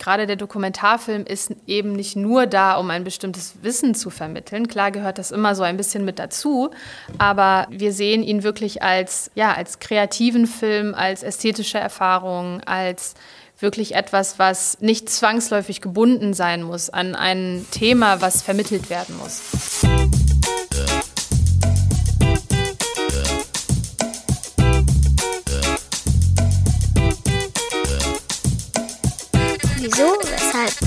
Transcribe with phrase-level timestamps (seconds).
[0.00, 4.66] gerade der Dokumentarfilm ist eben nicht nur da, um ein bestimmtes Wissen zu vermitteln.
[4.66, 6.70] Klar gehört das immer so ein bisschen mit dazu,
[7.18, 13.14] aber wir sehen ihn wirklich als, ja, als kreativen Film, als ästhetische Erfahrung, als
[13.60, 19.80] wirklich etwas, was nicht zwangsläufig gebunden sein muss an ein Thema, was vermittelt werden muss.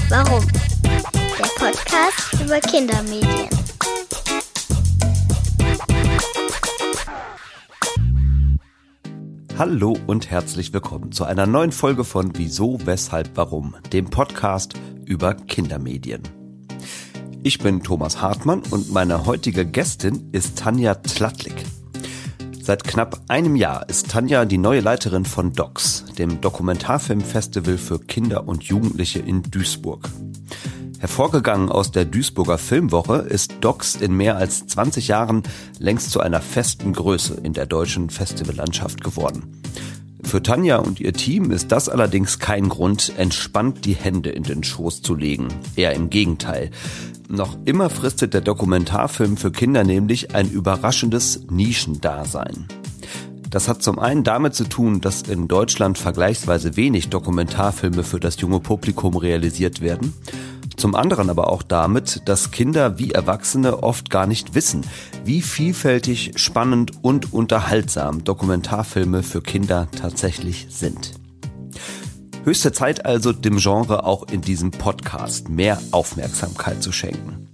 [0.09, 0.45] Warum?
[0.83, 3.49] Der Podcast über Kindermedien.
[9.57, 14.73] Hallo und herzlich willkommen zu einer neuen Folge von Wieso, weshalb, warum, dem Podcast
[15.05, 16.23] über Kindermedien.
[17.43, 21.65] Ich bin Thomas Hartmann und meine heutige Gästin ist Tanja Tlatlik.
[22.66, 28.48] Seit knapp einem Jahr ist Tanja die neue Leiterin von DOCS, dem Dokumentarfilmfestival für Kinder
[28.48, 30.08] und Jugendliche in Duisburg.
[30.98, 35.43] Hervorgegangen aus der Duisburger Filmwoche ist Docs in mehr als 20 Jahren
[35.77, 39.62] längst zu einer festen Größe in der deutschen Festivallandschaft geworden.
[40.24, 44.63] Für Tanja und ihr Team ist das allerdings kein Grund, entspannt die Hände in den
[44.63, 45.49] Schoß zu legen.
[45.76, 46.71] Eher im Gegenteil.
[47.29, 52.68] Noch immer fristet der Dokumentarfilm für Kinder nämlich ein überraschendes Nischendasein.
[53.49, 58.41] Das hat zum einen damit zu tun, dass in Deutschland vergleichsweise wenig Dokumentarfilme für das
[58.41, 60.13] junge Publikum realisiert werden
[60.76, 64.81] zum anderen aber auch damit, dass Kinder wie Erwachsene oft gar nicht wissen,
[65.24, 71.22] wie vielfältig, spannend und unterhaltsam Dokumentarfilme für Kinder tatsächlich sind.
[72.46, 77.47] Höchste Zeit also, dem Genre auch in diesem Podcast mehr Aufmerksamkeit zu schenken.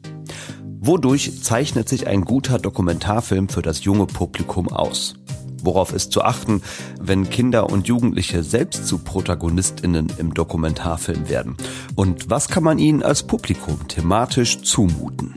[0.79, 5.13] Wodurch zeichnet sich ein guter Dokumentarfilm für das junge Publikum aus?
[5.61, 6.63] Worauf ist zu achten,
[6.99, 11.55] wenn Kinder und Jugendliche selbst zu Protagonistinnen im Dokumentarfilm werden?
[11.93, 15.35] Und was kann man ihnen als Publikum thematisch zumuten?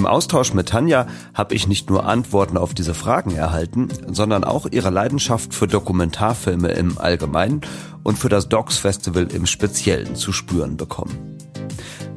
[0.00, 4.66] Im Austausch mit Tanja habe ich nicht nur Antworten auf diese Fragen erhalten, sondern auch
[4.70, 7.60] ihre Leidenschaft für Dokumentarfilme im Allgemeinen
[8.02, 11.36] und für das Docs Festival im Speziellen zu spüren bekommen.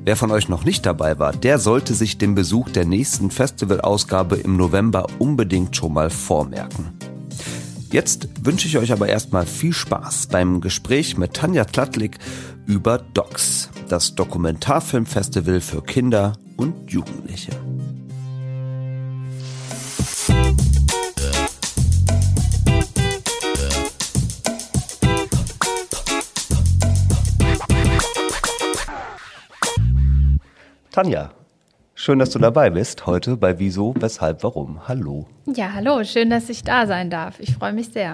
[0.05, 4.35] Wer von euch noch nicht dabei war, der sollte sich den Besuch der nächsten Festivalausgabe
[4.35, 6.97] im November unbedingt schon mal vormerken.
[7.89, 12.17] Jetzt wünsche ich euch aber erstmal viel Spaß beim Gespräch mit Tanja Tlatlik
[12.65, 17.51] über Docs, das Dokumentarfilmfestival für Kinder und Jugendliche.
[30.93, 31.31] Tanja,
[31.95, 34.87] schön, dass du dabei bist heute bei Wieso, Weshalb, Warum.
[34.87, 35.25] Hallo.
[35.47, 37.39] Ja, hallo, schön, dass ich da sein darf.
[37.39, 38.13] Ich freue mich sehr.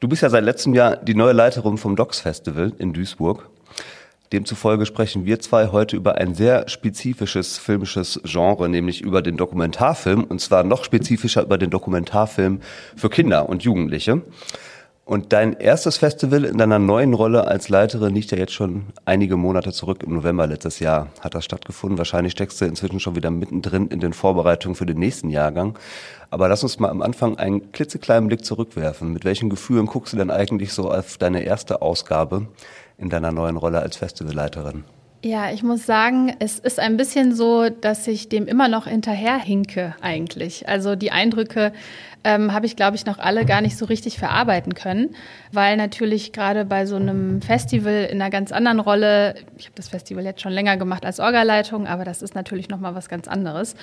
[0.00, 3.48] Du bist ja seit letztem Jahr die neue Leiterin vom Docs Festival in Duisburg.
[4.32, 10.24] Demzufolge sprechen wir zwei heute über ein sehr spezifisches filmisches Genre, nämlich über den Dokumentarfilm
[10.24, 12.62] und zwar noch spezifischer über den Dokumentarfilm
[12.96, 14.22] für Kinder und Jugendliche.
[15.10, 19.36] Und dein erstes Festival in deiner neuen Rolle als Leiterin liegt ja jetzt schon einige
[19.36, 20.04] Monate zurück.
[20.04, 21.98] Im November letztes Jahr hat das stattgefunden.
[21.98, 25.76] Wahrscheinlich steckst du inzwischen schon wieder mittendrin in den Vorbereitungen für den nächsten Jahrgang.
[26.30, 29.12] Aber lass uns mal am Anfang einen klitzekleinen Blick zurückwerfen.
[29.12, 32.46] Mit welchen Gefühlen guckst du denn eigentlich so auf deine erste Ausgabe
[32.96, 34.84] in deiner neuen Rolle als Festivalleiterin?
[35.22, 39.94] Ja, ich muss sagen, es ist ein bisschen so, dass ich dem immer noch hinterherhinke
[40.00, 40.66] eigentlich.
[40.66, 41.72] Also die Eindrücke
[42.24, 45.14] ähm, habe ich, glaube ich, noch alle gar nicht so richtig verarbeiten können,
[45.52, 49.88] weil natürlich gerade bei so einem Festival in einer ganz anderen Rolle, ich habe das
[49.88, 53.26] Festival jetzt schon länger gemacht als Orgaleitung, aber das ist natürlich noch mal was ganz
[53.28, 53.74] anderes.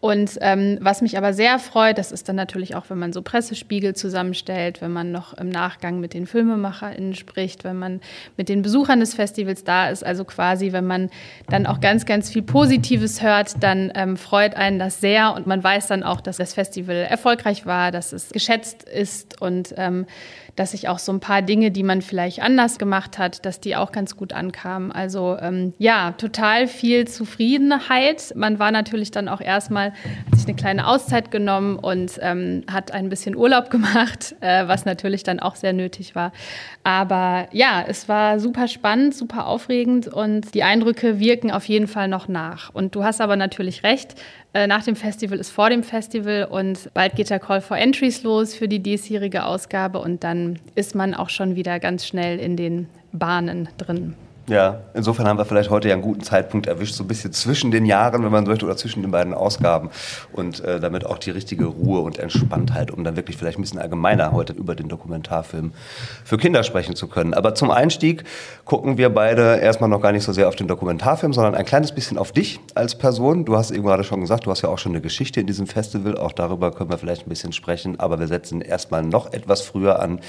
[0.00, 3.22] Und ähm, was mich aber sehr freut, das ist dann natürlich auch, wenn man so
[3.22, 8.00] Pressespiegel zusammenstellt, wenn man noch im Nachgang mit den FilmemacherInnen spricht, wenn man
[8.36, 11.10] mit den Besuchern des Festivals da ist, also quasi, wenn man
[11.48, 15.64] dann auch ganz, ganz viel Positives hört, dann ähm, freut einen das sehr und man
[15.64, 20.06] weiß dann auch, dass das Festival erfolgreich war, dass es geschätzt ist und ähm,
[20.56, 23.76] dass sich auch so ein paar Dinge, die man vielleicht anders gemacht hat, dass die
[23.76, 24.90] auch ganz gut ankamen.
[24.90, 28.32] Also ähm, ja, total viel Zufriedenheit.
[28.34, 32.90] Man war natürlich dann auch erstmal, hat sich eine kleine Auszeit genommen und ähm, hat
[32.90, 36.32] ein bisschen Urlaub gemacht, äh, was natürlich dann auch sehr nötig war.
[36.84, 42.08] Aber ja, es war super spannend, super aufregend und die Eindrücke wirken auf jeden Fall
[42.08, 42.74] noch nach.
[42.74, 44.14] Und du hast aber natürlich recht,
[44.66, 48.54] nach dem Festival ist vor dem Festival und bald geht der Call for Entries los
[48.54, 52.88] für die diesjährige Ausgabe und dann ist man auch schon wieder ganz schnell in den
[53.12, 54.14] Bahnen drin.
[54.48, 57.72] Ja, insofern haben wir vielleicht heute ja einen guten Zeitpunkt erwischt, so ein bisschen zwischen
[57.72, 59.90] den Jahren, wenn man möchte, oder zwischen den beiden Ausgaben.
[60.32, 63.80] Und äh, damit auch die richtige Ruhe und Entspanntheit, um dann wirklich vielleicht ein bisschen
[63.80, 65.72] allgemeiner heute über den Dokumentarfilm
[66.24, 67.34] für Kinder sprechen zu können.
[67.34, 68.22] Aber zum Einstieg
[68.64, 71.90] gucken wir beide erstmal noch gar nicht so sehr auf den Dokumentarfilm, sondern ein kleines
[71.90, 73.46] bisschen auf dich als Person.
[73.46, 75.66] Du hast eben gerade schon gesagt, du hast ja auch schon eine Geschichte in diesem
[75.66, 79.62] Festival, auch darüber können wir vielleicht ein bisschen sprechen, aber wir setzen erstmal noch etwas
[79.62, 80.20] früher an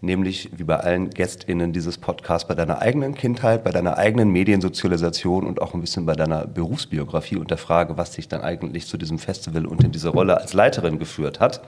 [0.00, 5.46] nämlich wie bei allen GästInnen dieses Podcasts bei deiner eigenen Kindheit, bei deiner eigenen Mediensozialisation
[5.46, 8.96] und auch ein bisschen bei deiner Berufsbiografie und der Frage, was dich dann eigentlich zu
[8.96, 11.60] diesem Festival und in diese Rolle als Leiterin geführt hat.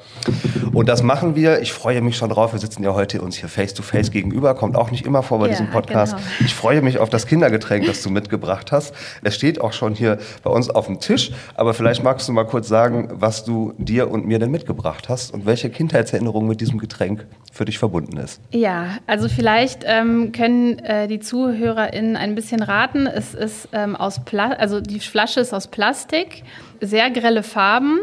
[0.72, 1.60] Und das machen wir.
[1.60, 2.52] Ich freue mich schon drauf.
[2.52, 4.54] Wir sitzen ja heute uns hier face to face gegenüber.
[4.54, 6.16] Kommt auch nicht immer vor bei ja, diesem Podcast.
[6.16, 6.28] Genau.
[6.40, 8.94] Ich freue mich auf das Kindergetränk, das du mitgebracht hast.
[9.22, 11.32] Es steht auch schon hier bei uns auf dem Tisch.
[11.54, 15.34] Aber vielleicht magst du mal kurz sagen, was du dir und mir denn mitgebracht hast
[15.34, 18.21] und welche Kindheitserinnerung mit diesem Getränk für dich verbunden ist.
[18.50, 23.06] Ja, also vielleicht ähm, können äh, die ZuhörerInnen ein bisschen raten.
[23.06, 26.42] Es ist ähm, aus Pla also die Flasche ist aus Plastik,
[26.80, 28.00] sehr grelle Farben.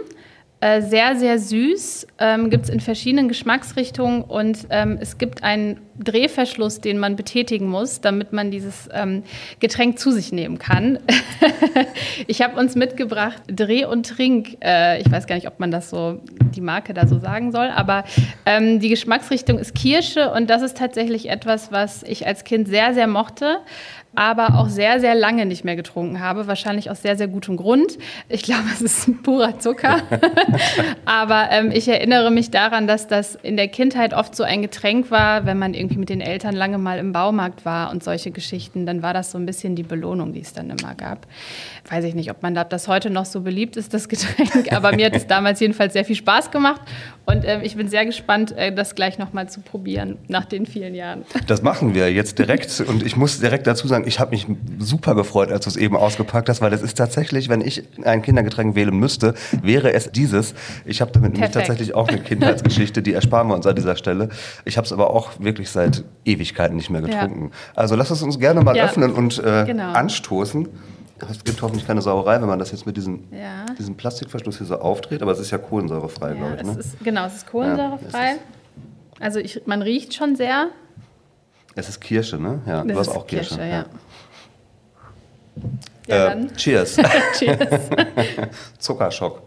[0.62, 5.80] Äh, sehr, sehr süß, ähm, gibt es in verschiedenen Geschmacksrichtungen und ähm, es gibt einen
[5.98, 9.24] Drehverschluss, den man betätigen muss, damit man dieses ähm,
[9.62, 11.00] Getränk zu sich nehmen kann.
[12.28, 14.58] ich habe uns mitgebracht Dreh und Trink.
[14.62, 16.20] Äh, ich weiß gar nicht, ob man das so,
[16.54, 18.04] die Marke da so sagen soll, aber
[18.46, 22.94] ähm, die Geschmacksrichtung ist Kirsche und das ist tatsächlich etwas, was ich als Kind sehr,
[22.94, 23.60] sehr mochte
[24.16, 26.48] aber auch sehr, sehr lange nicht mehr getrunken habe.
[26.48, 27.98] Wahrscheinlich aus sehr, sehr gutem Grund.
[28.28, 30.02] Ich glaube, es ist purer Zucker.
[31.06, 35.12] aber ähm, ich erinnere mich daran, dass das in der Kindheit oft so ein Getränk
[35.12, 38.86] war, wenn man irgendwie mit den Eltern lange mal im Baumarkt war und solche Geschichten,
[38.86, 41.28] dann war das so ein bisschen die Belohnung, die es dann immer gab.
[41.90, 45.06] Weiß ich nicht, ob man das heute noch so beliebt ist, das Getränk, aber mir
[45.06, 46.82] hat es damals jedenfalls sehr viel Spaß gemacht
[47.26, 50.96] und äh, ich bin sehr gespannt, äh, das gleich nochmal zu probieren nach den vielen
[50.96, 51.26] Jahren.
[51.48, 54.48] Das machen wir jetzt direkt und ich muss direkt dazu sagen, ich habe mich
[54.80, 58.22] super gefreut, als du es eben ausgepackt hast, weil das ist tatsächlich, wenn ich ein
[58.22, 60.54] Kindergetränk wählen müsste, wäre es dieses.
[60.86, 64.30] Ich habe damit nämlich tatsächlich auch eine Kindheitsgeschichte, die ersparen wir uns an dieser Stelle.
[64.66, 67.52] Ich habe es aber auch wirklich seit Ewigkeiten nicht mehr getrunken.
[67.52, 67.74] Ja.
[67.76, 68.86] Also lass es uns gerne mal ja.
[68.86, 69.92] öffnen und äh, genau.
[69.92, 70.68] anstoßen.
[71.30, 73.66] Es gibt hoffentlich keine Sauerei, wenn man das jetzt mit diesem, ja.
[73.78, 76.64] diesem Plastikverschluss hier so aufdreht, aber es ist ja kohlensäurefrei, glaube ich.
[76.64, 76.80] Ne?
[76.80, 78.38] Ist, genau, es ist kohlensäurefrei.
[79.20, 80.70] also ich, man riecht schon sehr.
[81.80, 82.62] Es ist Kirsche, ne?
[82.66, 83.56] Ja, das du hast auch Kirsche.
[83.56, 83.86] Kirsche ja.
[86.08, 86.34] ja.
[86.34, 86.98] Äh, cheers.
[87.40, 87.90] cheers.
[88.78, 89.42] Zuckerschock.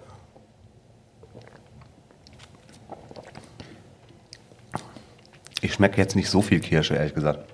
[5.61, 7.45] Ich schmecke jetzt nicht so viel Kirsche, ehrlich gesagt.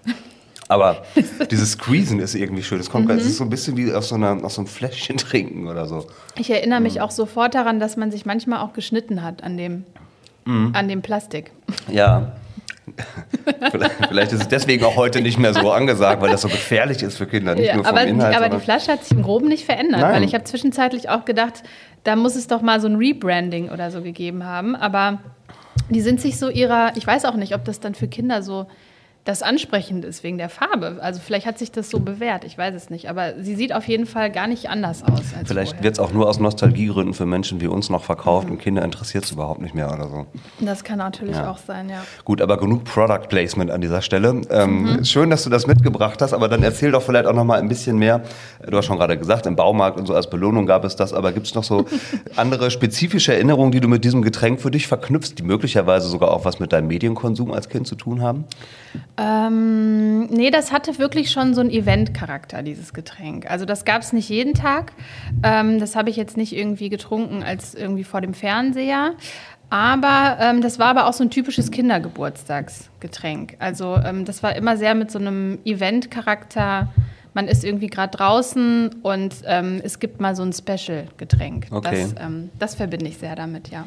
[0.68, 1.02] Aber
[1.50, 2.78] dieses Squeezen ist irgendwie schön.
[2.78, 3.18] Es, kommt, mhm.
[3.18, 5.86] es ist so ein bisschen wie aus so, einer, aus so einem Fläschchen trinken oder
[5.86, 6.06] so.
[6.36, 7.00] Ich erinnere mich mhm.
[7.00, 9.84] auch sofort daran, dass man sich manchmal auch geschnitten hat an dem,
[10.44, 10.70] mhm.
[10.74, 11.50] an dem Plastik.
[11.88, 12.32] Ja,
[14.08, 17.16] Vielleicht ist es deswegen auch heute nicht mehr so angesagt, weil das so gefährlich ist
[17.16, 18.36] für Kinder, nicht ja, nur vom aber, Inhalt.
[18.36, 20.14] Aber die Flasche hat sich im Groben nicht verändert, Nein.
[20.14, 21.62] weil ich habe zwischenzeitlich auch gedacht,
[22.04, 24.76] da muss es doch mal so ein Rebranding oder so gegeben haben.
[24.76, 25.18] Aber
[25.90, 28.66] die sind sich so ihrer, ich weiß auch nicht, ob das dann für Kinder so
[29.28, 30.96] das ansprechend ist wegen der Farbe.
[31.02, 33.10] Also vielleicht hat sich das so bewährt, ich weiß es nicht.
[33.10, 35.20] Aber sie sieht auf jeden Fall gar nicht anders aus.
[35.44, 38.52] vielleicht wird es auch nur aus Nostalgiegründen für Menschen wie uns noch verkauft mhm.
[38.52, 40.26] und Kinder interessiert es überhaupt nicht mehr oder so.
[40.60, 41.50] Das kann natürlich ja.
[41.50, 42.02] auch sein, ja.
[42.24, 44.40] Gut, aber genug Product Placement an dieser Stelle.
[44.48, 45.04] Ähm, mhm.
[45.04, 47.68] Schön, dass du das mitgebracht hast, aber dann erzähl doch vielleicht auch noch mal ein
[47.68, 48.22] bisschen mehr.
[48.66, 51.32] Du hast schon gerade gesagt, im Baumarkt und so als Belohnung gab es das, aber
[51.32, 51.84] gibt es noch so
[52.36, 56.46] andere spezifische Erinnerungen, die du mit diesem Getränk für dich verknüpfst, die möglicherweise sogar auch
[56.46, 58.46] was mit deinem Medienkonsum als Kind zu tun haben?
[59.16, 63.50] Ähm, nee, das hatte wirklich schon so einen Event-Charakter, dieses Getränk.
[63.50, 64.92] Also das gab es nicht jeden Tag.
[65.42, 69.14] Ähm, das habe ich jetzt nicht irgendwie getrunken als irgendwie vor dem Fernseher.
[69.70, 73.56] Aber ähm, das war aber auch so ein typisches Kindergeburtstagsgetränk.
[73.58, 76.88] Also ähm, das war immer sehr mit so einem Event-Charakter.
[77.34, 81.66] Man ist irgendwie gerade draußen und ähm, es gibt mal so ein Special-Getränk.
[81.70, 82.08] Okay.
[82.14, 83.84] Das, ähm, das verbinde ich sehr damit, ja.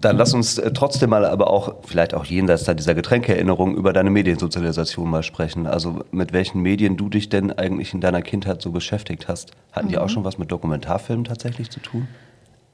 [0.00, 4.10] Dann lass uns äh, trotzdem mal aber auch, vielleicht auch jenseits dieser Getränkeerinnerung, über deine
[4.10, 5.66] Mediensozialisation mal sprechen.
[5.66, 9.52] Also mit welchen Medien du dich denn eigentlich in deiner Kindheit so beschäftigt hast.
[9.72, 9.90] Hatten mhm.
[9.90, 12.08] die auch schon was mit Dokumentarfilmen tatsächlich zu tun?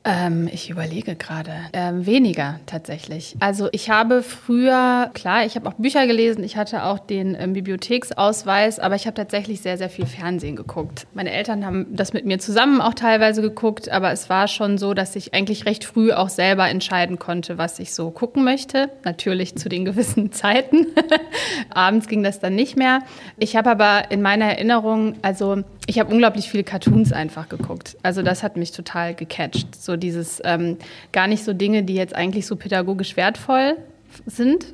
[0.08, 1.52] Ähm, ich überlege gerade.
[1.74, 3.36] Ähm, weniger tatsächlich.
[3.40, 7.52] Also ich habe früher, klar, ich habe auch Bücher gelesen, ich hatte auch den ähm,
[7.52, 11.06] Bibliotheksausweis, aber ich habe tatsächlich sehr, sehr viel Fernsehen geguckt.
[11.12, 14.94] Meine Eltern haben das mit mir zusammen auch teilweise geguckt, aber es war schon so,
[14.94, 18.88] dass ich eigentlich recht früh auch selber entscheiden konnte, was ich so gucken möchte.
[19.04, 20.86] Natürlich zu den gewissen Zeiten.
[21.70, 23.00] Abends ging das dann nicht mehr.
[23.36, 27.96] Ich habe aber in meiner Erinnerung, also ich habe unglaublich viele Cartoons einfach geguckt.
[28.02, 29.74] Also das hat mich total gecatcht.
[29.74, 30.76] So dieses ähm,
[31.12, 33.78] gar nicht so Dinge, die jetzt eigentlich so pädagogisch wertvoll
[34.26, 34.66] sind.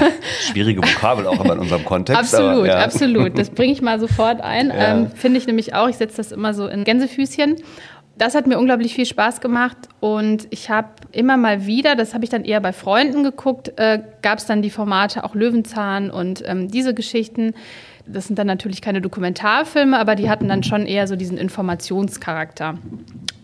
[0.40, 2.18] Schwierige Vokabel auch immer in unserem Kontext.
[2.18, 2.78] Absolut, aber, ja.
[2.78, 3.36] absolut.
[3.36, 4.68] Das bringe ich mal sofort ein.
[4.72, 4.94] Ja.
[4.94, 5.88] Ähm, Finde ich nämlich auch.
[5.90, 7.56] Ich setze das immer so in Gänsefüßchen.
[8.16, 12.24] Das hat mir unglaublich viel Spaß gemacht und ich habe immer mal wieder, das habe
[12.24, 16.42] ich dann eher bei Freunden geguckt, äh, gab es dann die Formate auch Löwenzahn und
[16.46, 17.54] ähm, diese Geschichten.
[18.06, 22.78] Das sind dann natürlich keine Dokumentarfilme, aber die hatten dann schon eher so diesen Informationscharakter.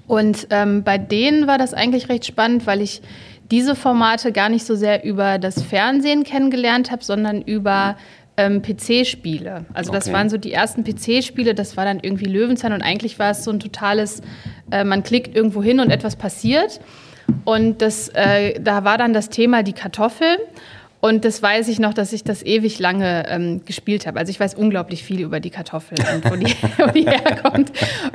[0.07, 3.03] Und ähm, bei denen war das eigentlich recht spannend, weil ich
[3.51, 7.97] diese Formate gar nicht so sehr über das Fernsehen kennengelernt habe, sondern über
[8.37, 9.67] ähm, PC-Spiele.
[9.75, 10.17] Also das okay.
[10.17, 13.51] waren so die ersten PC-Spiele, das war dann irgendwie Löwenzahn und eigentlich war es so
[13.51, 14.23] ein totales,
[14.71, 16.81] äh, man klickt irgendwo hin und etwas passiert.
[17.45, 20.39] Und das, äh, da war dann das Thema die Kartoffel.
[21.01, 24.19] Und das weiß ich noch, dass ich das ewig lange ähm, gespielt habe.
[24.19, 26.47] Also ich weiß unglaublich viel über die Kartoffel und wo die,
[26.79, 27.71] wo die herkommt.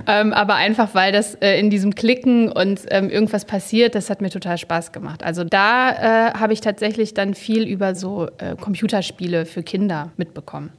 [0.05, 4.21] Ähm, aber einfach, weil das äh, in diesem Klicken und ähm, irgendwas passiert, das hat
[4.21, 5.23] mir total Spaß gemacht.
[5.23, 10.71] Also da äh, habe ich tatsächlich dann viel über so äh, Computerspiele für Kinder mitbekommen.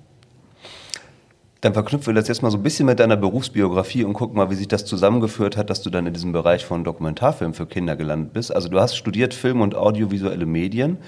[1.62, 4.50] Dann verknüpfen wir das jetzt mal so ein bisschen mit deiner Berufsbiografie und gucken mal,
[4.50, 7.96] wie sich das zusammengeführt hat, dass du dann in diesem Bereich von Dokumentarfilm für Kinder
[7.96, 8.54] gelandet bist.
[8.54, 10.99] Also du hast studiert Film und audiovisuelle Medien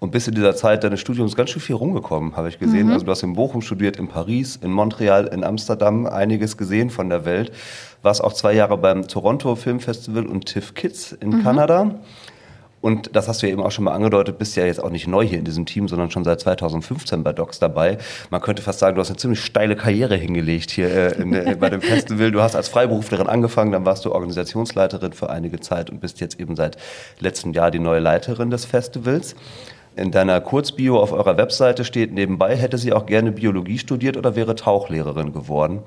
[0.00, 2.86] und bist in dieser Zeit deines Studiums ganz schön viel rumgekommen, habe ich gesehen.
[2.86, 2.92] Mhm.
[2.92, 7.08] Also du hast in Bochum studiert, in Paris, in Montreal, in Amsterdam, einiges gesehen von
[7.08, 7.52] der Welt.
[8.02, 11.42] Warst auch zwei Jahre beim Toronto Film Festival und TIFF Kids in mhm.
[11.42, 11.94] Kanada.
[12.80, 15.08] Und das hast du ja eben auch schon mal angedeutet, bist ja jetzt auch nicht
[15.08, 17.98] neu hier in diesem Team, sondern schon seit 2015 bei Docs dabei.
[18.30, 21.56] Man könnte fast sagen, du hast eine ziemlich steile Karriere hingelegt hier äh, in, äh,
[21.58, 22.30] bei dem Festival.
[22.30, 26.38] Du hast als Freiberuflerin angefangen, dann warst du Organisationsleiterin für einige Zeit und bist jetzt
[26.38, 26.76] eben seit
[27.18, 29.34] letztem Jahr die neue Leiterin des Festivals.
[29.98, 34.36] In deiner Kurzbio auf eurer Webseite steht nebenbei, hätte sie auch gerne Biologie studiert oder
[34.36, 35.80] wäre Tauchlehrerin geworden.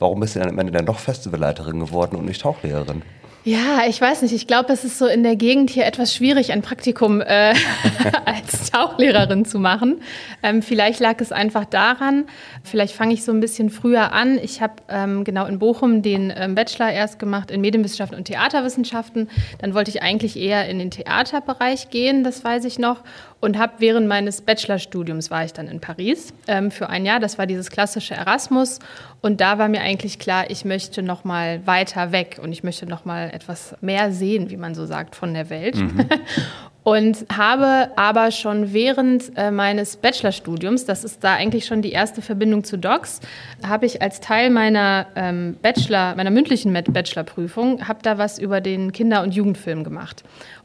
[0.00, 3.02] Warum bist du dann am Ende dann doch Festivalleiterin geworden und nicht Tauchlehrerin?
[3.46, 4.32] Ja, ich weiß nicht.
[4.32, 7.52] Ich glaube, es ist so in der Gegend hier etwas schwierig, ein Praktikum äh,
[8.24, 10.00] als Tauchlehrerin zu machen.
[10.42, 12.24] Ähm, vielleicht lag es einfach daran.
[12.62, 14.38] Vielleicht fange ich so ein bisschen früher an.
[14.38, 19.28] Ich habe ähm, genau in Bochum den ähm, Bachelor erst gemacht in Medienwissenschaften und Theaterwissenschaften.
[19.58, 23.02] Dann wollte ich eigentlich eher in den Theaterbereich gehen, das weiß ich noch.
[23.44, 27.20] Und habe während meines Bachelorstudiums war ich dann in Paris ähm, für ein Jahr.
[27.20, 28.78] Das war dieses klassische Erasmus.
[29.20, 32.86] Und da war mir eigentlich klar, ich möchte noch mal weiter weg und ich möchte
[32.86, 35.76] noch mal etwas mehr sehen, wie man so sagt, von der Welt.
[35.76, 36.08] Mhm.
[36.84, 42.22] und habe aber schon während äh, meines Bachelorstudiums, das ist da eigentlich schon die erste
[42.22, 43.20] Verbindung zu Docs,
[43.66, 48.92] habe ich als Teil meiner ähm, Bachelor, meiner mündlichen Bachelorprüfung, habe da was über den
[48.92, 50.24] Kinder- und Jugendfilm gemacht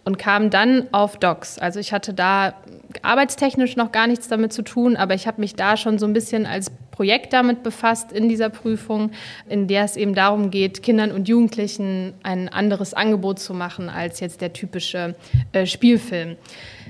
[0.10, 1.60] und kam dann auf Docs.
[1.60, 2.56] Also ich hatte da
[3.04, 6.14] arbeitstechnisch noch gar nichts damit zu tun, aber ich habe mich da schon so ein
[6.14, 9.12] bisschen als Projekt damit befasst in dieser Prüfung,
[9.48, 14.20] in der es eben darum geht, Kindern und Jugendlichen ein anderes Angebot zu machen als
[14.20, 15.14] jetzt der typische
[15.52, 16.38] äh, Spielfilm.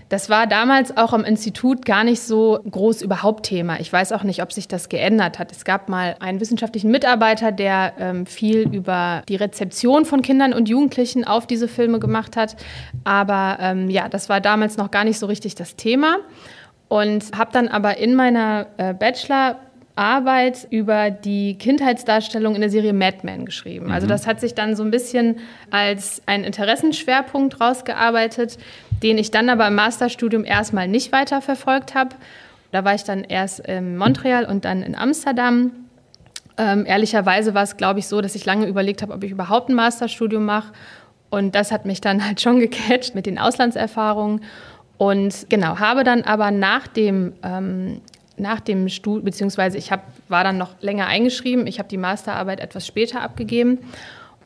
[0.10, 3.80] Das war damals auch am Institut gar nicht so groß überhaupt Thema.
[3.80, 5.52] Ich weiß auch nicht, ob sich das geändert hat.
[5.52, 10.68] Es gab mal einen wissenschaftlichen Mitarbeiter, der ähm, viel über die Rezeption von Kindern und
[10.68, 12.56] Jugendlichen auf diese Filme gemacht hat.
[13.04, 16.18] Aber ähm, ja, das war damals noch gar nicht so richtig das Thema.
[16.88, 19.58] Und habe dann aber in meiner äh, Bachelor
[20.00, 23.92] Arbeit über die Kindheitsdarstellung in der Serie Mad Men geschrieben.
[23.92, 24.00] Also mhm.
[24.00, 25.40] Also das hat sich dann so ein bisschen
[25.72, 28.58] als ein Interessenschwerpunkt rausgearbeitet,
[29.04, 32.16] den ich dann aber im Masterstudium erstmal nicht weiter verfolgt habe.
[32.72, 35.72] Da war ich dann erst in Montreal und dann in Amsterdam.
[36.58, 39.68] Ähm, ehrlicherweise war es, glaube ich, so, dass ich lange überlegt habe, ob ich überhaupt
[39.68, 40.72] ein Masterstudium mache.
[41.30, 44.42] Und das hat mich dann halt schon gecatcht mit den Auslandserfahrungen.
[44.98, 48.02] Und genau, habe dann aber nach dem ähm,
[48.40, 52.60] nach dem Studium, beziehungsweise ich hab, war dann noch länger eingeschrieben, ich habe die Masterarbeit
[52.60, 53.80] etwas später abgegeben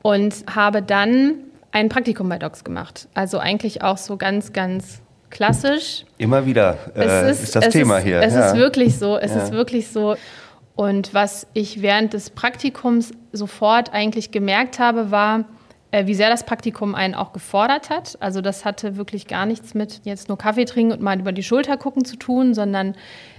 [0.01, 1.35] und habe dann
[1.71, 3.07] ein Praktikum bei Docs gemacht.
[3.13, 6.05] Also eigentlich auch so ganz, ganz klassisch.
[6.17, 8.21] Immer wieder äh, ist, ist, das Thema ist, hier.
[8.21, 8.47] Es ja.
[8.47, 9.43] ist wirklich so, es ja.
[9.43, 10.15] ist wirklich so.
[10.75, 15.45] Und was ich während des Praktikums sofort eigentlich gemerkt habe, war,
[15.91, 18.17] äh, wie sehr das Praktikum einen auch gefordert hat.
[18.19, 21.43] Also das hatte wirklich gar nichts mit jetzt nur Kaffee trinken und mal über die
[21.43, 22.95] Schulter gucken zu tun, sondern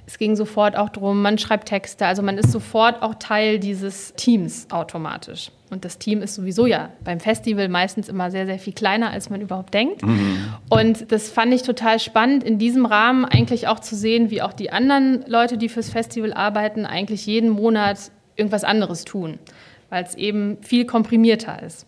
[0.06, 4.12] es ging sofort auch darum, man schreibt Texte, also man ist sofort auch Teil dieses
[4.14, 5.50] Teams automatisch.
[5.70, 9.30] Und das Team ist sowieso ja beim Festival meistens immer sehr, sehr viel kleiner, als
[9.30, 10.02] man überhaupt denkt.
[10.02, 10.54] Mhm.
[10.68, 14.52] Und das fand ich total spannend, in diesem Rahmen eigentlich auch zu sehen, wie auch
[14.52, 19.38] die anderen Leute, die fürs Festival arbeiten, eigentlich jeden Monat irgendwas anderes tun,
[19.88, 21.86] weil es eben viel komprimierter ist.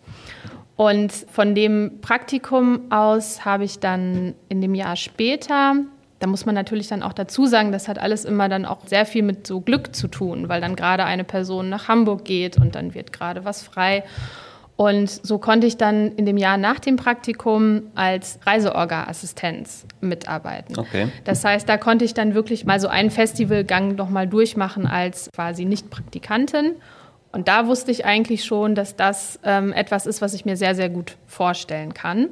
[0.75, 5.75] Und von dem Praktikum aus habe ich dann in dem Jahr später
[6.19, 9.05] da muss man natürlich dann auch dazu sagen, das hat alles immer dann auch sehr
[9.05, 12.75] viel mit so Glück zu tun, weil dann gerade eine Person nach Hamburg geht und
[12.75, 14.03] dann wird gerade was frei.
[14.77, 20.77] Und so konnte ich dann in dem Jahr nach dem Praktikum als Reiseorga-Assistenz mitarbeiten.
[20.77, 21.09] Okay.
[21.23, 25.31] Das heißt, da konnte ich dann wirklich mal so einen Festivalgang noch mal durchmachen als
[25.33, 26.75] quasi Nicht-Praktikantin.
[27.31, 30.75] Und da wusste ich eigentlich schon, dass das ähm, etwas ist, was ich mir sehr,
[30.75, 32.29] sehr gut vorstellen kann.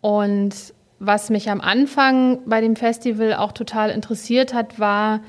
[0.00, 0.54] Und
[1.04, 5.20] was mich am Anfang bei dem Festival auch total interessiert hat, war,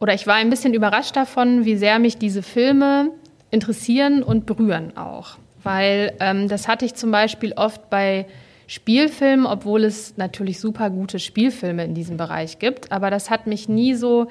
[0.00, 3.12] oder ich war ein bisschen überrascht davon, wie sehr mich diese Filme
[3.52, 5.38] interessieren und berühren auch.
[5.62, 8.26] Weil ähm, das hatte ich zum Beispiel oft bei
[8.66, 12.90] Spielfilmen, obwohl es natürlich super gute Spielfilme in diesem Bereich gibt.
[12.90, 14.26] Aber das hat mich nie so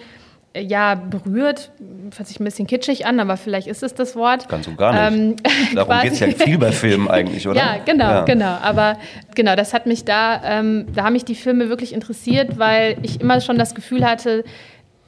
[0.62, 1.72] ja, berührt,
[2.16, 4.50] hört sich ein bisschen kitschig an, aber vielleicht ist es das Wort.
[4.50, 5.20] Ganz und gar nicht.
[5.20, 5.36] Ähm,
[5.76, 7.58] Darum geht es ja viel bei Filmen eigentlich, oder?
[7.60, 8.26] Ja, genau, ja.
[8.26, 8.58] genau.
[8.62, 8.98] Aber
[9.36, 13.22] genau, das hat mich da, ähm, da haben mich die Filme wirklich interessiert, weil ich
[13.22, 14.44] immer schon das Gefühl hatte,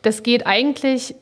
[0.02, 1.16] das geht eigentlich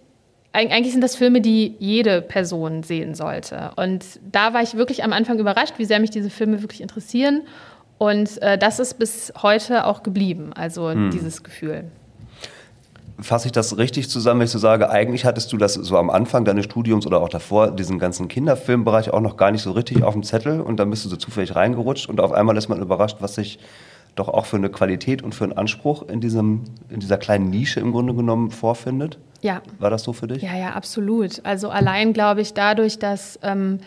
[0.53, 3.71] eigentlich sind das Filme, die jede Person sehen sollte.
[3.75, 7.43] Und da war ich wirklich am Anfang überrascht, wie sehr mich diese Filme wirklich interessieren.
[7.99, 11.11] Und äh, das ist bis heute auch geblieben, also hm.
[11.11, 11.85] dieses Gefühl.
[13.19, 16.09] Fasse ich das richtig zusammen, wenn ich so sage, eigentlich hattest du das so am
[16.11, 20.03] Anfang deines Studiums oder auch davor, diesen ganzen Kinderfilmbereich auch noch gar nicht so richtig
[20.03, 22.79] auf dem Zettel und dann bist du so zufällig reingerutscht und auf einmal ist man
[22.79, 23.59] überrascht, was sich
[24.17, 27.79] doch auch für eine Qualität und für einen Anspruch in, diesem, in dieser kleinen Nische
[27.79, 29.17] im Grunde genommen vorfindet?
[29.41, 29.61] Ja.
[29.79, 30.41] War das so für dich?
[30.41, 31.45] Ja, ja, absolut.
[31.45, 33.79] Also allein glaube ich dadurch, dass ähm,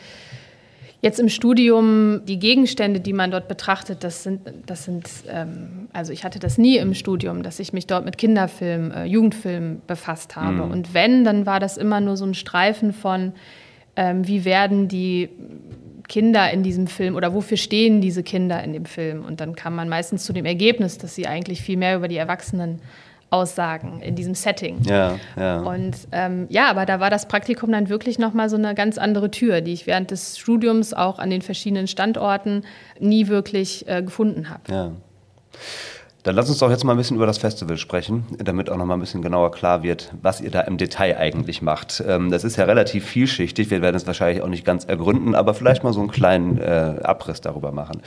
[1.03, 6.13] jetzt im Studium die Gegenstände, die man dort betrachtet, das sind, das sind ähm, also
[6.13, 10.37] ich hatte das nie im Studium, dass ich mich dort mit Kinderfilm, äh, Jugendfilm befasst
[10.37, 10.67] habe.
[10.67, 10.71] Mhm.
[10.71, 13.33] Und wenn, dann war das immer nur so ein Streifen von,
[13.97, 15.31] ähm, wie werden die
[16.09, 19.25] Kinder in diesem Film oder wofür stehen diese Kinder in dem Film?
[19.25, 22.17] Und dann kam man meistens zu dem Ergebnis, dass sie eigentlich viel mehr über die
[22.17, 22.81] Erwachsenen
[23.31, 24.83] aussagen in diesem Setting.
[24.83, 25.61] Ja, ja.
[25.61, 29.31] Und ähm, ja, aber da war das Praktikum dann wirklich nochmal so eine ganz andere
[29.31, 32.63] Tür, die ich während des Studiums auch an den verschiedenen Standorten
[32.99, 34.63] nie wirklich äh, gefunden habe.
[34.71, 34.93] Ja.
[36.23, 38.85] Dann lass uns doch jetzt mal ein bisschen über das Festival sprechen, damit auch noch
[38.85, 42.03] mal ein bisschen genauer klar wird, was ihr da im Detail eigentlich macht.
[42.07, 45.55] Ähm, das ist ja relativ vielschichtig, wir werden es wahrscheinlich auch nicht ganz ergründen, aber
[45.55, 48.03] vielleicht mal so einen kleinen äh, Abriss darüber machen.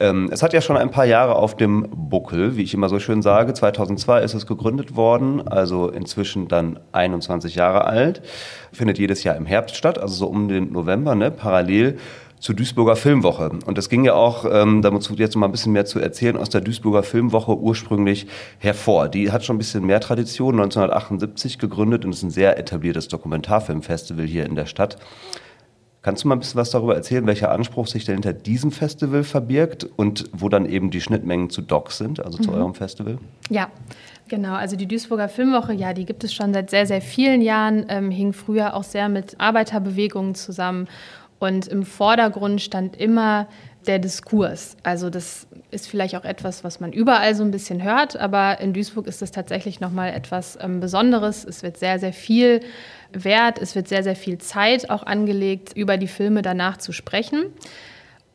[0.00, 2.98] Ähm, es hat ja schon ein paar Jahre auf dem Buckel, wie ich immer so
[2.98, 3.54] schön sage.
[3.54, 8.22] 2002 ist es gegründet worden, also inzwischen dann 21 Jahre alt.
[8.72, 11.98] Findet jedes Jahr im Herbst statt, also so um den November, ne, parallel
[12.44, 13.52] zur Duisburger Filmwoche.
[13.64, 15.98] Und das ging ja auch, ähm, da muss jetzt noch mal ein bisschen mehr zu
[15.98, 18.26] erzählen, aus der Duisburger Filmwoche ursprünglich
[18.58, 19.08] hervor.
[19.08, 24.26] Die hat schon ein bisschen mehr Tradition, 1978 gegründet und ist ein sehr etabliertes Dokumentarfilmfestival
[24.26, 24.98] hier in der Stadt.
[26.04, 29.24] Kannst du mal ein bisschen was darüber erzählen, welcher Anspruch sich denn hinter diesem Festival
[29.24, 32.56] verbirgt und wo dann eben die Schnittmengen zu Doc sind, also zu mhm.
[32.58, 33.16] eurem Festival?
[33.48, 33.70] Ja,
[34.28, 34.52] genau.
[34.52, 38.10] Also die Duisburger Filmwoche, ja, die gibt es schon seit sehr, sehr vielen Jahren, ähm,
[38.10, 40.88] hing früher auch sehr mit Arbeiterbewegungen zusammen
[41.38, 43.48] und im Vordergrund stand immer
[43.86, 44.76] der Diskurs.
[44.82, 48.74] Also das ist vielleicht auch etwas, was man überall so ein bisschen hört, aber in
[48.74, 51.44] Duisburg ist das tatsächlich nochmal etwas ähm, Besonderes.
[51.44, 52.60] Es wird sehr, sehr viel
[53.14, 57.46] Wert, es wird sehr, sehr viel Zeit auch angelegt, über die Filme danach zu sprechen.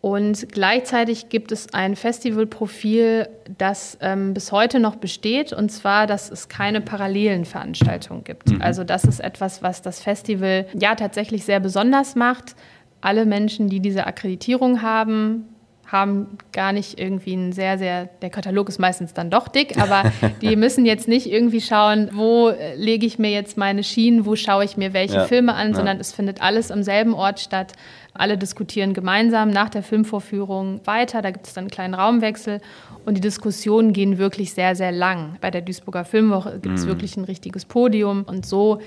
[0.01, 6.31] Und gleichzeitig gibt es ein Festivalprofil, das ähm, bis heute noch besteht, und zwar, dass
[6.31, 8.49] es keine parallelen Veranstaltungen gibt.
[8.49, 8.61] Mhm.
[8.61, 12.55] Also das ist etwas, was das Festival ja tatsächlich sehr besonders macht
[13.01, 15.45] alle Menschen, die diese Akkreditierung haben,
[15.91, 20.03] haben gar nicht irgendwie ein sehr, sehr, der Katalog ist meistens dann doch dick, aber
[20.41, 24.65] die müssen jetzt nicht irgendwie schauen, wo lege ich mir jetzt meine Schienen, wo schaue
[24.65, 25.75] ich mir welche ja, Filme an, ja.
[25.75, 27.73] sondern es findet alles am selben Ort statt.
[28.13, 32.59] Alle diskutieren gemeinsam nach der Filmvorführung weiter, da gibt es dann einen kleinen Raumwechsel
[33.05, 35.37] und die Diskussionen gehen wirklich sehr, sehr lang.
[35.41, 36.89] Bei der Duisburger Filmwoche gibt es mhm.
[36.89, 38.79] wirklich ein richtiges Podium und so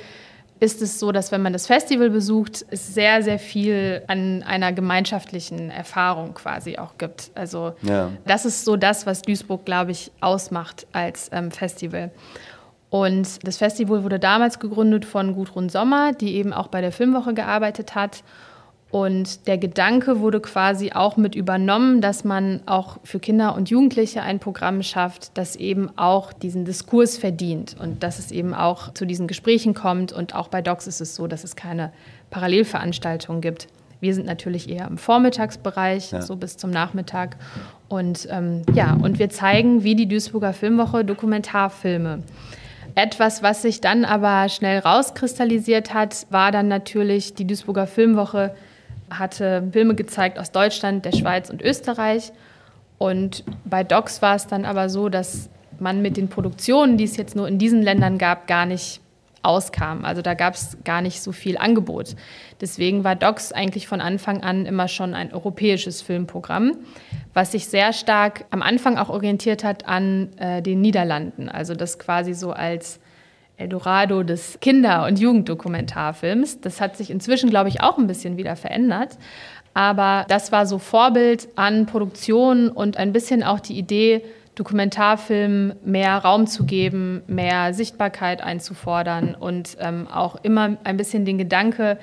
[0.62, 4.72] ist es so, dass wenn man das Festival besucht, es sehr, sehr viel an einer
[4.72, 7.32] gemeinschaftlichen Erfahrung quasi auch gibt.
[7.34, 8.10] Also ja.
[8.28, 12.12] das ist so das, was Duisburg, glaube ich, ausmacht als ähm, Festival.
[12.90, 17.34] Und das Festival wurde damals gegründet von Gudrun Sommer, die eben auch bei der Filmwoche
[17.34, 18.22] gearbeitet hat.
[18.92, 24.20] Und der Gedanke wurde quasi auch mit übernommen, dass man auch für Kinder und Jugendliche
[24.20, 29.06] ein Programm schafft, das eben auch diesen Diskurs verdient und dass es eben auch zu
[29.06, 30.12] diesen Gesprächen kommt.
[30.12, 31.90] Und auch bei Docs ist es so, dass es keine
[32.28, 33.68] Parallelveranstaltungen gibt.
[34.00, 36.20] Wir sind natürlich eher im Vormittagsbereich, ja.
[36.20, 37.38] so bis zum Nachmittag.
[37.88, 42.24] Und ähm, ja, und wir zeigen, wie die Duisburger Filmwoche, Dokumentarfilme.
[42.94, 48.54] Etwas, was sich dann aber schnell rauskristallisiert hat, war dann natürlich die Duisburger Filmwoche
[49.18, 52.32] hatte Filme gezeigt aus Deutschland, der Schweiz und Österreich.
[52.98, 57.16] Und bei Docs war es dann aber so, dass man mit den Produktionen, die es
[57.16, 59.00] jetzt nur in diesen Ländern gab, gar nicht
[59.42, 60.04] auskam.
[60.04, 62.14] Also da gab es gar nicht so viel Angebot.
[62.60, 66.76] Deswegen war Docs eigentlich von Anfang an immer schon ein europäisches Filmprogramm,
[67.34, 71.48] was sich sehr stark am Anfang auch orientiert hat an äh, den Niederlanden.
[71.48, 73.00] Also das quasi so als
[73.62, 76.60] Eldorado des Kinder- und Jugenddokumentarfilms.
[76.60, 79.16] Das hat sich inzwischen, glaube ich, auch ein bisschen wieder verändert.
[79.74, 84.22] Aber das war so Vorbild an Produktion und ein bisschen auch die Idee,
[84.54, 91.38] Dokumentarfilmen mehr Raum zu geben, mehr Sichtbarkeit einzufordern und ähm, auch immer ein bisschen den
[91.38, 91.98] Gedanke,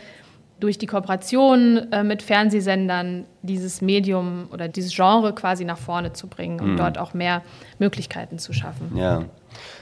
[0.59, 6.27] durch die Kooperation äh, mit Fernsehsendern dieses Medium oder dieses Genre quasi nach vorne zu
[6.27, 6.77] bringen und mhm.
[6.77, 7.43] dort auch mehr
[7.79, 8.91] Möglichkeiten zu schaffen.
[8.95, 9.25] Ja.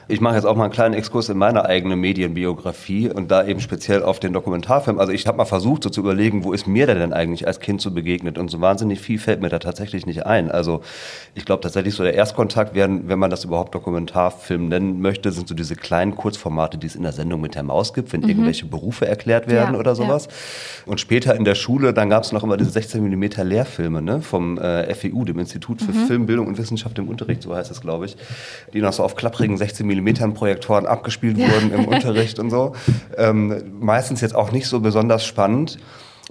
[0.09, 3.59] Ich mache jetzt auch mal einen kleinen Exkurs in meine eigene Medienbiografie und da eben
[3.59, 4.99] speziell auf den Dokumentarfilm.
[4.99, 7.59] Also ich habe mal versucht, so zu überlegen, wo ist mir der denn eigentlich als
[7.59, 8.37] Kind so begegnet?
[8.37, 10.49] Und so wahnsinnig viel fällt mir da tatsächlich nicht ein.
[10.49, 10.81] Also
[11.35, 15.47] ich glaube tatsächlich so der Erstkontakt, werden, wenn man das überhaupt Dokumentarfilm nennen möchte, sind
[15.47, 18.29] so diese kleinen Kurzformate, die es in der Sendung mit der Maus gibt, wenn mhm.
[18.29, 20.27] irgendwelche Berufe erklärt werden ja, oder sowas.
[20.27, 20.91] Ja.
[20.91, 24.21] Und später in der Schule, dann gab es noch immer diese 16 mm Lehrfilme ne,
[24.21, 26.07] vom äh, FEU, dem Institut für mhm.
[26.07, 28.15] Filmbildung und Wissenschaft im Unterricht, so heißt es, glaube ich,
[28.73, 32.73] die noch so auf klapprigen 16 mm Millimetern-Projektoren abgespielt wurden im Unterricht und so.
[33.17, 35.77] Ähm, meistens jetzt auch nicht so besonders spannend.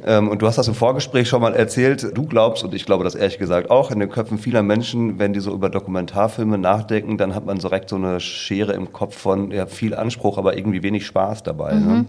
[0.04, 2.06] Ähm, und du hast das im Vorgespräch schon mal erzählt.
[2.14, 5.32] Du glaubst, und ich glaube das ehrlich gesagt auch, in den Köpfen vieler Menschen, wenn
[5.32, 9.50] die so über Dokumentarfilme nachdenken, dann hat man direkt so eine Schere im Kopf von
[9.50, 11.72] ja, viel Anspruch, aber irgendwie wenig Spaß dabei.
[11.74, 11.80] Ne?
[11.80, 11.86] Mhm.
[11.86, 12.06] Ne?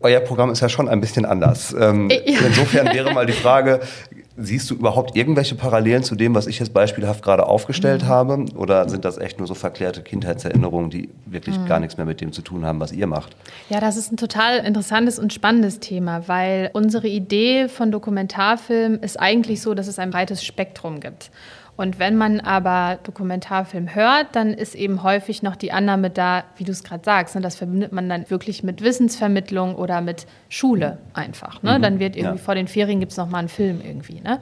[0.00, 1.74] Euer Programm ist ja schon ein bisschen anders.
[1.78, 2.40] Ähm, ja.
[2.46, 3.80] Insofern wäre mal die Frage,
[4.36, 8.08] Siehst du überhaupt irgendwelche Parallelen zu dem, was ich jetzt beispielhaft gerade aufgestellt mhm.
[8.08, 8.44] habe?
[8.56, 11.66] Oder sind das echt nur so verklärte Kindheitserinnerungen, die wirklich mhm.
[11.66, 13.36] gar nichts mehr mit dem zu tun haben, was ihr macht?
[13.68, 19.20] Ja, das ist ein total interessantes und spannendes Thema, weil unsere Idee von Dokumentarfilm ist
[19.20, 21.30] eigentlich so, dass es ein breites Spektrum gibt.
[21.76, 26.64] Und wenn man aber Dokumentarfilm hört, dann ist eben häufig noch die Annahme da, wie
[26.64, 30.98] du es gerade sagst, ne, das verbindet man dann wirklich mit Wissensvermittlung oder mit Schule
[31.14, 31.62] einfach.
[31.62, 31.78] Ne?
[31.78, 32.44] Mhm, dann wird irgendwie ja.
[32.44, 34.40] vor den Ferien gibt es nochmal einen Film irgendwie, ne?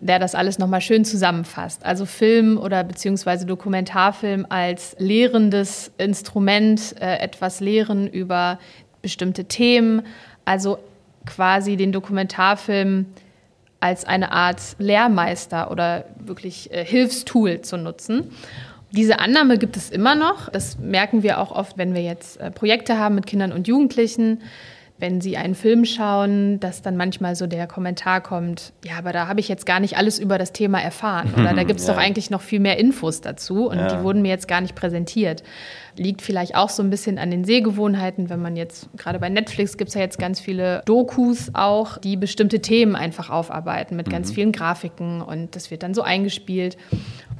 [0.00, 1.84] der das alles nochmal schön zusammenfasst.
[1.84, 8.58] Also Film oder beziehungsweise Dokumentarfilm als lehrendes Instrument, äh, etwas lehren über
[9.00, 10.02] bestimmte Themen,
[10.44, 10.78] also
[11.24, 13.06] quasi den Dokumentarfilm
[13.86, 18.32] als eine Art Lehrmeister oder wirklich äh, Hilfstool zu nutzen.
[18.90, 20.48] Diese Annahme gibt es immer noch.
[20.50, 24.40] Das merken wir auch oft, wenn wir jetzt äh, Projekte haben mit Kindern und Jugendlichen
[24.98, 29.28] wenn sie einen Film schauen, dass dann manchmal so der Kommentar kommt, ja, aber da
[29.28, 31.34] habe ich jetzt gar nicht alles über das Thema erfahren.
[31.36, 31.92] Oder da gibt es ja.
[31.92, 33.94] doch eigentlich noch viel mehr Infos dazu und ja.
[33.94, 35.42] die wurden mir jetzt gar nicht präsentiert.
[35.96, 39.76] Liegt vielleicht auch so ein bisschen an den Sehgewohnheiten, wenn man jetzt, gerade bei Netflix
[39.76, 44.12] gibt es ja jetzt ganz viele Dokus auch, die bestimmte Themen einfach aufarbeiten mit mhm.
[44.12, 46.76] ganz vielen Grafiken und das wird dann so eingespielt.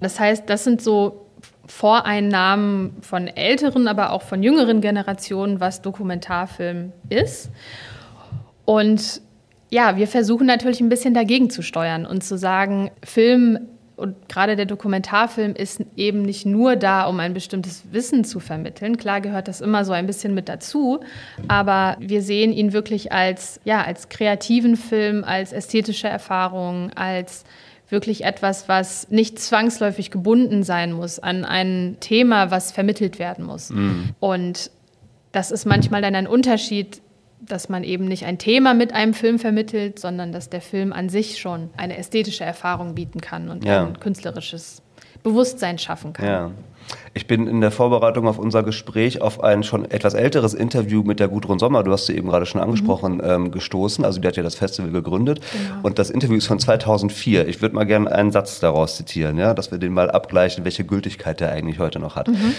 [0.00, 1.26] Das heißt, das sind so
[1.66, 7.50] Voreinnahmen von älteren, aber auch von jüngeren Generationen, was Dokumentarfilm ist.
[8.64, 9.20] Und
[9.70, 13.58] ja, wir versuchen natürlich ein bisschen dagegen zu steuern und zu sagen, Film
[13.96, 18.98] und gerade der Dokumentarfilm ist eben nicht nur da, um ein bestimmtes Wissen zu vermitteln.
[18.98, 21.00] Klar gehört das immer so ein bisschen mit dazu,
[21.48, 27.44] aber wir sehen ihn wirklich als, ja, als kreativen Film, als ästhetische Erfahrung, als
[27.88, 33.70] wirklich etwas, was nicht zwangsläufig gebunden sein muss an ein Thema, was vermittelt werden muss.
[33.70, 34.10] Mhm.
[34.20, 34.70] Und
[35.32, 37.00] das ist manchmal dann ein Unterschied,
[37.48, 41.08] dass man eben nicht ein Thema mit einem Film vermittelt, sondern dass der Film an
[41.08, 43.86] sich schon eine ästhetische Erfahrung bieten kann und ja.
[43.86, 44.82] ein künstlerisches
[45.22, 46.26] Bewusstsein schaffen kann.
[46.26, 46.50] Ja.
[47.14, 51.18] Ich bin in der Vorbereitung auf unser Gespräch auf ein schon etwas älteres Interview mit
[51.18, 53.22] der Gudrun Sommer, du hast sie eben gerade schon angesprochen, mhm.
[53.24, 54.04] ähm, gestoßen.
[54.04, 55.40] Also die hat ja das Festival gegründet.
[55.52, 55.80] Genau.
[55.82, 57.48] Und das Interview ist von 2004.
[57.48, 60.84] Ich würde mal gerne einen Satz daraus zitieren, ja, dass wir den mal abgleichen, welche
[60.84, 62.28] Gültigkeit der eigentlich heute noch hat.
[62.28, 62.54] Mhm.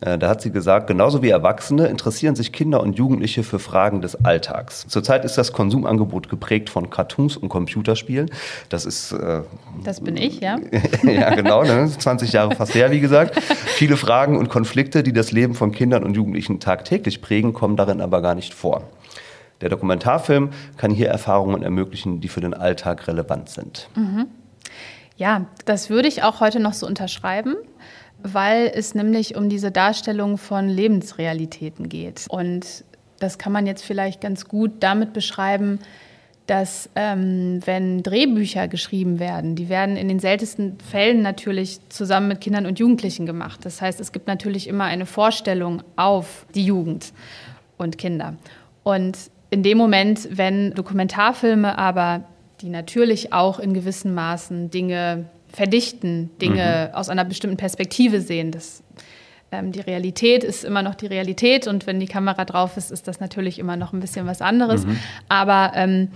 [0.00, 4.00] Äh, da hat sie gesagt, genauso wie Erwachsene interessieren sich Kinder und Jugendliche für Fragen
[4.00, 4.86] des Alltags.
[4.88, 8.30] Zurzeit ist das Konsumangebot geprägt von Cartoons und Computerspielen.
[8.68, 9.12] Das ist.
[9.12, 9.42] Äh,
[9.82, 10.58] das bin ich, ja.
[11.02, 11.90] ja, genau, ne?
[11.90, 13.40] 20 Jahre fast her, wie gesagt.
[13.42, 18.00] Viele Fragen und Konflikte, die das Leben von Kindern und Jugendlichen tagtäglich prägen, kommen darin
[18.00, 18.84] aber gar nicht vor.
[19.60, 23.88] Der Dokumentarfilm kann hier Erfahrungen ermöglichen, die für den Alltag relevant sind.
[23.96, 24.26] Mhm.
[25.16, 27.56] Ja, das würde ich auch heute noch so unterschreiben
[28.22, 32.26] weil es nämlich um diese Darstellung von Lebensrealitäten geht.
[32.28, 32.84] Und
[33.18, 35.80] das kann man jetzt vielleicht ganz gut damit beschreiben,
[36.46, 42.40] dass ähm, wenn Drehbücher geschrieben werden, die werden in den seltensten Fällen natürlich zusammen mit
[42.40, 43.60] Kindern und Jugendlichen gemacht.
[43.64, 47.12] Das heißt, es gibt natürlich immer eine Vorstellung auf die Jugend
[47.76, 48.34] und Kinder.
[48.82, 49.18] Und
[49.50, 52.24] in dem Moment, wenn Dokumentarfilme aber,
[52.62, 56.94] die natürlich auch in gewissen Maßen Dinge verdichten, Dinge mhm.
[56.94, 58.50] aus einer bestimmten Perspektive sehen.
[58.50, 58.82] Das
[59.50, 63.08] ähm, die Realität ist immer noch die Realität und wenn die Kamera drauf ist, ist
[63.08, 64.84] das natürlich immer noch ein bisschen was anderes.
[64.84, 64.98] Mhm.
[65.28, 66.08] Aber ähm,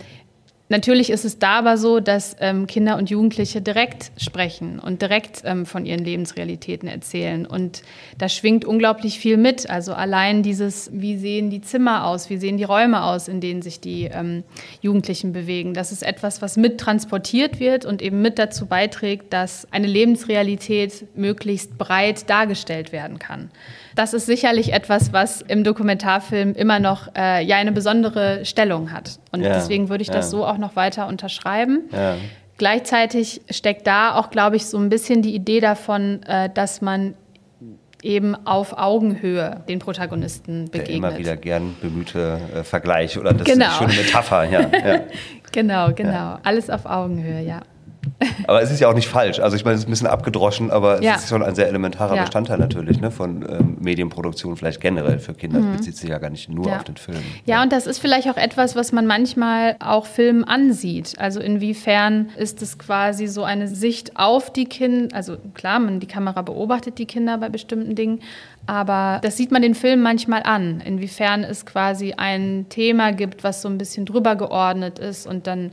[0.72, 5.42] Natürlich ist es da aber so, dass ähm, Kinder und Jugendliche direkt sprechen und direkt
[5.44, 7.44] ähm, von ihren Lebensrealitäten erzählen.
[7.44, 7.82] Und
[8.16, 9.68] da schwingt unglaublich viel mit.
[9.68, 13.61] Also allein dieses, wie sehen die Zimmer aus, wie sehen die Räume aus, in denen
[13.61, 14.44] sich die ähm,
[14.80, 15.74] Jugendlichen bewegen.
[15.74, 21.04] Das ist etwas, was mit transportiert wird und eben mit dazu beiträgt, dass eine Lebensrealität
[21.14, 23.50] möglichst breit dargestellt werden kann.
[23.94, 29.18] Das ist sicherlich etwas, was im Dokumentarfilm immer noch äh, ja eine besondere Stellung hat.
[29.31, 30.14] Und ja, deswegen würde ich ja.
[30.14, 31.88] das so auch noch weiter unterschreiben.
[31.92, 32.16] Ja.
[32.59, 37.14] Gleichzeitig steckt da auch, glaube ich, so ein bisschen die Idee davon, äh, dass man
[38.02, 40.88] eben auf Augenhöhe den Protagonisten begegnet.
[40.88, 43.66] Der immer wieder gern bemühte äh, Vergleich oder das genau.
[43.66, 44.44] ist eine schöne Metapher.
[44.44, 45.00] Ja, ja.
[45.52, 46.38] genau, genau.
[46.42, 47.62] Alles auf Augenhöhe, ja.
[48.46, 49.40] Aber es ist ja auch nicht falsch.
[49.40, 51.14] Also ich meine, es ist ein bisschen abgedroschen, aber es ja.
[51.14, 52.22] ist schon ein sehr elementarer ja.
[52.22, 55.60] Bestandteil natürlich ne, von ähm, Medienproduktion, vielleicht generell für Kinder.
[55.60, 55.68] Mhm.
[55.68, 56.76] Das bezieht sich ja gar nicht nur ja.
[56.76, 57.22] auf den Film.
[57.44, 61.14] Ja, und das ist vielleicht auch etwas, was man manchmal auch Filmen ansieht.
[61.18, 66.06] Also inwiefern ist es quasi so eine Sicht auf die Kinder, also klar, man, die
[66.06, 68.20] Kamera beobachtet die Kinder bei bestimmten Dingen,
[68.66, 73.62] aber das sieht man den Film manchmal an, inwiefern es quasi ein Thema gibt, was
[73.62, 75.72] so ein bisschen drüber geordnet ist und dann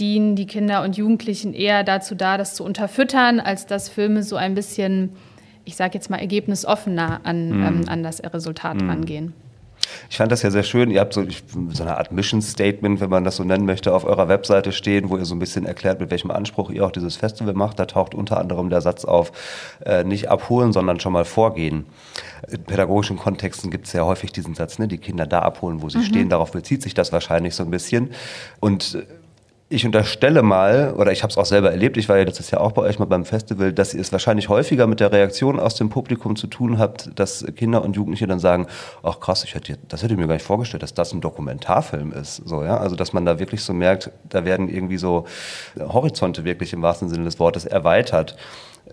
[0.00, 4.36] dienen die Kinder und Jugendlichen eher dazu da, das zu unterfüttern, als dass Filme so
[4.36, 5.10] ein bisschen,
[5.64, 7.66] ich sage jetzt mal, ergebnisoffener an, mhm.
[7.66, 8.90] ähm, an das Resultat mhm.
[8.90, 9.34] rangehen.
[10.08, 10.90] Ich fand das ja sehr schön.
[10.90, 11.24] Ihr habt so,
[11.72, 15.10] so eine Art Mission Statement, wenn man das so nennen möchte, auf eurer Webseite stehen,
[15.10, 17.78] wo ihr so ein bisschen erklärt, mit welchem Anspruch ihr auch dieses Festival macht.
[17.78, 19.32] Da taucht unter anderem der Satz auf,
[19.84, 21.86] äh, nicht abholen, sondern schon mal vorgehen.
[22.48, 25.88] In pädagogischen Kontexten gibt es ja häufig diesen Satz, ne, die Kinder da abholen, wo
[25.88, 26.04] sie mhm.
[26.04, 26.28] stehen.
[26.28, 28.10] Darauf bezieht sich das wahrscheinlich so ein bisschen.
[28.60, 29.19] Und äh,
[29.72, 32.60] ich unterstelle mal, oder ich habe es auch selber erlebt, ich war ja letztes Jahr
[32.60, 35.76] auch bei euch mal beim Festival, dass ihr es wahrscheinlich häufiger mit der Reaktion aus
[35.76, 38.66] dem Publikum zu tun habt, dass Kinder und Jugendliche dann sagen,
[39.04, 42.12] ach krass, ich hätte, das hätte ich mir gar nicht vorgestellt, dass das ein Dokumentarfilm
[42.12, 42.42] ist.
[42.46, 42.78] So, ja?
[42.78, 45.24] Also dass man da wirklich so merkt, da werden irgendwie so
[45.78, 48.36] Horizonte wirklich im wahrsten Sinne des Wortes erweitert.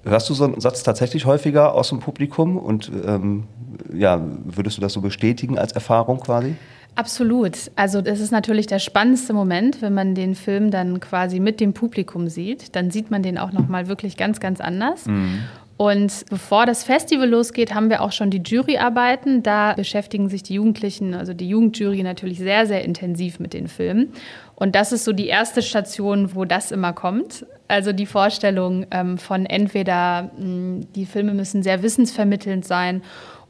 [0.03, 3.47] Hörst du so einen Satz tatsächlich häufiger aus dem Publikum und ähm,
[3.91, 6.55] ja, würdest du das so bestätigen als Erfahrung quasi?
[6.97, 7.69] Absolut.
[7.75, 11.73] Also das ist natürlich der spannendste Moment, wenn man den Film dann quasi mit dem
[11.73, 12.75] Publikum sieht.
[12.75, 15.05] Dann sieht man den auch noch mal wirklich ganz, ganz anders.
[15.05, 15.43] Mhm.
[15.77, 19.43] Und bevor das Festival losgeht, haben wir auch schon die Juryarbeiten.
[19.43, 24.11] Da beschäftigen sich die Jugendlichen, also die Jugendjury natürlich sehr, sehr intensiv mit den Filmen.
[24.55, 27.45] Und das ist so die erste Station, wo das immer kommt.
[27.67, 33.03] Also die Vorstellung ähm, von entweder, mh, hm, die Filme müssen sehr wissensvermittelnd sein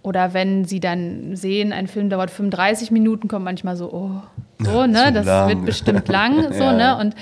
[0.07, 4.21] oder wenn sie dann sehen, ein Film dauert 35 Minuten, kommt manchmal so, oh,
[4.57, 5.49] so, ja, ne, das lang.
[5.49, 6.71] wird bestimmt lang, so, ja.
[6.71, 7.15] ne, und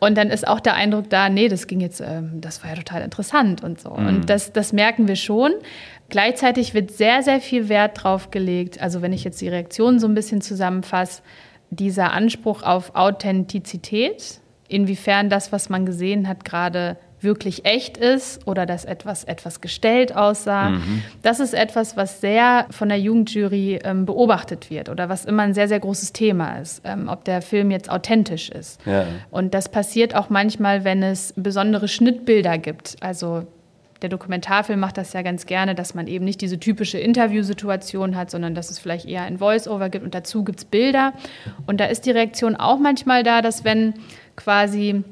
[0.00, 2.76] und dann ist auch der Eindruck da, nee, das ging jetzt, ähm, das war ja
[2.76, 3.90] total interessant und so.
[3.90, 4.06] Mhm.
[4.06, 5.52] Und das, das merken wir schon.
[6.08, 10.06] Gleichzeitig wird sehr, sehr viel Wert drauf gelegt, also wenn ich jetzt die Reaktionen so
[10.06, 11.22] ein bisschen zusammenfasse,
[11.70, 18.66] dieser Anspruch auf Authentizität, inwiefern das, was man gesehen hat, gerade wirklich echt ist oder
[18.66, 20.70] dass etwas etwas gestellt aussah.
[20.70, 21.02] Mhm.
[21.22, 25.54] Das ist etwas, was sehr von der Jugendjury ähm, beobachtet wird oder was immer ein
[25.54, 28.80] sehr, sehr großes Thema ist, ähm, ob der Film jetzt authentisch ist.
[28.86, 29.06] Ja.
[29.30, 32.96] Und das passiert auch manchmal, wenn es besondere Schnittbilder gibt.
[33.00, 33.44] Also
[34.02, 38.30] der Dokumentarfilm macht das ja ganz gerne, dass man eben nicht diese typische Interviewsituation hat,
[38.30, 41.12] sondern dass es vielleicht eher ein Voice-Over gibt und dazu gibt es Bilder.
[41.66, 43.94] Und da ist die Reaktion auch manchmal da, dass wenn
[44.36, 45.02] quasi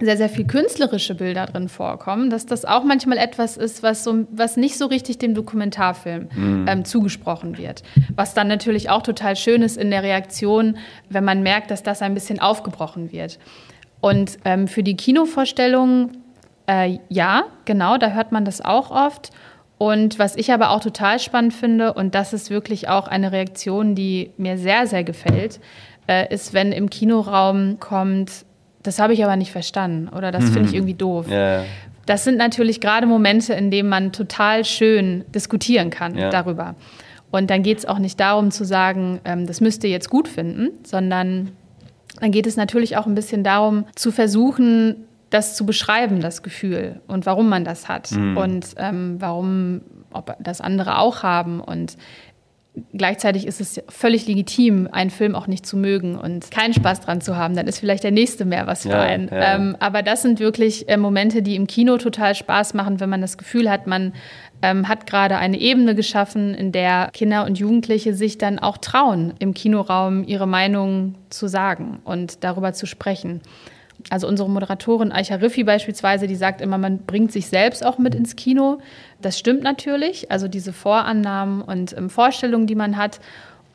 [0.00, 4.26] sehr, sehr viel künstlerische Bilder drin vorkommen, dass das auch manchmal etwas ist, was, so,
[4.30, 6.66] was nicht so richtig dem Dokumentarfilm mhm.
[6.68, 7.82] ähm, zugesprochen wird.
[8.14, 10.78] Was dann natürlich auch total schön ist in der Reaktion,
[11.08, 13.38] wenn man merkt, dass das ein bisschen aufgebrochen wird.
[14.00, 16.10] Und ähm, für die Kinovorstellung,
[16.66, 19.30] äh, ja, genau, da hört man das auch oft.
[19.78, 23.94] Und was ich aber auch total spannend finde, und das ist wirklich auch eine Reaktion,
[23.94, 25.60] die mir sehr, sehr gefällt,
[26.06, 28.44] äh, ist, wenn im Kinoraum kommt,
[28.84, 30.74] das habe ich aber nicht verstanden oder das finde ich mhm.
[30.74, 31.28] irgendwie doof.
[31.28, 31.64] Ja.
[32.06, 36.30] Das sind natürlich gerade Momente, in denen man total schön diskutieren kann ja.
[36.30, 36.76] darüber.
[37.30, 40.28] Und dann geht es auch nicht darum zu sagen, ähm, das müsst ihr jetzt gut
[40.28, 41.52] finden, sondern
[42.20, 47.00] dann geht es natürlich auch ein bisschen darum zu versuchen, das zu beschreiben, das Gefühl
[47.08, 48.36] und warum man das hat mhm.
[48.36, 49.80] und ähm, warum
[50.12, 51.96] ob das andere auch haben und
[52.92, 57.20] Gleichzeitig ist es völlig legitim, einen Film auch nicht zu mögen und keinen Spaß dran
[57.20, 57.54] zu haben.
[57.54, 59.28] Dann ist vielleicht der nächste mehr was für ja, einen.
[59.28, 59.54] Ja.
[59.54, 63.20] Ähm, aber das sind wirklich äh, Momente, die im Kino total Spaß machen, wenn man
[63.20, 64.12] das Gefühl hat, man
[64.60, 69.34] ähm, hat gerade eine Ebene geschaffen, in der Kinder und Jugendliche sich dann auch trauen,
[69.38, 73.40] im Kinoraum ihre Meinung zu sagen und darüber zu sprechen.
[74.10, 78.14] Also unsere Moderatorin Aicha Riffi beispielsweise, die sagt immer, man bringt sich selbst auch mit
[78.14, 78.78] ins Kino.
[79.22, 83.20] Das stimmt natürlich, also diese Vorannahmen und ähm, Vorstellungen, die man hat.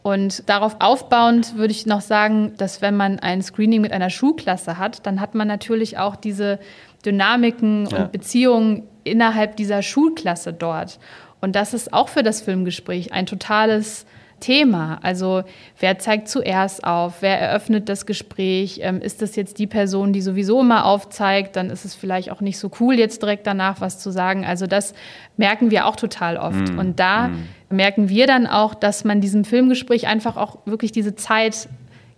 [0.02, 4.78] Und darauf aufbauend würde ich noch sagen, dass wenn man ein Screening mit einer Schulklasse
[4.78, 6.60] hat, dann hat man natürlich auch diese
[7.06, 7.98] Dynamiken ja.
[7.98, 11.00] und Beziehungen innerhalb dieser Schulklasse dort.
[11.42, 14.06] Und das ist auch für das Filmgespräch ein totales
[14.40, 15.00] Thema.
[15.02, 15.44] Also
[15.80, 20.22] wer zeigt zuerst auf, wer eröffnet das Gespräch, ähm, ist das jetzt die Person, die
[20.22, 24.00] sowieso immer aufzeigt, dann ist es vielleicht auch nicht so cool, jetzt direkt danach was
[24.00, 24.46] zu sagen.
[24.46, 24.94] Also das
[25.38, 26.74] merken wir auch total oft.
[26.74, 26.80] Mm.
[26.80, 27.48] Und da mm.
[27.70, 31.70] merken wir dann auch, dass man diesem Filmgespräch einfach auch wirklich diese Zeit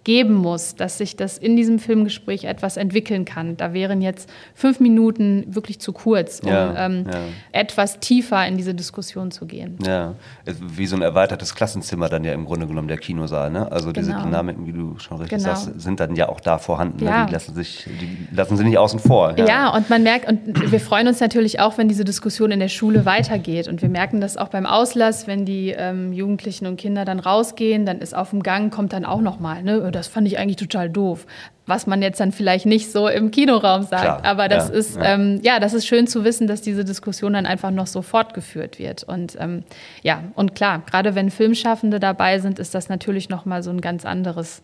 [0.03, 3.55] geben muss, dass sich das in diesem Filmgespräch etwas entwickeln kann.
[3.57, 7.19] Da wären jetzt fünf Minuten wirklich zu kurz, um ja, ähm, ja.
[7.51, 9.77] etwas tiefer in diese Diskussion zu gehen.
[9.85, 13.51] Ja, wie so ein erweitertes Klassenzimmer dann ja im Grunde genommen der Kinosaal.
[13.51, 13.71] Ne?
[13.71, 14.23] Also diese genau.
[14.23, 15.55] Dynamiken, wie du schon richtig genau.
[15.55, 17.03] sagst, sind dann ja auch da vorhanden.
[17.03, 17.09] Ne?
[17.09, 17.19] Ja.
[17.21, 17.25] Ne?
[17.27, 19.37] Die, lassen sich, die lassen sie nicht außen vor.
[19.37, 19.45] Ja.
[19.45, 22.69] ja, und man merkt, und wir freuen uns natürlich auch, wenn diese Diskussion in der
[22.69, 23.67] Schule weitergeht.
[23.67, 27.85] Und wir merken das auch beim Auslass, wenn die ähm, Jugendlichen und Kinder dann rausgehen,
[27.85, 29.90] dann ist auf dem Gang, kommt dann auch nochmal, ne?
[29.95, 31.25] Das fand ich eigentlich total doof.
[31.65, 34.03] Was man jetzt dann vielleicht nicht so im Kinoraum sagt.
[34.03, 35.13] Klar, aber das ja, ist, ja.
[35.13, 35.59] Ähm, ja.
[35.59, 39.03] das ist schön zu wissen, dass diese Diskussion dann einfach noch so fortgeführt wird.
[39.03, 39.63] Und ähm,
[40.01, 44.05] ja, und klar, gerade wenn Filmschaffende dabei sind, ist das natürlich nochmal so ein ganz
[44.05, 44.63] anderes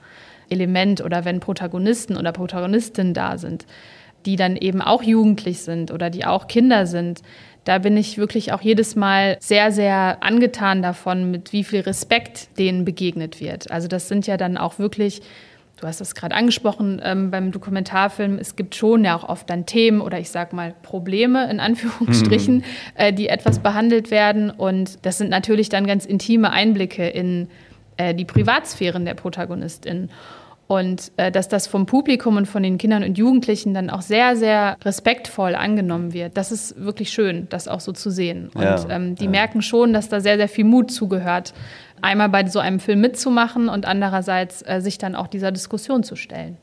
[0.50, 3.66] Element oder wenn Protagonisten oder Protagonistinnen da sind,
[4.26, 7.22] die dann eben auch jugendlich sind oder die auch Kinder sind,
[7.68, 12.58] da bin ich wirklich auch jedes Mal sehr, sehr angetan davon, mit wie viel Respekt
[12.58, 13.70] denen begegnet wird.
[13.72, 15.22] Also das sind ja dann auch wirklich
[15.80, 18.40] Du hast das gerade angesprochen ähm, beim Dokumentarfilm.
[18.40, 22.56] Es gibt schon ja auch oft dann Themen oder ich sag mal Probleme in Anführungsstrichen,
[22.56, 22.64] mhm.
[22.96, 24.50] äh, die etwas behandelt werden.
[24.50, 27.48] Und das sind natürlich dann ganz intime Einblicke in
[27.98, 30.10] äh, die Privatsphären der Protagonistin.
[30.68, 34.36] Und äh, dass das vom Publikum und von den Kindern und Jugendlichen dann auch sehr,
[34.36, 36.36] sehr respektvoll angenommen wird.
[36.36, 38.50] Das ist wirklich schön, das auch so zu sehen.
[38.54, 39.32] Und ja, ähm, die ja.
[39.32, 41.54] merken schon, dass da sehr, sehr viel Mut zugehört,
[42.02, 46.18] einmal bei so einem Film mitzumachen und andererseits äh, sich dann auch dieser Diskussion zu
[46.18, 46.58] stellen.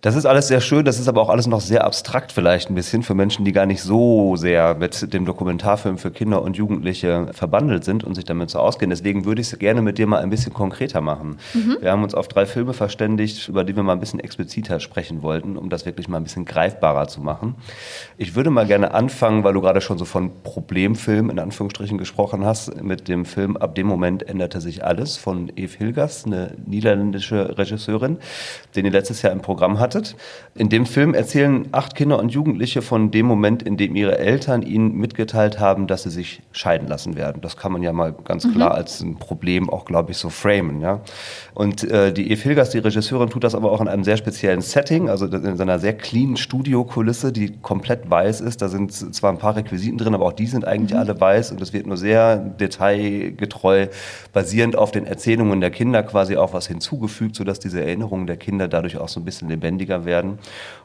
[0.00, 2.76] Das ist alles sehr schön, das ist aber auch alles noch sehr abstrakt vielleicht ein
[2.76, 7.26] bisschen für Menschen, die gar nicht so sehr mit dem Dokumentarfilm für Kinder und Jugendliche
[7.32, 8.90] verbandelt sind und sich damit so auskennen.
[8.90, 11.38] Deswegen würde ich es gerne mit dir mal ein bisschen konkreter machen.
[11.52, 11.78] Mhm.
[11.80, 15.22] Wir haben uns auf drei Filme verständigt, über die wir mal ein bisschen expliziter sprechen
[15.22, 17.56] wollten, um das wirklich mal ein bisschen greifbarer zu machen.
[18.18, 22.44] Ich würde mal gerne anfangen, weil du gerade schon so von Problemfilm in Anführungsstrichen gesprochen
[22.44, 27.58] hast, mit dem Film Ab dem Moment änderte sich alles von Eve Hilgers, eine niederländische
[27.58, 28.18] Regisseurin,
[28.76, 30.16] den ihr letztes Jahr im Programm hat hattet.
[30.54, 34.62] In dem Film erzählen acht Kinder und Jugendliche von dem Moment, in dem ihre Eltern
[34.62, 37.40] ihnen mitgeteilt haben, dass sie sich scheiden lassen werden.
[37.40, 38.54] Das kann man ja mal ganz mhm.
[38.54, 40.80] klar als ein Problem auch, glaube ich, so framen.
[40.80, 41.00] Ja?
[41.54, 44.60] Und äh, die Eve Hilgers, die Regisseurin, tut das aber auch in einem sehr speziellen
[44.60, 48.60] Setting, also in seiner sehr cleanen Studiokulisse, die komplett weiß ist.
[48.60, 51.00] Da sind zwar ein paar Requisiten drin, aber auch die sind eigentlich mhm.
[51.00, 53.86] alle weiß und es wird nur sehr detailgetreu,
[54.32, 58.66] basierend auf den Erzählungen der Kinder quasi auch was hinzugefügt, sodass diese Erinnerungen der Kinder
[58.66, 60.38] dadurch auch so ein bisschen lebendig lebendiger werden.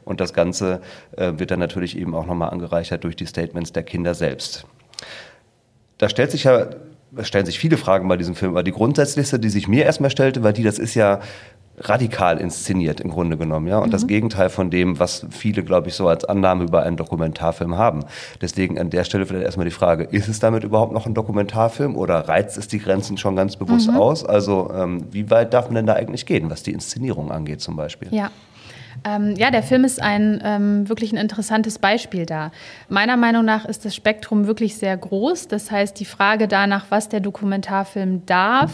[0.06, 0.82] Und das Ganze
[1.17, 4.65] äh, wird dann natürlich eben auch nochmal angereichert durch die Statements der Kinder selbst.
[5.97, 6.67] Da stellt sich ja
[7.15, 10.10] es stellen sich viele Fragen bei diesem Film, aber die grundsätzlichste, die sich mir erstmal
[10.10, 11.19] stellte, war die, das ist ja
[11.77, 13.91] radikal inszeniert im Grunde genommen, ja, und mhm.
[13.91, 18.06] das Gegenteil von dem, was viele, glaube ich, so als Annahme über einen Dokumentarfilm haben.
[18.41, 21.95] Deswegen an der Stelle vielleicht erstmal die Frage, ist es damit überhaupt noch ein Dokumentarfilm
[21.95, 23.97] oder reizt es die Grenzen schon ganz bewusst mhm.
[23.97, 24.25] aus?
[24.25, 27.75] Also ähm, wie weit darf man denn da eigentlich gehen, was die Inszenierung angeht zum
[27.75, 28.08] Beispiel?
[28.12, 28.32] Ja.
[29.06, 32.51] Ähm, ja, der Film ist ein ähm, wirklich ein interessantes Beispiel da.
[32.89, 35.47] Meiner Meinung nach ist das Spektrum wirklich sehr groß.
[35.47, 38.71] Das heißt, die Frage danach, was der Dokumentarfilm darf,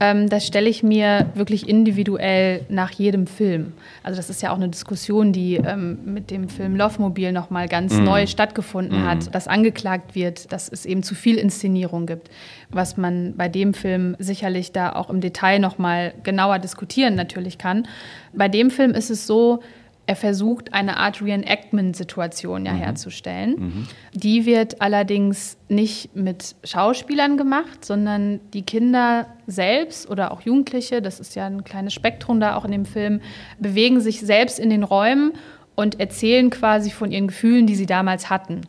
[0.00, 3.72] ähm, das stelle ich mir wirklich individuell nach jedem Film.
[4.02, 7.94] Also das ist ja auch eine Diskussion, die ähm, mit dem Film Lovemobil nochmal ganz
[7.94, 8.04] mm.
[8.04, 9.06] neu stattgefunden mm.
[9.06, 12.28] hat, dass angeklagt wird, dass es eben zu viel Inszenierung gibt,
[12.70, 17.86] was man bei dem Film sicherlich da auch im Detail nochmal genauer diskutieren natürlich kann.
[18.32, 19.62] Bei dem Film ist es so,
[20.06, 22.78] er versucht, eine Art Reenactment-Situation ja mhm.
[22.78, 23.50] herzustellen.
[23.58, 23.88] Mhm.
[24.12, 31.20] Die wird allerdings nicht mit Schauspielern gemacht, sondern die Kinder selbst oder auch Jugendliche, das
[31.20, 33.20] ist ja ein kleines Spektrum da auch in dem Film,
[33.58, 35.32] bewegen sich selbst in den Räumen
[35.74, 38.62] und erzählen quasi von ihren Gefühlen, die sie damals hatten.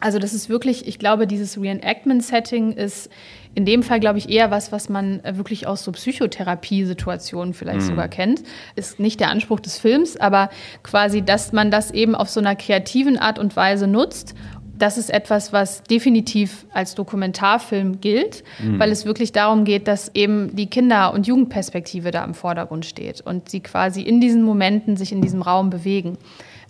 [0.00, 3.10] Also das ist wirklich, ich glaube, dieses Reenactment-Setting ist
[3.58, 7.80] in dem Fall, glaube ich, eher was, was man äh, wirklich aus so Psychotherapie-Situationen vielleicht
[7.80, 7.86] mhm.
[7.86, 8.44] sogar kennt.
[8.76, 10.48] Ist nicht der Anspruch des Films, aber
[10.84, 14.36] quasi, dass man das eben auf so einer kreativen Art und Weise nutzt
[14.76, 18.78] das ist etwas, was definitiv als Dokumentarfilm gilt, mhm.
[18.78, 23.20] weil es wirklich darum geht, dass eben die Kinder- und Jugendperspektive da im Vordergrund steht
[23.20, 26.16] und sie quasi in diesen Momenten sich in diesem Raum bewegen.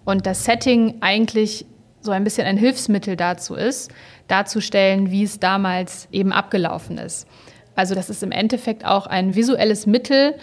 [0.07, 1.67] Und das Setting eigentlich
[2.01, 3.93] so ein bisschen ein Hilfsmittel dazu ist,
[4.29, 7.27] darzustellen, wie es damals eben abgelaufen ist.
[7.75, 10.35] Also das ist im Endeffekt auch ein visuelles Mittel,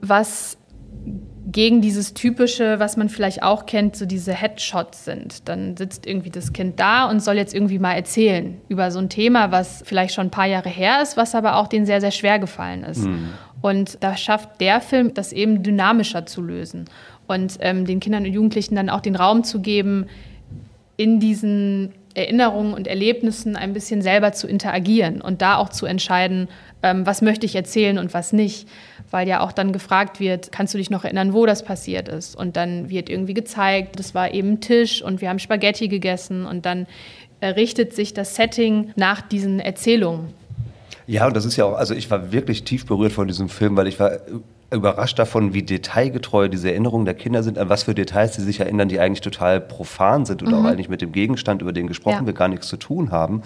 [0.00, 0.56] was
[1.46, 5.48] gegen dieses typische, was man vielleicht auch kennt, so diese Headshots sind.
[5.48, 9.08] Dann sitzt irgendwie das Kind da und soll jetzt irgendwie mal erzählen über so ein
[9.08, 12.10] Thema, was vielleicht schon ein paar Jahre her ist, was aber auch denen sehr, sehr
[12.10, 13.04] schwer gefallen ist.
[13.04, 13.30] Mhm.
[13.60, 16.86] Und da schafft der Film, das eben dynamischer zu lösen
[17.26, 20.06] und ähm, den Kindern und Jugendlichen dann auch den Raum zu geben,
[20.96, 26.48] in diesen Erinnerungen und Erlebnissen ein bisschen selber zu interagieren und da auch zu entscheiden,
[26.82, 28.68] ähm, was möchte ich erzählen und was nicht.
[29.10, 32.34] Weil ja auch dann gefragt wird, kannst du dich noch erinnern, wo das passiert ist?
[32.34, 36.66] Und dann wird irgendwie gezeigt, das war eben Tisch und wir haben Spaghetti gegessen und
[36.66, 36.86] dann
[37.42, 40.32] richtet sich das Setting nach diesen Erzählungen.
[41.06, 43.76] Ja, und das ist ja auch, also ich war wirklich tief berührt von diesem Film,
[43.76, 44.12] weil ich war
[44.74, 48.60] überrascht davon, wie detailgetreu diese Erinnerungen der Kinder sind, an was für Details sie sich
[48.60, 50.66] erinnern, die eigentlich total profan sind oder mhm.
[50.66, 52.26] auch eigentlich mit dem Gegenstand, über den gesprochen ja.
[52.26, 53.42] wird, gar nichts zu tun haben.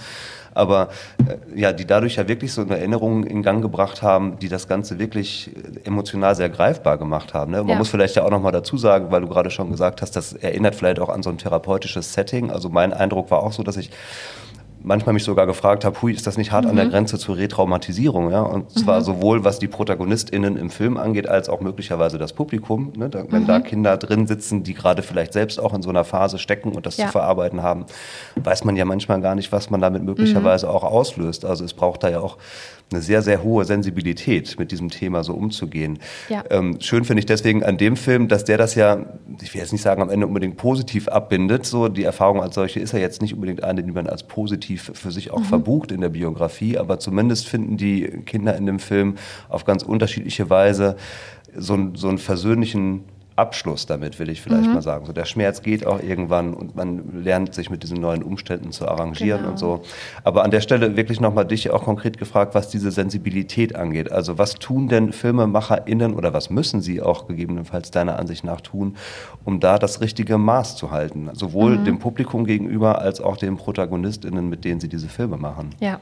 [0.54, 4.48] Aber äh, ja, die dadurch ja wirklich so eine Erinnerung in Gang gebracht haben, die
[4.48, 5.50] das Ganze wirklich
[5.84, 7.52] emotional sehr greifbar gemacht haben.
[7.52, 7.58] Ne?
[7.58, 7.76] Man ja.
[7.76, 10.32] muss vielleicht ja auch noch mal dazu sagen, weil du gerade schon gesagt hast, das
[10.32, 12.50] erinnert vielleicht auch an so ein therapeutisches Setting.
[12.50, 13.90] Also mein Eindruck war auch so, dass ich
[14.82, 16.70] manchmal mich sogar gefragt habe, hui, ist das nicht hart mhm.
[16.70, 16.90] an der mhm.
[16.90, 18.30] Grenze zur Retraumatisierung?
[18.30, 18.42] Ja?
[18.42, 18.80] Und mhm.
[18.80, 22.92] zwar sowohl was die ProtagonistInnen im Film angeht, als auch möglicherweise das Publikum.
[22.96, 23.08] Ne?
[23.08, 23.46] Da, wenn mhm.
[23.46, 26.86] da Kinder drin sitzen, die gerade vielleicht selbst auch in so einer Phase stecken und
[26.86, 27.06] das ja.
[27.06, 27.86] zu verarbeiten haben,
[28.36, 30.72] weiß man ja manchmal gar nicht, was man damit möglicherweise mhm.
[30.72, 31.44] auch auslöst.
[31.44, 32.36] Also es braucht da ja auch
[32.90, 35.98] eine sehr, sehr hohe Sensibilität, mit diesem Thema so umzugehen.
[36.28, 36.42] Ja.
[36.50, 39.04] Ähm, schön finde ich deswegen an dem Film, dass der das ja,
[39.42, 41.66] ich will jetzt nicht sagen, am Ende unbedingt positiv abbindet.
[41.66, 44.90] So, die Erfahrung als solche ist ja jetzt nicht unbedingt eine, die man als positiv
[44.94, 45.44] für sich auch mhm.
[45.44, 49.16] verbucht in der Biografie, aber zumindest finden die Kinder in dem Film
[49.48, 50.96] auf ganz unterschiedliche Weise
[51.54, 53.04] so, so einen versöhnlichen
[53.38, 54.74] Abschluss damit, will ich vielleicht mhm.
[54.74, 55.06] mal sagen.
[55.06, 58.88] So der Schmerz geht auch irgendwann und man lernt sich mit diesen neuen Umständen zu
[58.88, 59.50] arrangieren genau.
[59.52, 59.82] und so.
[60.24, 64.10] Aber an der Stelle wirklich nochmal dich auch konkret gefragt, was diese Sensibilität angeht.
[64.12, 68.96] Also was tun denn FilmemacherInnen oder was müssen sie auch gegebenenfalls deiner Ansicht nach tun,
[69.44, 71.30] um da das richtige Maß zu halten?
[71.32, 71.84] Sowohl mhm.
[71.84, 75.70] dem Publikum gegenüber als auch den ProtagonistInnen, mit denen sie diese Filme machen.
[75.80, 76.00] Ja.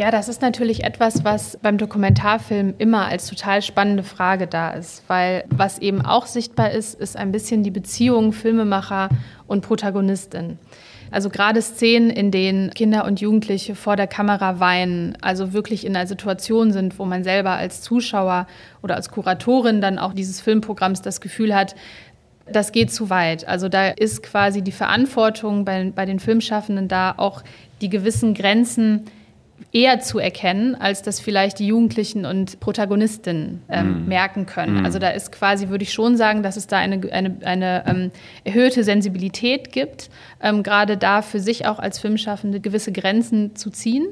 [0.00, 5.02] Ja, das ist natürlich etwas, was beim Dokumentarfilm immer als total spannende Frage da ist,
[5.08, 9.10] weil was eben auch sichtbar ist, ist ein bisschen die Beziehung Filmemacher
[9.46, 10.58] und Protagonistin.
[11.10, 15.94] Also gerade Szenen, in denen Kinder und Jugendliche vor der Kamera weinen, also wirklich in
[15.94, 18.46] einer Situation sind, wo man selber als Zuschauer
[18.82, 21.74] oder als Kuratorin dann auch dieses Filmprogramms das Gefühl hat,
[22.50, 23.46] das geht zu weit.
[23.46, 27.42] Also da ist quasi die Verantwortung bei, bei den Filmschaffenden da auch
[27.82, 29.04] die gewissen Grenzen
[29.72, 34.08] eher zu erkennen, als das vielleicht die Jugendlichen und Protagonistinnen ähm, mm.
[34.08, 34.82] merken können.
[34.82, 34.84] Mm.
[34.84, 38.10] Also da ist quasi, würde ich schon sagen, dass es da eine, eine, eine ähm,
[38.42, 40.10] erhöhte Sensibilität gibt,
[40.42, 44.08] ähm, gerade da für sich auch als Filmschaffende gewisse Grenzen zu ziehen.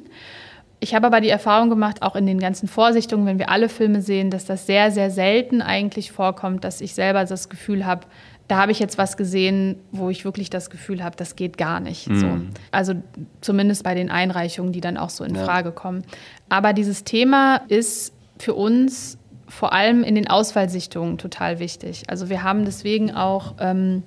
[0.80, 4.00] Ich habe aber die Erfahrung gemacht, auch in den ganzen Vorsichtungen, wenn wir alle Filme
[4.00, 8.06] sehen, dass das sehr, sehr selten eigentlich vorkommt, dass ich selber das Gefühl habe,
[8.48, 11.80] da habe ich jetzt was gesehen, wo ich wirklich das Gefühl habe, das geht gar
[11.80, 12.08] nicht.
[12.08, 12.18] Mhm.
[12.18, 12.26] So.
[12.72, 12.94] Also
[13.42, 15.44] zumindest bei den Einreichungen, die dann auch so in ja.
[15.44, 16.02] Frage kommen.
[16.48, 19.18] Aber dieses Thema ist für uns
[19.48, 22.04] vor allem in den Auswahlsichtungen total wichtig.
[22.08, 24.02] Also wir haben deswegen auch, ähm,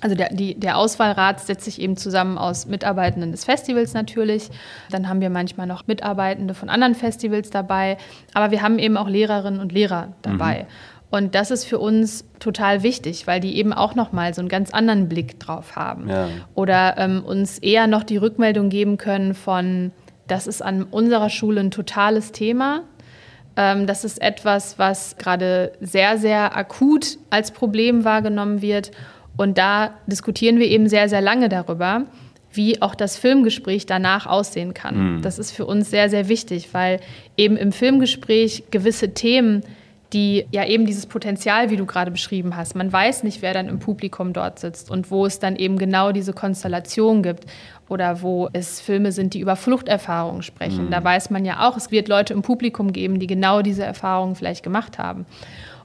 [0.00, 4.48] also der, die, der Auswahlrat setzt sich eben zusammen aus Mitarbeitenden des Festivals natürlich.
[4.90, 7.98] Dann haben wir manchmal noch Mitarbeitende von anderen Festivals dabei.
[8.32, 10.62] Aber wir haben eben auch Lehrerinnen und Lehrer dabei.
[10.62, 10.99] Mhm.
[11.10, 14.48] Und das ist für uns total wichtig, weil die eben auch noch mal so einen
[14.48, 16.28] ganz anderen Blick drauf haben ja.
[16.54, 19.90] oder ähm, uns eher noch die Rückmeldung geben können von,
[20.28, 22.82] das ist an unserer Schule ein totales Thema.
[23.56, 28.92] Ähm, das ist etwas, was gerade sehr, sehr akut als Problem wahrgenommen wird.
[29.36, 32.04] Und da diskutieren wir eben sehr, sehr lange darüber,
[32.52, 35.16] wie auch das Filmgespräch danach aussehen kann.
[35.16, 35.22] Mhm.
[35.22, 37.00] Das ist für uns sehr, sehr wichtig, weil
[37.36, 39.62] eben im Filmgespräch gewisse Themen
[40.12, 42.74] die ja eben dieses Potenzial, wie du gerade beschrieben hast.
[42.74, 46.12] Man weiß nicht, wer dann im Publikum dort sitzt und wo es dann eben genau
[46.12, 47.46] diese Konstellation gibt
[47.88, 50.86] oder wo es Filme sind, die über Fluchterfahrungen sprechen.
[50.86, 50.90] Mhm.
[50.90, 54.34] Da weiß man ja auch, es wird Leute im Publikum geben, die genau diese Erfahrungen
[54.34, 55.26] vielleicht gemacht haben.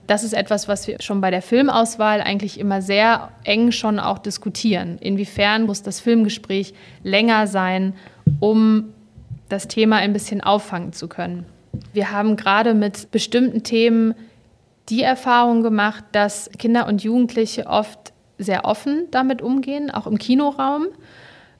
[0.08, 4.20] Das ist etwas, was wir schon bei der Filmauswahl eigentlich immer sehr eng schon auch
[4.20, 4.98] diskutieren.
[5.00, 6.74] Inwiefern muss das Filmgespräch
[7.04, 7.94] länger sein,
[8.40, 8.94] um
[9.50, 11.46] das Thema ein bisschen auffangen zu können?
[11.94, 14.14] Wir haben gerade mit bestimmten Themen
[14.90, 20.88] die Erfahrung gemacht, dass Kinder und Jugendliche oft sehr offen damit umgehen, auch im Kinoraum.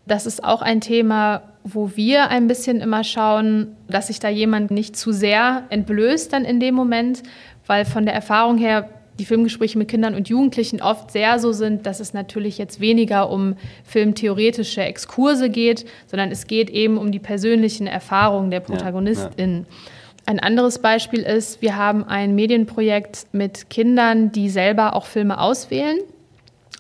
[0.06, 4.70] Das ist auch ein Thema, wo wir ein bisschen immer schauen, dass sich da jemand
[4.70, 7.24] nicht zu sehr entblößt dann in dem Moment,
[7.66, 11.86] weil von der Erfahrung her die Filmgespräche mit Kindern und Jugendlichen oft sehr so sind,
[11.86, 13.56] dass es natürlich jetzt weniger um
[13.86, 19.56] filmtheoretische Exkurse geht, sondern es geht eben um die persönlichen Erfahrungen der ProtagonistInnen.
[19.56, 19.95] Ja, ja.
[20.26, 26.00] Ein anderes Beispiel ist, wir haben ein Medienprojekt mit Kindern, die selber auch Filme auswählen.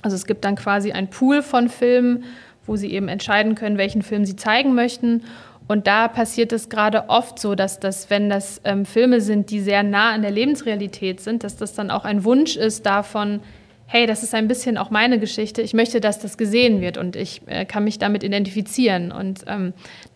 [0.01, 2.23] Also es gibt dann quasi ein Pool von Filmen,
[2.65, 5.23] wo sie eben entscheiden können, welchen Film sie zeigen möchten.
[5.67, 9.59] Und da passiert es gerade oft so, dass das, wenn das ähm, Filme sind, die
[9.59, 13.41] sehr nah an der Lebensrealität sind, dass das dann auch ein Wunsch ist davon,
[13.87, 15.61] hey, das ist ein bisschen auch meine Geschichte.
[15.61, 19.11] Ich möchte, dass das gesehen wird und ich äh, kann mich damit identifizieren.
[19.11, 19.73] Und ähm,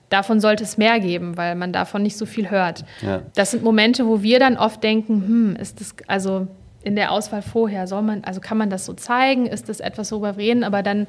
[0.09, 2.83] davon sollte es mehr geben, weil man davon nicht so viel hört.
[3.01, 3.21] Ja.
[3.35, 6.47] Das sind Momente, wo wir dann oft denken, hm, ist das, also
[6.83, 9.45] in der Auswahl vorher, soll man, also kann man das so zeigen?
[9.45, 10.63] Ist das etwas, worüber wir reden?
[10.63, 11.07] Aber dann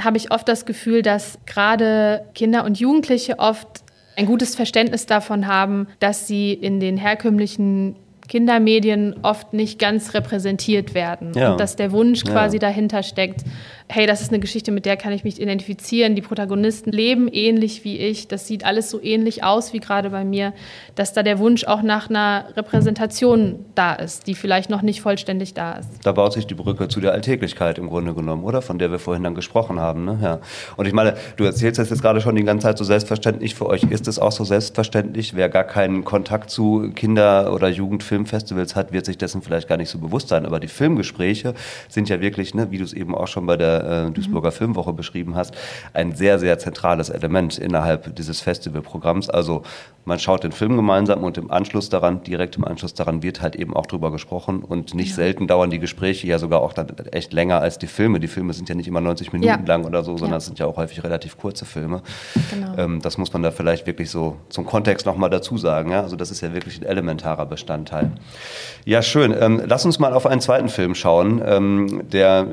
[0.00, 3.82] habe ich oft das Gefühl, dass gerade Kinder und Jugendliche oft
[4.16, 7.96] ein gutes Verständnis davon haben, dass sie in den herkömmlichen
[8.28, 11.32] Kindermedien oft nicht ganz repräsentiert werden.
[11.34, 11.52] Ja.
[11.52, 12.60] Und dass der Wunsch quasi ja.
[12.60, 13.42] dahinter steckt,
[13.90, 16.14] hey, das ist eine Geschichte, mit der kann ich mich identifizieren.
[16.14, 18.28] Die Protagonisten leben ähnlich wie ich.
[18.28, 20.52] Das sieht alles so ähnlich aus wie gerade bei mir,
[20.94, 25.54] dass da der Wunsch auch nach einer Repräsentation da ist, die vielleicht noch nicht vollständig
[25.54, 25.88] da ist.
[26.02, 28.60] Da baut sich die Brücke zu der Alltäglichkeit im Grunde genommen, oder?
[28.60, 30.04] Von der wir vorhin dann gesprochen haben.
[30.04, 30.18] Ne?
[30.22, 30.40] Ja.
[30.76, 33.54] Und ich meine, du erzählst das jetzt gerade schon die ganze Zeit so selbstverständlich.
[33.54, 35.34] Für euch ist es auch so selbstverständlich.
[35.34, 39.88] Wer gar keinen Kontakt zu Kinder- oder Jugendfilmfestivals hat, wird sich dessen vielleicht gar nicht
[39.88, 40.44] so bewusst sein.
[40.44, 41.54] Aber die Filmgespräche
[41.88, 44.54] sind ja wirklich, ne, wie du es eben auch schon bei der äh, Duisburger mhm.
[44.54, 45.54] Filmwoche beschrieben hast,
[45.92, 49.30] ein sehr, sehr zentrales Element innerhalb dieses Festivalprogramms.
[49.30, 49.62] Also
[50.08, 53.56] man schaut den Film gemeinsam und im Anschluss daran, direkt im Anschluss daran wird halt
[53.56, 55.16] eben auch drüber gesprochen und nicht ja.
[55.16, 58.18] selten dauern die Gespräche ja sogar auch dann echt länger als die Filme.
[58.18, 59.60] Die Filme sind ja nicht immer 90 Minuten ja.
[59.66, 62.02] lang oder so, sondern es sind ja auch häufig relativ kurze Filme.
[62.50, 62.74] Genau.
[62.78, 65.90] Ähm, das muss man da vielleicht wirklich so zum Kontext nochmal dazu sagen.
[65.90, 66.00] Ja?
[66.00, 68.12] Also das ist ja wirklich ein elementarer Bestandteil.
[68.86, 69.34] Ja, schön.
[69.38, 72.46] Ähm, lass uns mal auf einen zweiten Film schauen, ähm, der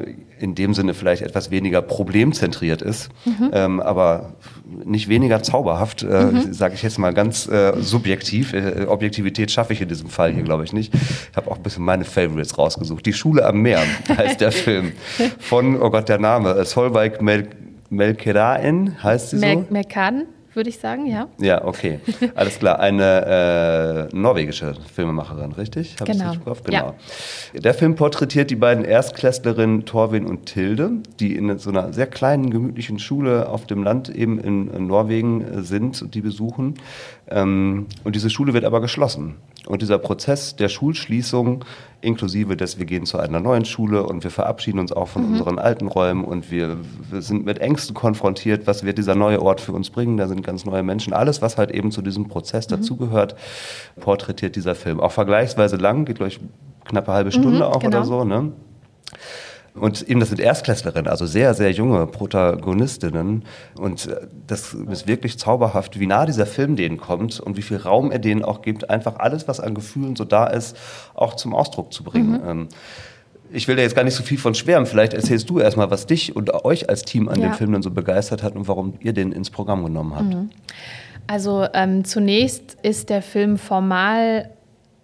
[0.45, 3.49] in dem Sinne vielleicht etwas weniger problemzentriert ist, mhm.
[3.51, 4.35] ähm, aber
[4.85, 6.53] nicht weniger zauberhaft, äh, mhm.
[6.53, 8.53] sage ich jetzt mal ganz äh, subjektiv.
[8.53, 10.93] Äh, Objektivität schaffe ich in diesem Fall hier, glaube ich, nicht.
[10.93, 13.03] Ich habe auch ein bisschen meine Favorites rausgesucht.
[13.07, 13.81] Die Schule am Meer
[14.17, 14.91] heißt der Film
[15.39, 17.49] von, oh Gott, der Name, Solveig Mel
[17.89, 19.65] Melkerain heißt sie so?
[19.69, 20.25] Melkaden?
[20.55, 21.27] Würde ich sagen, ja.
[21.39, 21.99] Ja, okay.
[22.35, 22.79] Alles klar.
[22.79, 25.95] Eine äh, norwegische Filmemacherin, richtig?
[25.99, 26.33] Hab genau.
[26.63, 26.95] genau.
[27.53, 27.59] Ja.
[27.59, 32.49] Der Film porträtiert die beiden Erstklässlerinnen Torwin und Tilde, die in so einer sehr kleinen,
[32.49, 36.75] gemütlichen Schule auf dem Land eben in, in Norwegen äh, sind und die besuchen.
[37.29, 39.35] Ähm, und diese Schule wird aber geschlossen.
[39.67, 41.65] Und dieser Prozess der Schulschließung,
[42.01, 45.31] inklusive des, wir gehen zu einer neuen Schule und wir verabschieden uns auch von mhm.
[45.33, 46.77] unseren alten Räumen und wir,
[47.09, 50.43] wir, sind mit Ängsten konfrontiert, was wird dieser neue Ort für uns bringen, da sind
[50.43, 51.13] ganz neue Menschen.
[51.13, 52.75] Alles, was halt eben zu diesem Prozess mhm.
[52.75, 53.35] dazugehört,
[53.99, 54.99] porträtiert dieser Film.
[54.99, 56.39] Auch vergleichsweise lang, geht durch
[56.85, 57.97] knappe halbe Stunde mhm, auch genau.
[57.97, 58.23] oder so.
[58.23, 58.51] Ne?
[59.79, 63.43] Und eben das sind Erstklässlerinnen, also sehr, sehr junge Protagonistinnen.
[63.77, 67.77] Und äh, das ist wirklich zauberhaft, wie nah dieser Film denen kommt und wie viel
[67.77, 70.77] Raum er denen auch gibt, einfach alles, was an Gefühlen so da ist,
[71.13, 72.41] auch zum Ausdruck zu bringen.
[72.41, 72.49] Mhm.
[72.49, 72.67] Ähm,
[73.51, 74.85] ich will da jetzt gar nicht so viel von schwärmen.
[74.85, 77.49] Vielleicht erzählst du erstmal, was dich und euch als Team an ja.
[77.49, 80.33] dem Film dann so begeistert hat und warum ihr den ins Programm genommen habt.
[80.33, 80.49] Mhm.
[81.27, 84.49] Also ähm, zunächst ist der Film formal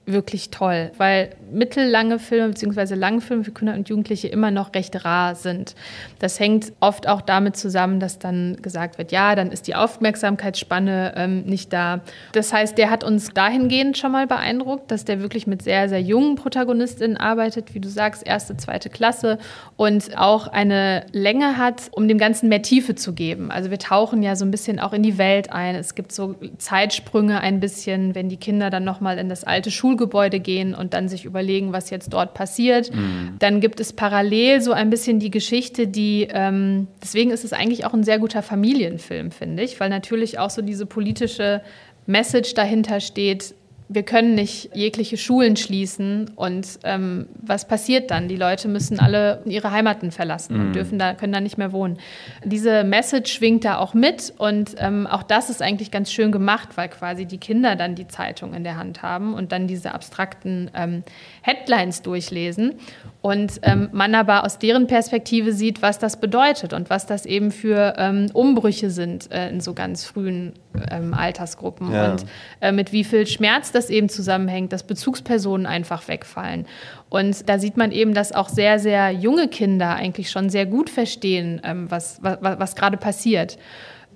[0.06, 2.96] wirklich toll, weil mittellange Filme bzw.
[2.96, 5.76] lange Filme für Kinder und Jugendliche immer noch recht rar sind.
[6.20, 11.14] Das hängt oft auch damit zusammen, dass dann gesagt wird, ja, dann ist die Aufmerksamkeitsspanne
[11.16, 12.02] ähm, nicht da.
[12.34, 16.02] Das heißt, der hat uns dahingehend schon mal beeindruckt, dass der wirklich mit sehr, sehr
[16.02, 19.38] jungen Protagonistinnen arbeitet, wie du sagst, erste, zweite Klasse
[19.76, 23.52] und auch eine Länge hat, um dem Ganzen mehr Tiefe zu geben.
[23.52, 25.76] Also wir tauchen ja so ein bisschen auch in die Welt ein.
[25.76, 30.40] Es gibt so Zeitsprünge ein bisschen, wenn die Kinder dann nochmal in das alte Schulgebäude
[30.40, 32.94] gehen und dann sich über überlegen, was jetzt dort passiert.
[32.94, 33.36] Mhm.
[33.40, 37.86] Dann gibt es parallel so ein bisschen die Geschichte, die, ähm, deswegen ist es eigentlich
[37.86, 41.62] auch ein sehr guter Familienfilm, finde ich, weil natürlich auch so diese politische
[42.06, 43.56] Message dahinter steht,
[43.94, 48.30] wir können nicht jegliche Schulen schließen und ähm, was passiert dann?
[48.30, 50.62] Die Leute müssen alle ihre Heimaten verlassen mhm.
[50.62, 51.98] und dürfen da, können da nicht mehr wohnen.
[52.46, 56.70] Diese Message schwingt da auch mit und ähm, auch das ist eigentlich ganz schön gemacht,
[56.76, 60.72] weil quasi die Kinder dann die Zeitung in der Hand haben und dann diese abstrakten
[60.74, 61.04] ähm,
[61.42, 62.76] Headlines durchlesen.
[63.22, 67.52] Und ähm, man aber aus deren Perspektive sieht, was das bedeutet und was das eben
[67.52, 70.54] für ähm, Umbrüche sind äh, in so ganz frühen
[70.90, 72.12] ähm, Altersgruppen Ja.
[72.12, 72.26] und
[72.62, 76.66] äh, mit wie viel Schmerz das eben zusammenhängt, dass Bezugspersonen einfach wegfallen.
[77.10, 80.90] Und da sieht man eben, dass auch sehr, sehr junge Kinder eigentlich schon sehr gut
[80.90, 83.60] verstehen, ähm, was, was, was gerade passiert.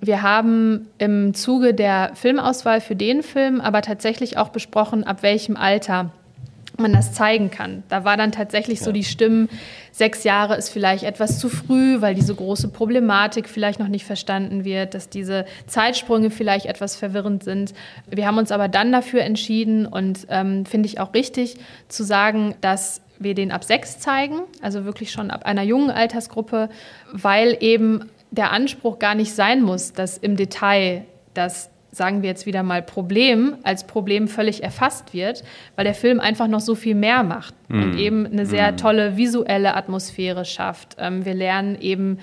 [0.00, 5.56] Wir haben im Zuge der Filmauswahl für den Film aber tatsächlich auch besprochen, ab welchem
[5.56, 6.10] Alter
[6.78, 7.82] man das zeigen kann.
[7.88, 9.48] Da war dann tatsächlich so die Stimmen,
[9.92, 14.64] sechs Jahre ist vielleicht etwas zu früh, weil diese große Problematik vielleicht noch nicht verstanden
[14.64, 17.72] wird, dass diese Zeitsprünge vielleicht etwas verwirrend sind.
[18.10, 21.56] Wir haben uns aber dann dafür entschieden und ähm, finde ich auch richtig
[21.88, 26.68] zu sagen, dass wir den ab sechs zeigen, also wirklich schon ab einer jungen Altersgruppe,
[27.12, 32.46] weil eben der Anspruch gar nicht sein muss, dass im Detail das sagen wir jetzt
[32.46, 35.42] wieder mal Problem als Problem völlig erfasst wird,
[35.74, 39.74] weil der Film einfach noch so viel mehr macht und eben eine sehr tolle visuelle
[39.74, 40.96] Atmosphäre schafft.
[40.98, 42.18] Ähm, wir lernen eben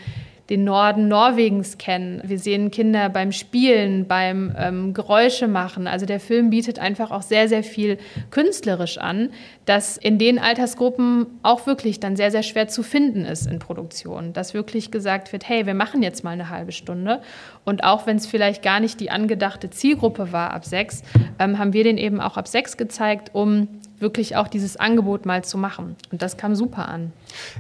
[0.50, 2.22] den Norden Norwegens kennen.
[2.26, 5.88] Wir sehen Kinder beim Spielen, beim ähm, Geräusche machen.
[5.88, 7.98] Also der Film bietet einfach auch sehr, sehr viel
[8.30, 9.30] künstlerisch an,
[9.66, 14.34] das in den Altersgruppen auch wirklich dann sehr, sehr schwer zu finden ist in Produktionen.
[14.34, 17.22] Dass wirklich gesagt wird, hey, wir machen jetzt mal eine halbe Stunde.
[17.64, 21.04] Und auch wenn es vielleicht gar nicht die angedachte Zielgruppe war ab sechs,
[21.40, 23.70] ähm, haben wir den eben auch ab sechs gezeigt, um
[24.04, 25.96] wirklich auch dieses Angebot mal zu machen.
[26.12, 27.12] Und das kam super an.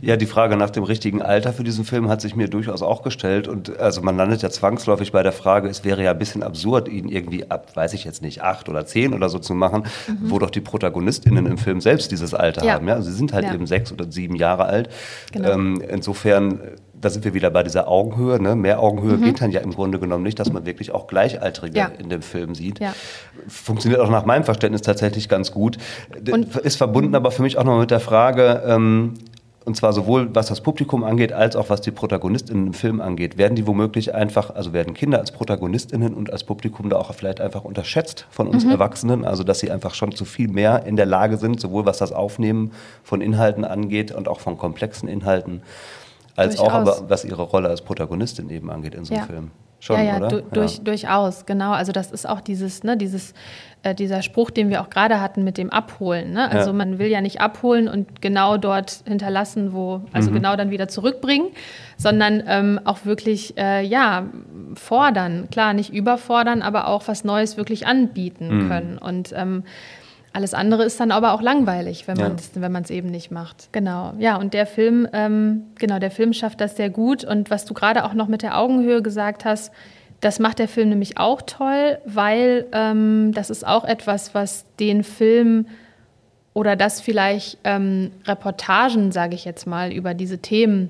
[0.01, 3.01] Ja, die Frage nach dem richtigen Alter für diesen Film hat sich mir durchaus auch
[3.01, 3.47] gestellt.
[3.47, 6.87] Und also man landet ja zwangsläufig bei der Frage, es wäre ja ein bisschen absurd,
[6.87, 9.83] ihn irgendwie ab, weiß ich jetzt nicht, acht oder zehn oder so zu machen,
[10.21, 12.67] wo doch die ProtagonistInnen im Film selbst dieses Alter Mhm.
[12.67, 12.73] Ja.
[12.75, 12.87] haben.
[12.87, 12.93] Ja?
[12.95, 13.53] Also sie sind halt Ja.
[13.55, 14.89] eben sechs oder sieben Jahre alt.
[15.31, 15.49] Genau.
[15.49, 16.59] Ähm, insofern,
[17.03, 18.41] da sind wir wieder bei dieser Augenhöhe.
[18.41, 18.55] Ne?
[18.55, 21.77] Mehr Augenhöhe geht dann ja im Grunde genommen nicht, dass man wirklich auch Gleichaltrige Mhm.
[21.77, 21.91] Ja.
[21.99, 22.79] in dem Film sieht.
[22.79, 22.93] Ja.
[23.47, 25.77] Funktioniert auch nach meinem Verständnis tatsächlich ganz gut.
[26.31, 29.15] Und- ist verbunden aber für mich auch noch mit der Frage, ähm,
[29.65, 33.37] und zwar sowohl was das Publikum angeht, als auch was die ProtagonistInnen im Film angeht.
[33.37, 37.39] Werden die womöglich einfach, also werden Kinder als ProtagonistInnen und als Publikum da auch vielleicht
[37.39, 39.23] einfach unterschätzt von uns Erwachsenen?
[39.23, 42.11] Also, dass sie einfach schon zu viel mehr in der Lage sind, sowohl was das
[42.11, 42.71] Aufnehmen
[43.03, 45.61] von Inhalten angeht und auch von komplexen Inhalten,
[46.35, 46.99] als auch Durchaus.
[46.99, 49.27] aber was ihre Rolle als Protagonistin eben angeht in so einem Ja.
[49.27, 49.51] Film.
[49.79, 50.27] Schon, ja, ja, oder?
[50.29, 51.71] du, durch, durchaus, genau.
[51.71, 53.33] Also das ist auch dieses, ne, dieses,
[53.83, 56.31] äh, dieser Spruch, den wir auch gerade hatten mit dem Abholen.
[56.31, 56.49] Ne?
[56.49, 56.73] Also Ja.
[56.73, 60.35] man will ja nicht abholen und genau dort hinterlassen, wo, also Mhm.
[60.35, 61.47] genau dann wieder zurückbringen,
[61.97, 64.23] sondern ähm, auch wirklich, äh, ja,
[64.75, 65.49] fordern.
[65.51, 68.69] Klar, nicht überfordern, aber auch was Neues wirklich anbieten Mhm.
[68.69, 68.97] können.
[68.97, 69.63] Und ähm,
[70.33, 72.27] alles andere ist dann aber auch langweilig, wenn Ja.
[72.27, 73.69] man es wenn es eben nicht macht.
[73.71, 74.13] Genau.
[74.17, 77.23] Ja, und der Film, ähm, genau, der Film schafft das sehr gut.
[77.23, 79.71] Und was du gerade auch noch mit der Augenhöhe gesagt hast,
[80.21, 85.03] das macht der Film nämlich auch toll, weil ähm, das ist auch etwas, was den
[85.03, 85.67] Film
[86.53, 90.89] oder das vielleicht ähm, Reportagen, sage ich jetzt mal, über diese Themen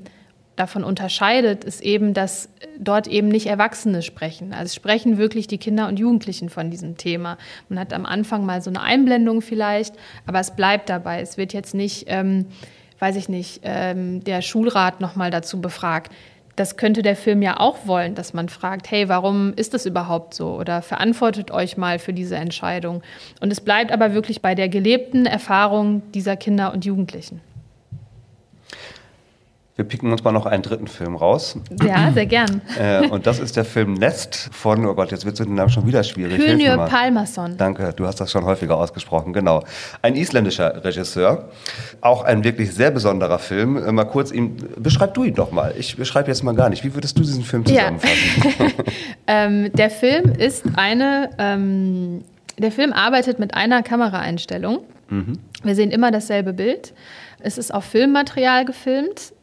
[0.56, 4.54] davon unterscheidet, ist eben, dass dort eben nicht Erwachsene sprechen.
[4.54, 7.38] Also sprechen wirklich die Kinder und Jugendlichen von diesem Thema.
[7.70, 9.96] Man hat am Anfang mal so eine Einblendung vielleicht,
[10.26, 11.22] aber es bleibt dabei.
[11.22, 12.46] Es wird jetzt nicht, ähm,
[13.00, 16.12] weiß ich nicht, ähm, der Schulrat nochmal dazu befragt.
[16.56, 20.36] Das könnte der Film ja auch wollen, dass man fragt, hey, warum ist das überhaupt
[20.36, 20.56] so?
[20.56, 23.02] Oder verantwortet euch mal für diese Entscheidung.
[23.42, 27.42] Und es bleibt aber wirklich bei der gelebten Erfahrung dieser Kinder und Jugendlichen.
[29.76, 31.58] Wir picken uns mal noch einen dritten Film raus.
[31.84, 32.62] Ja, sehr gern.
[32.80, 35.72] Äh, und das ist der Film Nest von, oh Gott, jetzt wird es den Namen
[35.72, 36.38] schon wieder schwierig.
[36.78, 36.88] Mal.
[36.88, 37.58] Palmason.
[37.58, 39.64] Danke, du hast das schon häufiger ausgesprochen, genau.
[40.04, 41.50] Ein isländischer Regisseur,
[42.02, 43.78] auch ein wirklich sehr besonderer Film.
[43.78, 45.74] Äh, Mal kurz, ihm, beschreib du ihn doch mal.
[45.76, 46.84] Ich beschreibe jetzt mal gar nicht.
[46.84, 47.92] Wie würdest du diesen Film Ja.
[47.98, 48.74] zusammenfassen?
[49.26, 52.26] Ähm, der Film ist eine, ähm,
[52.58, 54.80] der Film arbeitet mit einer Kameraeinstellung.
[55.64, 56.94] Wir sehen immer dasselbe Bild.
[57.40, 59.34] Es ist auf Filmmaterial gefilmt.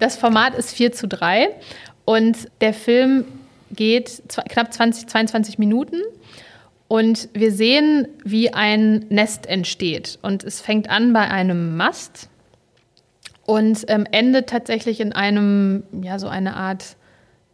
[0.00, 1.50] Das Format ist 4 zu 3
[2.06, 3.26] und der Film
[3.70, 6.00] geht knapp 20, 22 Minuten.
[6.88, 10.18] Und wir sehen, wie ein Nest entsteht.
[10.22, 12.28] Und es fängt an bei einem Mast
[13.46, 16.96] und ähm, endet tatsächlich in einem, ja, so eine Art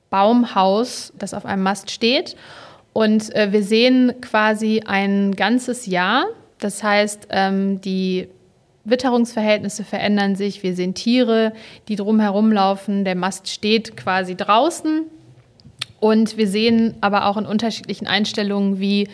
[0.08, 2.36] Baumhaus, das auf einem Mast steht.
[2.92, 6.26] Und äh, wir sehen quasi ein ganzes Jahr.
[6.58, 8.28] Das heißt, ähm, die
[8.90, 10.62] Witterungsverhältnisse verändern sich.
[10.62, 11.52] Wir sehen Tiere,
[11.88, 13.04] die drumherum laufen.
[13.04, 15.02] Der Mast steht quasi draußen.
[16.00, 19.08] Und wir sehen aber auch in unterschiedlichen Einstellungen, wie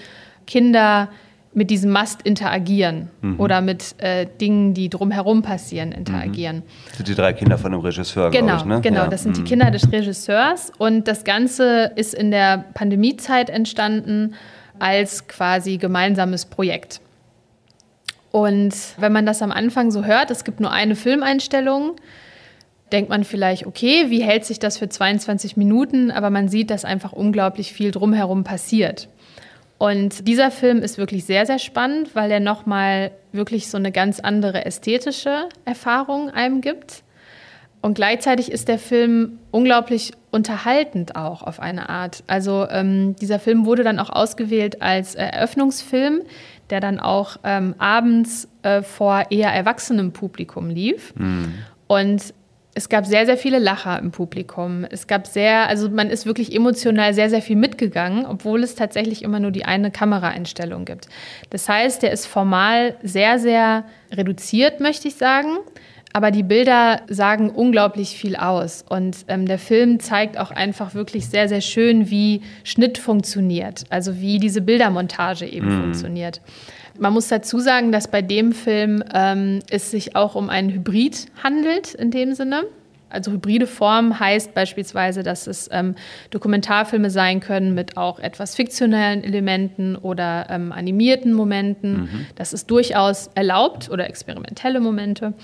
[0.46, 1.08] Kinder
[1.54, 6.62] mit diesem Mast interagieren oder mit äh, Dingen, die drumherum passieren, interagieren.
[6.88, 8.66] Das sind die drei Kinder von dem Regisseur, Genau, glaube ich.
[8.66, 8.80] Ne?
[8.80, 9.02] genau.
[9.02, 9.08] Ja.
[9.08, 14.34] Das sind die Kinder des Regisseurs und das Ganze ist in der Pandemiezeit entstanden
[14.78, 17.02] als quasi gemeinsames Projekt.
[18.32, 21.96] Und wenn man das am Anfang so hört, es gibt nur eine Filmeinstellung,
[22.90, 26.10] denkt man vielleicht, okay, wie hält sich das für 22 Minuten?
[26.10, 29.08] Aber man sieht, dass einfach unglaublich viel drumherum passiert.
[29.78, 34.20] Und dieser Film ist wirklich sehr, sehr spannend, weil er nochmal wirklich so eine ganz
[34.20, 37.02] andere ästhetische Erfahrung einem gibt.
[37.80, 42.22] Und gleichzeitig ist der Film unglaublich unterhaltend auch auf eine Art.
[42.28, 46.22] Also ähm, dieser Film wurde dann auch ausgewählt als Eröffnungsfilm,
[46.70, 51.14] der dann auch ähm, abends äh, vor eher erwachsenem Publikum lief.
[51.16, 51.54] Mhm.
[51.86, 52.34] Und
[52.74, 54.86] es gab sehr, sehr viele Lacher im Publikum.
[54.88, 59.22] Es gab sehr, also man ist wirklich emotional sehr, sehr viel mitgegangen, obwohl es tatsächlich
[59.22, 61.08] immer nur die eine Kameraeinstellung gibt.
[61.50, 65.58] Das heißt, der ist formal sehr, sehr reduziert, möchte ich sagen.
[66.12, 68.84] Aber die Bilder sagen unglaublich viel aus.
[68.88, 73.84] Und ähm, der Film zeigt auch einfach wirklich sehr, sehr schön, wie Schnitt funktioniert.
[73.90, 75.80] Also wie diese Bildermontage eben mm.
[75.82, 76.40] funktioniert.
[76.98, 81.26] Man muss dazu sagen, dass bei dem Film ähm, es sich auch um einen Hybrid
[81.42, 82.64] handelt, in dem Sinne.
[83.12, 85.94] Also hybride Form heißt beispielsweise, dass es ähm,
[86.30, 91.92] Dokumentarfilme sein können mit auch etwas fiktionellen Elementen oder ähm, animierten Momenten.
[91.92, 92.26] Mhm.
[92.36, 95.34] Das ist durchaus erlaubt oder experimentelle Momente.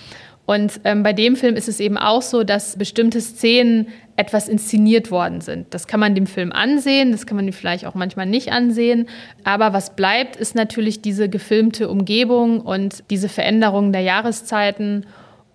[0.48, 5.10] Und ähm, bei dem Film ist es eben auch so, dass bestimmte Szenen etwas inszeniert
[5.10, 5.74] worden sind.
[5.74, 9.10] Das kann man dem Film ansehen, das kann man ihm vielleicht auch manchmal nicht ansehen.
[9.44, 15.04] Aber was bleibt, ist natürlich diese gefilmte Umgebung und diese Veränderung der Jahreszeiten.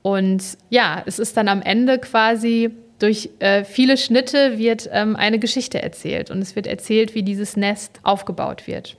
[0.04, 2.70] Und ja, es ist dann am Ende quasi
[3.00, 7.58] durch äh, viele Schnitte wird ähm, eine Geschichte erzählt und es wird erzählt, wie dieses
[7.58, 8.96] Nest aufgebaut wird.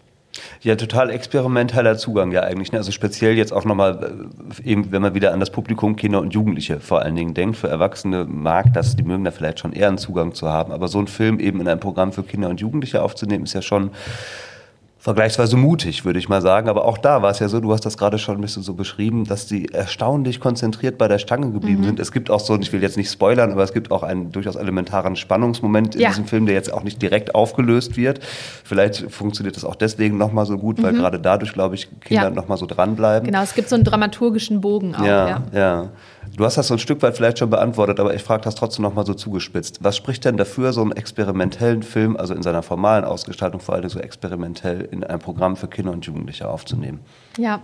[0.62, 2.72] Ja, total experimenteller Zugang ja eigentlich.
[2.72, 2.78] Ne?
[2.78, 4.30] Also speziell jetzt auch nochmal,
[4.64, 7.56] äh, eben wenn man wieder an das Publikum Kinder und Jugendliche vor allen Dingen denkt.
[7.56, 10.72] Für Erwachsene mag das, die mögen da vielleicht schon eher einen Zugang zu haben.
[10.72, 13.62] Aber so ein Film eben in einem Programm für Kinder und Jugendliche aufzunehmen, ist ja
[13.62, 13.90] schon
[15.04, 16.70] vergleichsweise mutig, würde ich mal sagen.
[16.70, 18.72] Aber auch da war es ja so, du hast das gerade schon ein bisschen so
[18.72, 21.84] beschrieben, dass die erstaunlich konzentriert bei der Stange geblieben mhm.
[21.84, 22.00] sind.
[22.00, 24.56] Es gibt auch so, ich will jetzt nicht spoilern, aber es gibt auch einen durchaus
[24.56, 26.08] elementaren Spannungsmoment in ja.
[26.08, 28.20] diesem Film, der jetzt auch nicht direkt aufgelöst wird.
[28.64, 30.96] Vielleicht funktioniert das auch deswegen nochmal so gut, weil mhm.
[30.96, 32.30] gerade dadurch, glaube ich, Kinder ja.
[32.30, 33.26] nochmal so dranbleiben.
[33.26, 35.04] Genau, es gibt so einen dramaturgischen Bogen auch.
[35.04, 35.42] Ja, ja.
[35.52, 35.90] ja.
[36.36, 38.82] Du hast das so ein Stück weit vielleicht schon beantwortet, aber ich frage das trotzdem
[38.82, 39.78] nochmal so zugespitzt.
[39.82, 43.88] Was spricht denn dafür, so einen experimentellen Film, also in seiner formalen Ausgestaltung vor allem
[43.88, 47.00] so experimentell in ein Programm für Kinder und Jugendliche aufzunehmen?
[47.38, 47.60] Ja,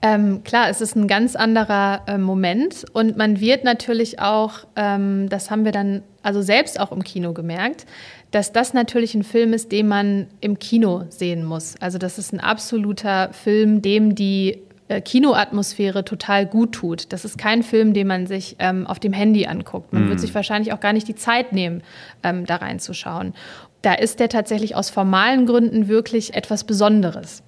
[0.00, 5.28] ähm, klar, es ist ein ganz anderer äh, Moment und man wird natürlich auch, ähm,
[5.28, 7.84] das haben wir dann also selbst auch im Kino gemerkt,
[8.30, 11.74] dass das natürlich ein Film ist, den man im Kino sehen muss.
[11.80, 17.12] Also das ist ein absoluter Film, dem die Kinoatmosphäre total gut tut.
[17.12, 19.92] Das ist kein Film, den man sich ähm, auf dem Handy anguckt.
[19.92, 20.08] Man mm.
[20.08, 21.82] wird sich wahrscheinlich auch gar nicht die Zeit nehmen,
[22.22, 23.34] ähm, da reinzuschauen.
[23.82, 27.42] Da ist der tatsächlich aus formalen Gründen wirklich etwas Besonderes.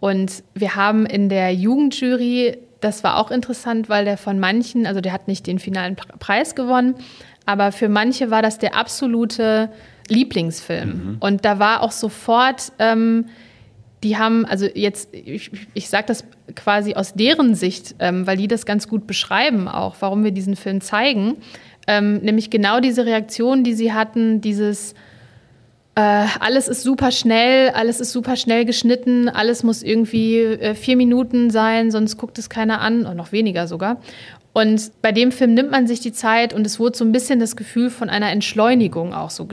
[0.00, 5.00] Und wir haben in der Jugendjury, das war auch interessant, weil der von manchen, also
[5.00, 6.96] der hat nicht den finalen Preis gewonnen,
[7.46, 9.70] aber für manche war das der absolute
[10.08, 10.88] Lieblingsfilm.
[10.88, 11.16] Mhm.
[11.20, 13.26] Und da war auch sofort ähm,
[14.02, 16.24] die haben, also jetzt, ich, ich sage das
[16.56, 20.56] quasi aus deren Sicht, ähm, weil die das ganz gut beschreiben auch, warum wir diesen
[20.56, 21.36] Film zeigen,
[21.86, 24.94] ähm, nämlich genau diese Reaktion, die sie hatten, dieses
[25.96, 30.96] äh, alles ist super schnell, alles ist super schnell geschnitten, alles muss irgendwie äh, vier
[30.96, 34.00] Minuten sein, sonst guckt es keiner an, oder noch weniger sogar.
[34.52, 37.38] Und bei dem Film nimmt man sich die Zeit und es wurde so ein bisschen
[37.38, 39.46] das Gefühl von einer Entschleunigung auch so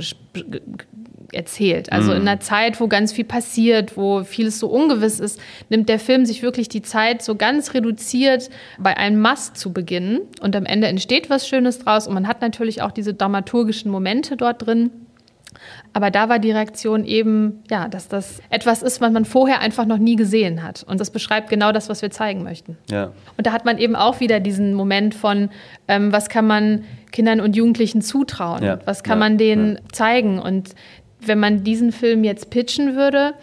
[1.32, 1.92] erzählt.
[1.92, 2.28] Also in mhm.
[2.28, 6.42] einer Zeit, wo ganz viel passiert, wo vieles so ungewiss ist, nimmt der Film sich
[6.42, 8.50] wirklich die Zeit so ganz reduziert
[8.80, 12.42] bei einem Mast zu beginnen und am Ende entsteht was Schönes draus und man hat
[12.42, 14.92] natürlich auch diese dramaturgischen Momente dort drin.
[15.94, 19.86] Aber da war die Reaktion eben, ja, dass das etwas ist, was man vorher einfach
[19.86, 20.84] noch nie gesehen hat.
[20.84, 22.78] Und das beschreibt genau das, was wir zeigen möchten.
[22.90, 23.12] Ja.
[23.38, 25.50] Und da hat man eben auch wieder diesen Moment von,
[25.88, 28.64] ähm, was kann man Kindern und Jugendlichen zutrauen?
[28.64, 28.80] Ja.
[28.86, 29.26] Was kann ja.
[29.26, 30.40] man denen zeigen?
[30.40, 30.76] Und
[31.20, 33.34] wenn man diesen Film jetzt pitchen würde,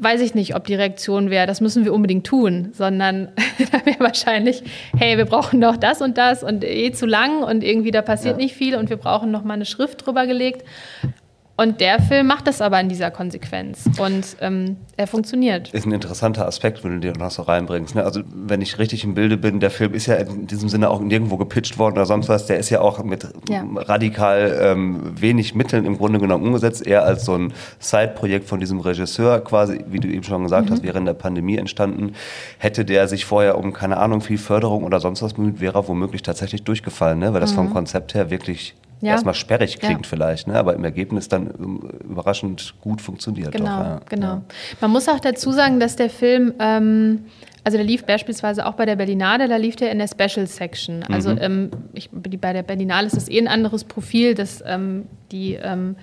[0.00, 3.28] weiß ich nicht, ob die Reaktion wäre, das müssen wir unbedingt tun, sondern
[3.72, 4.62] da wäre wahrscheinlich,
[4.96, 8.38] hey, wir brauchen doch das und das und eh zu lang und irgendwie da passiert
[8.38, 8.44] ja.
[8.44, 10.64] nicht viel und wir brauchen noch mal eine Schrift drüber gelegt.
[11.60, 15.68] Und der Film macht das aber in dieser Konsequenz und ähm, er funktioniert.
[15.74, 17.94] Ist ein interessanter Aspekt, wenn du den noch so reinbringst.
[17.94, 18.02] Ne?
[18.02, 21.00] Also wenn ich richtig im Bilde bin, der Film ist ja in diesem Sinne auch
[21.00, 22.46] nirgendwo gepitcht worden oder sonst was.
[22.46, 23.62] Der ist ja auch mit ja.
[23.76, 28.80] radikal ähm, wenig Mitteln im Grunde genommen umgesetzt, eher als so ein Side-Projekt von diesem
[28.80, 30.72] Regisseur quasi, wie du eben schon gesagt mhm.
[30.72, 32.14] hast, während der Pandemie entstanden.
[32.56, 35.86] Hätte der sich vorher um, keine Ahnung, viel Förderung oder sonst was bemüht, wäre er
[35.86, 37.34] womöglich tatsächlich durchgefallen, ne?
[37.34, 37.56] weil das mhm.
[37.56, 39.12] vom Konzept her wirklich Ja.
[39.12, 40.08] erstmal sperrig klingt Ja.
[40.08, 40.54] vielleicht, ne?
[40.54, 43.52] aber im Ergebnis dann ähm, überraschend gut funktioniert.
[43.52, 44.00] Genau, doch, ja.
[44.08, 44.42] genau.
[44.80, 47.24] Man muss auch dazu sagen, dass der Film, ähm,
[47.64, 51.02] also der lief beispielsweise auch bei der Berlinale, da lief der in der Special Section.
[51.04, 55.54] Also ähm, ich, bei der Berlinale ist das eh ein anderes Profil, das ähm, die
[55.54, 55.96] ähm,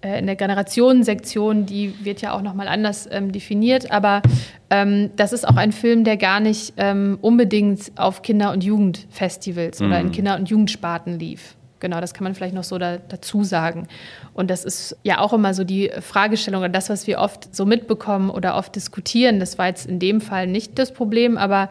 [0.00, 4.22] äh, in der Generationensektion, die wird ja auch nochmal anders ähm, definiert, aber
[4.70, 9.80] ähm, das ist auch ein Film, der gar nicht ähm, unbedingt auf Kinder- und Jugendfestivals
[9.80, 11.56] oder in Kinder- und Jugendsparten lief.
[11.80, 13.88] Genau, das kann man vielleicht noch so da, dazu sagen.
[14.34, 17.66] Und das ist ja auch immer so die Fragestellung oder das, was wir oft so
[17.66, 19.40] mitbekommen oder oft diskutieren.
[19.40, 21.70] Das war jetzt in dem Fall nicht das Problem, aber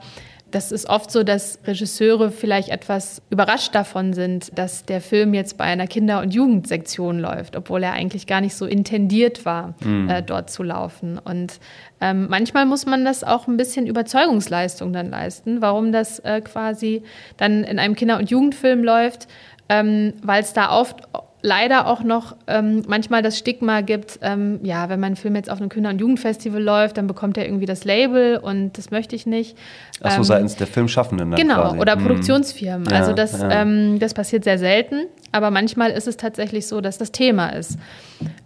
[0.51, 5.57] das ist oft so, dass Regisseure vielleicht etwas überrascht davon sind, dass der Film jetzt
[5.57, 9.75] bei einer Kinder- und Jugendsektion läuft, obwohl er eigentlich gar nicht so intendiert war,
[10.07, 11.19] äh, dort zu laufen.
[11.19, 11.59] Und
[11.99, 17.03] ähm, manchmal muss man das auch ein bisschen Überzeugungsleistung dann leisten, warum das äh, quasi
[17.35, 19.27] dann in einem Kinder- und Jugendfilm läuft,
[19.69, 20.97] ähm, weil es da oft
[21.43, 25.59] leider auch noch ähm, manchmal das Stigma gibt, ähm, ja, wenn mein Film jetzt auf
[25.59, 29.27] einem Kinder- und Jugendfestival läuft, dann bekommt er irgendwie das Label und das möchte ich
[29.27, 29.55] nicht.
[30.01, 31.79] Ach so, Ähm, seitens der Filmschaffenden dann Genau, quasi.
[31.79, 32.01] oder Hm.
[32.01, 32.87] Produktionsfirmen.
[32.89, 33.61] Ja, also das, ja.
[33.61, 37.77] ähm, das passiert sehr selten, aber manchmal ist es tatsächlich so, dass das Thema ist.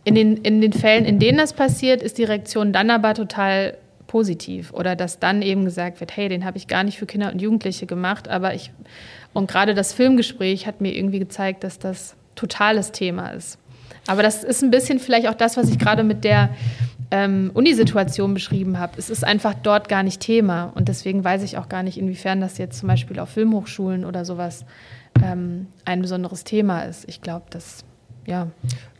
[0.04, 3.78] In den, in den Fällen, in denen das passiert, ist die Reaktion dann aber total
[4.08, 7.32] positiv oder dass dann eben gesagt wird, hey, den habe ich gar nicht für Kinder
[7.32, 8.72] und Jugendliche gemacht, aber ich
[9.34, 13.58] und gerade das Filmgespräch hat mir irgendwie gezeigt, dass das totales Thema ist.
[14.08, 16.50] Aber das ist ein bisschen vielleicht auch das, was ich gerade mit der
[17.12, 18.94] ähm, Unisituation beschrieben habe.
[18.98, 20.72] Es ist einfach dort gar nicht Thema.
[20.76, 24.26] Und deswegen weiß ich auch gar nicht, inwiefern das jetzt zum Beispiel auf Filmhochschulen oder
[24.26, 24.66] sowas
[25.22, 27.08] ähm, ein besonderes Thema ist.
[27.08, 27.84] Ich glaube, das,
[28.26, 28.48] ja.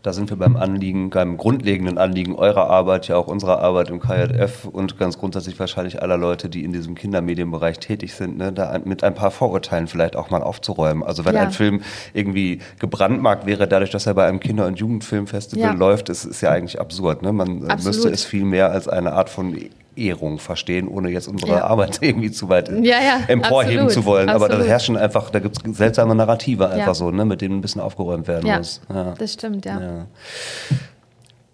[0.04, 4.00] Da sind wir beim Anliegen, beim grundlegenden Anliegen eurer Arbeit, ja auch unserer Arbeit im
[4.00, 8.80] KJF und ganz grundsätzlich wahrscheinlich aller Leute, die in diesem Kindermedienbereich tätig sind, ne, da
[8.84, 11.04] mit ein paar Vorurteilen vielleicht auch mal aufzuräumen.
[11.04, 11.42] Also wenn Ja.
[11.42, 11.82] ein Film
[12.14, 15.74] irgendwie gebrandmarkt wäre, dadurch, dass er bei einem Kinder- und Jugendfilmfestival Ja.
[15.74, 17.22] läuft, ist, ist ja eigentlich absurd.
[17.22, 17.32] Ne?
[17.32, 17.84] Man äh, Absolut.
[17.86, 19.56] müsste es viel mehr als eine Art von
[19.96, 21.64] Ehrung verstehen, ohne jetzt unsere Ja.
[21.66, 24.30] Arbeit irgendwie zu weit Ja, ja, emporheben absolut, zu wollen.
[24.30, 24.68] Aber da absolut.
[24.68, 28.28] herrschen einfach, da gibt es seltsame Narrative einfach so, ne, mit denen ein bisschen aufgeräumt
[28.28, 28.82] werden muss.
[28.90, 29.14] Ja.
[29.18, 30.06] das stimmt, ja.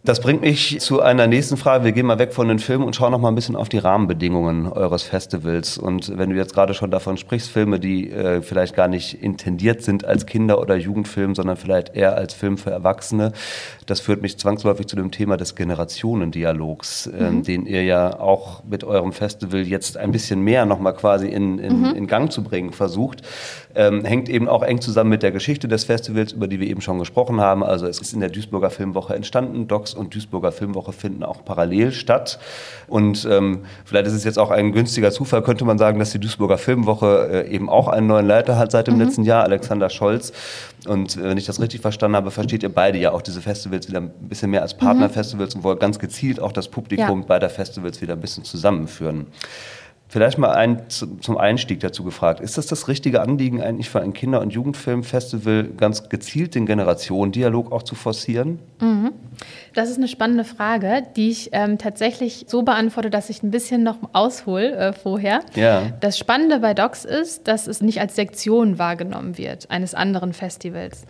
[0.08, 1.84] Das bringt mich zu einer nächsten Frage.
[1.84, 3.78] Wir gehen mal weg von den Filmen und schauen noch mal ein bisschen auf die
[3.78, 5.78] Rahmenbedingungen eures Festivals.
[5.78, 9.82] Und wenn du jetzt gerade schon davon sprichst, Filme, die äh, vielleicht gar nicht intendiert
[9.82, 13.34] sind als Kinder- oder Jugendfilm, sondern vielleicht eher als Film für Erwachsene,
[13.86, 18.86] das führt mich zwangsläufig zu dem Thema des Generationendialogs, ähm, den ihr ja auch mit
[18.86, 22.72] eurem Festival jetzt ein bisschen mehr noch mal quasi in, in, in Gang zu bringen
[22.72, 23.24] versucht.
[23.76, 26.80] Ähm, hängt eben auch eng zusammen mit der Geschichte des Festivals, über die wir eben
[26.80, 27.62] schon gesprochen haben.
[27.62, 29.68] Also es ist in der Duisburger Filmwoche entstanden.
[29.68, 32.40] Docs und Duisburger Filmwoche finden auch parallel statt.
[32.88, 36.20] Und ähm, vielleicht ist es jetzt auch ein günstiger Zufall, könnte man sagen, dass die
[36.20, 40.32] Duisburger Filmwoche äh, eben auch einen neuen Leiter hat seit dem letzten Jahr, Alexander Scholz.
[40.88, 43.88] Und äh, wenn ich das richtig verstanden habe, versteht ihr beide ja auch diese Festivals
[43.88, 47.26] wieder ein bisschen mehr als Partnerfestivals und wollt ganz gezielt auch das Publikum Ja.
[47.28, 49.28] beider Festivals wieder ein bisschen zusammenführen.
[50.10, 52.40] Vielleicht mal ein, zu- zum Einstieg dazu gefragt.
[52.40, 57.72] Ist das das richtige Anliegen eigentlich für ein Kinder- und Jugendfilmfestival, ganz gezielt den Generationendialog
[57.74, 58.60] auch zu forcieren?
[59.76, 63.84] Das ist eine spannende Frage, die ich ähm, tatsächlich so beantworte, dass ich ein bisschen
[63.84, 65.42] noch aushole äh, vorher.
[65.56, 65.84] Ja.
[66.00, 71.04] Das Spannende bei Docs ist, dass es nicht als Sektion wahrgenommen wird eines anderen Festivals.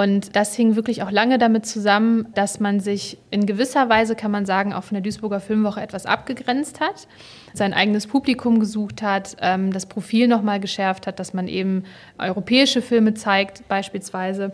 [0.00, 4.30] Und das hing wirklich auch lange damit zusammen, dass man sich in gewisser Weise, kann
[4.30, 7.06] man sagen, auch von der Duisburger Filmwoche etwas abgegrenzt hat,
[7.52, 11.84] sein eigenes Publikum gesucht hat, ähm, das Profil nochmal geschärft hat, dass man eben
[12.16, 14.52] europäische Filme zeigt beispielsweise.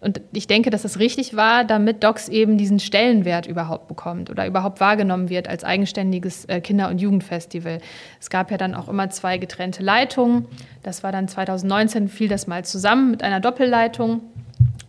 [0.00, 4.46] Und ich denke, dass das richtig war, damit Docs eben diesen Stellenwert überhaupt bekommt oder
[4.46, 7.80] überhaupt wahrgenommen wird als eigenständiges äh, Kinder- und Jugendfestival.
[8.18, 10.46] Es gab ja dann auch immer zwei getrennte Leitungen.
[10.82, 14.22] Das war dann 2019, fiel das mal zusammen mit einer Doppelleitung.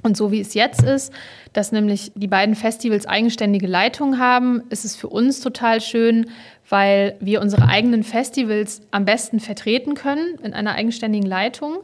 [0.07, 1.11] Und so wie es jetzt ist,
[1.51, 6.27] dass nämlich die beiden Festivals eigenständige Leitungen haben, ist es für uns total schön,
[6.69, 11.79] weil wir unsere eigenen Festivals am besten vertreten können in einer eigenständigen Leitung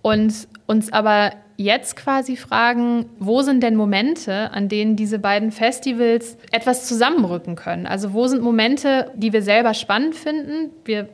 [0.00, 6.38] und uns aber jetzt quasi fragen, wo sind denn Momente, an denen diese beiden Festivals
[6.52, 7.86] etwas zusammenrücken können?
[7.86, 10.70] Also wo sind Momente, die wir selber spannend finden?
[10.86, 11.08] Wir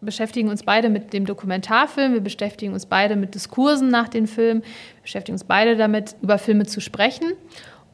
[0.00, 4.62] beschäftigen uns beide mit dem Dokumentarfilm, wir beschäftigen uns beide mit Diskursen nach den Filmen,
[4.62, 7.32] wir beschäftigen uns beide damit, über Filme zu sprechen.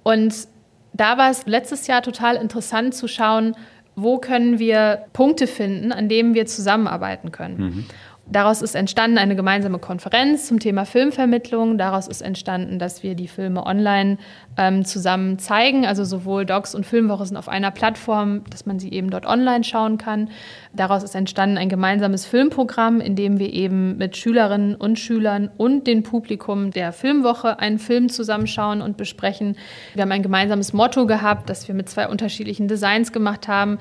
[0.03, 0.49] Und
[0.93, 3.57] da war es letztes Jahr total interessant zu schauen,
[3.97, 7.87] wo können wir Punkte finden, an denen wir zusammenarbeiten können.
[8.27, 11.77] Daraus ist entstanden eine gemeinsame Konferenz zum Thema Filmvermittlung.
[11.77, 14.16] Daraus ist entstanden, dass wir die Filme online
[14.57, 15.85] ähm, zusammen zeigen.
[15.85, 19.62] Also sowohl Docs und Filmwoche sind auf einer Plattform, dass man sie eben dort online
[19.62, 20.31] schauen kann.
[20.72, 25.87] Daraus ist entstanden ein gemeinsames Filmprogramm, in dem wir eben mit Schülerinnen und Schülern und
[25.87, 29.57] dem Publikum der Filmwoche einen Film zusammenschauen und besprechen.
[29.93, 33.79] Wir haben ein gemeinsames Motto gehabt, das wir mit zwei unterschiedlichen Designs gemacht haben.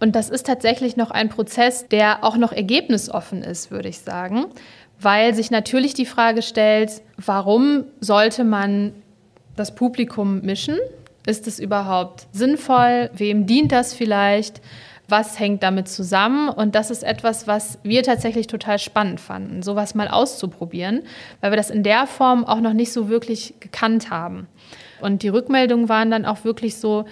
[0.00, 4.46] Und das ist tatsächlich noch ein Prozess, der auch noch ergebnisoffen ist, würde ich sagen,
[5.00, 8.92] weil sich natürlich die Frage stellt, warum sollte man
[9.56, 10.76] das Publikum mischen?
[11.26, 13.10] Ist es überhaupt sinnvoll?
[13.14, 14.60] Wem dient das vielleicht?
[15.08, 16.48] Was hängt damit zusammen?
[16.48, 21.02] Und das ist etwas, was wir tatsächlich total spannend fanden, sowas mal auszuprobieren,
[21.40, 24.46] weil wir das in der Form auch noch nicht so wirklich gekannt haben.
[25.00, 27.04] Und die Rückmeldungen waren dann auch wirklich so,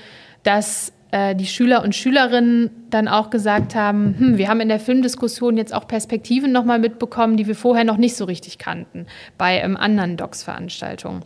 [0.42, 4.80] dass äh, die Schüler und Schülerinnen dann auch gesagt haben, hm, wir haben in der
[4.80, 9.06] Filmdiskussion jetzt auch Perspektiven nochmal mitbekommen, die wir vorher noch nicht so richtig kannten
[9.38, 11.22] bei ähm, anderen Docs-Veranstaltungen.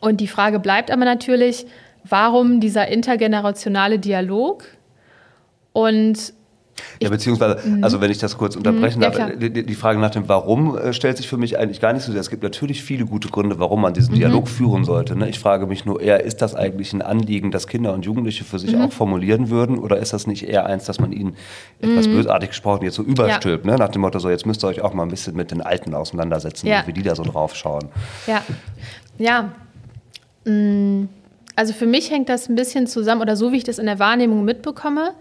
[0.00, 1.66] Und die Frage bleibt aber natürlich,
[2.02, 4.64] warum dieser intergenerationale Dialog
[5.74, 6.32] und
[7.00, 7.84] ja, beziehungsweise, mhm.
[7.84, 9.02] also wenn ich das kurz unterbrechen mhm.
[9.02, 12.02] darf, die, die, Frage nach dem Warum äh, stellt sich für mich eigentlich gar nicht
[12.02, 12.20] so sehr.
[12.20, 14.18] Es gibt natürlich viele gute Gründe, warum man diesen mhm.
[14.18, 15.16] Dialog führen sollte.
[15.16, 15.28] Ne?
[15.28, 18.58] Ich frage mich nur eher, ist das eigentlich ein Anliegen, das Kinder und Jugendliche für
[18.58, 18.82] sich mhm.
[18.82, 19.78] auch formulieren würden?
[19.78, 21.36] Oder ist das nicht eher eins, dass man ihnen
[21.80, 22.14] etwas mhm.
[22.14, 23.64] bösartig gesprochen jetzt so überstülpt?
[23.66, 23.72] Ja.
[23.72, 23.78] Ne?
[23.78, 25.94] Nach dem Motto, so jetzt müsst ihr euch auch mal ein bisschen mit den Alten
[25.94, 26.84] auseinandersetzen, ja.
[26.86, 27.88] wie die da so drauf schauen.
[28.26, 28.42] Ja,
[29.18, 29.52] ja.
[30.44, 31.08] Mm,
[31.56, 33.98] also für mich hängt das ein bisschen zusammen, oder so wie ich das in der
[33.98, 35.12] Wahrnehmung mitbekomme,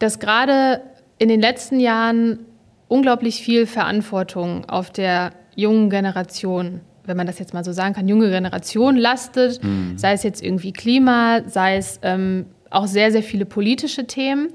[0.00, 0.82] dass gerade
[1.18, 2.40] in den letzten Jahren
[2.88, 8.08] unglaublich viel Verantwortung auf der jungen Generation, wenn man das jetzt mal so sagen kann,
[8.08, 9.96] junge Generation lastet, mhm.
[9.96, 14.48] sei es jetzt irgendwie Klima, sei es ähm, auch sehr, sehr viele politische Themen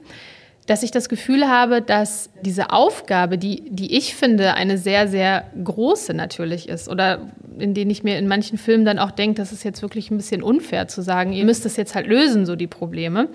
[0.66, 5.46] dass ich das Gefühl habe, dass diese Aufgabe, die, die ich finde, eine sehr, sehr
[5.64, 9.52] große natürlich ist, oder in denen ich mir in manchen Filmen dann auch denke, das
[9.52, 12.56] ist jetzt wirklich ein bisschen unfair zu sagen, ihr müsst es jetzt halt lösen, so
[12.56, 13.30] die Probleme,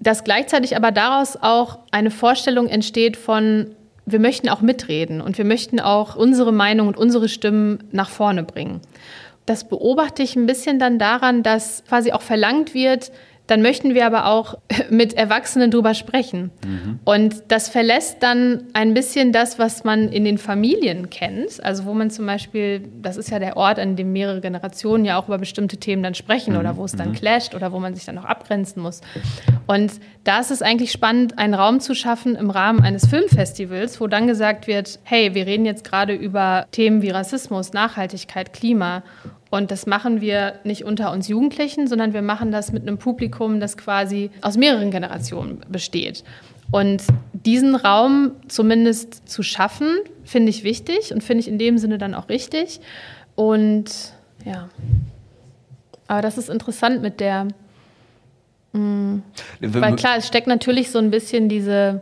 [0.00, 3.70] dass gleichzeitig aber daraus auch eine Vorstellung entsteht von,
[4.04, 8.42] wir möchten auch mitreden und wir möchten auch unsere Meinung und unsere Stimmen nach vorne
[8.42, 8.80] bringen.
[9.46, 13.12] Das beobachte ich ein bisschen dann daran, dass quasi auch verlangt wird,
[13.52, 14.54] dann möchten wir aber auch
[14.90, 16.50] mit Erwachsenen drüber sprechen.
[16.64, 17.00] Mhm.
[17.04, 21.62] Und das verlässt dann ein bisschen das, was man in den Familien kennt.
[21.62, 25.18] Also wo man zum Beispiel, das ist ja der Ort, an dem mehrere Generationen ja
[25.18, 26.60] auch über bestimmte Themen dann sprechen mhm.
[26.60, 27.14] oder wo es dann mhm.
[27.14, 29.02] clasht oder wo man sich dann auch abgrenzen muss.
[29.66, 29.92] Und
[30.24, 34.26] da ist es eigentlich spannend, einen Raum zu schaffen im Rahmen eines Filmfestivals, wo dann
[34.26, 39.02] gesagt wird, hey, wir reden jetzt gerade über Themen wie Rassismus, Nachhaltigkeit, Klima
[39.52, 43.60] und das machen wir nicht unter uns Jugendlichen, sondern wir machen das mit einem Publikum,
[43.60, 46.24] das quasi aus mehreren Generationen besteht.
[46.70, 47.02] Und
[47.34, 49.88] diesen Raum zumindest zu schaffen,
[50.24, 52.80] finde ich wichtig und finde ich in dem Sinne dann auch richtig.
[53.34, 54.14] Und
[54.46, 54.70] ja,
[56.08, 57.48] aber das ist interessant mit der,
[58.72, 59.20] mh,
[59.60, 62.00] weil klar, es steckt natürlich so ein bisschen diese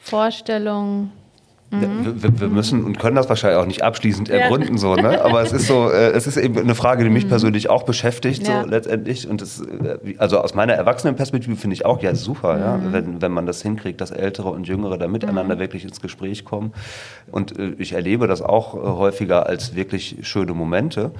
[0.00, 1.12] Vorstellung,
[1.72, 2.22] Mhm.
[2.22, 4.78] Wir, wir, müssen und können das wahrscheinlich auch nicht abschließend ergründen, ja.
[4.78, 5.24] so, ne?
[5.24, 7.30] aber es ist so, äh, es ist eben eine Frage, die mich mhm.
[7.30, 8.62] persönlich auch beschäftigt, ja.
[8.62, 9.26] so letztendlich.
[9.26, 12.60] Und das, äh, also aus meiner Erwachsenenperspektive finde ich auch, ja, super, mhm.
[12.60, 15.60] ja, wenn, wenn man das hinkriegt, dass Ältere und Jüngere da miteinander mhm.
[15.60, 16.74] wirklich ins Gespräch kommen.
[17.30, 21.12] Und äh, ich erlebe das auch häufiger als wirklich schöne Momente.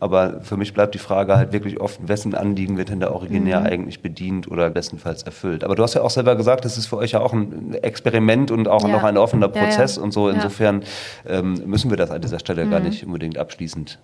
[0.00, 3.60] Aber für mich bleibt die Frage halt wirklich oft, wessen Anliegen wird denn da originär
[3.60, 3.66] mhm.
[3.66, 5.64] eigentlich bedient oder bestenfalls erfüllt.
[5.64, 8.50] Aber du hast ja auch selber gesagt, das ist für euch ja auch ein Experiment
[8.50, 8.88] und auch ja.
[8.88, 10.04] noch ein offener Prozess ja, ja.
[10.04, 10.28] und so.
[10.28, 10.84] Insofern
[11.26, 12.70] ähm, müssen wir das an dieser Stelle mhm.
[12.70, 13.98] gar nicht unbedingt abschließend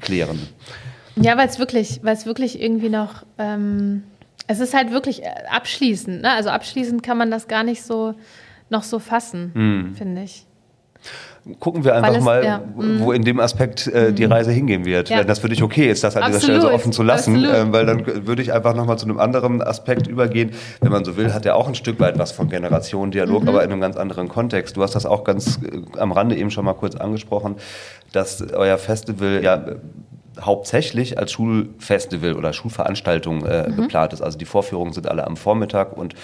[0.00, 0.38] klären.
[1.16, 4.02] Ja, weil es wirklich, weil es wirklich irgendwie noch, ähm,
[4.46, 6.22] es ist halt wirklich äh, abschließend.
[6.22, 6.30] Ne?
[6.32, 8.14] Also abschließend kann man das gar nicht so
[8.70, 9.94] noch so fassen, mhm.
[9.94, 10.46] finde ich
[11.60, 12.62] gucken wir einfach es, mal, ja.
[12.74, 14.32] wo in dem Aspekt äh, die mhm.
[14.32, 15.10] Reise hingehen wird.
[15.10, 15.18] Ja.
[15.18, 16.42] Wenn das für dich okay ist, das an Absolut.
[16.42, 19.18] dieser Stelle so offen zu lassen, äh, weil dann würde ich einfach nochmal zu einem
[19.18, 20.52] anderen Aspekt übergehen.
[20.80, 23.48] Wenn man so will, hat er auch ein Stück weit was von Generationendialog, mhm.
[23.48, 24.76] aber in einem ganz anderen Kontext.
[24.76, 27.56] Du hast das auch ganz äh, am Rande eben schon mal kurz angesprochen,
[28.12, 29.64] dass euer Festival ja
[30.40, 33.76] hauptsächlich als Schulfestival oder Schulveranstaltung äh, mhm.
[33.76, 34.20] geplant ist.
[34.20, 36.14] Also die Vorführungen sind alle am Vormittag und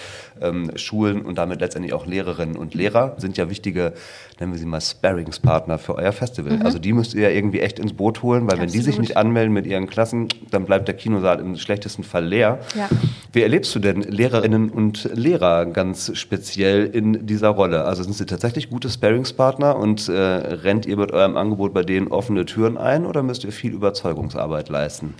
[0.41, 3.93] ähm, Schulen und damit letztendlich auch Lehrerinnen und Lehrer sind ja wichtige,
[4.39, 4.81] nennen wir sie mal
[5.11, 6.57] Sparringspartner für euer Festival.
[6.57, 6.65] Mhm.
[6.65, 8.61] Also die müsst ihr ja irgendwie echt ins Boot holen, weil Absolut.
[8.61, 12.25] wenn die sich nicht anmelden mit ihren Klassen, dann bleibt der Kinosaal im schlechtesten Fall
[12.25, 12.59] leer.
[12.75, 12.89] Ja.
[13.33, 17.85] Wie erlebst du denn Lehrerinnen und Lehrer ganz speziell in dieser Rolle?
[17.85, 22.07] Also sind sie tatsächlich gute Sparringspartner und äh, rennt ihr mit eurem Angebot bei denen
[22.07, 23.73] offene Türen ein oder müsst ihr viel?
[23.73, 25.15] Überzeugungsarbeit leisten?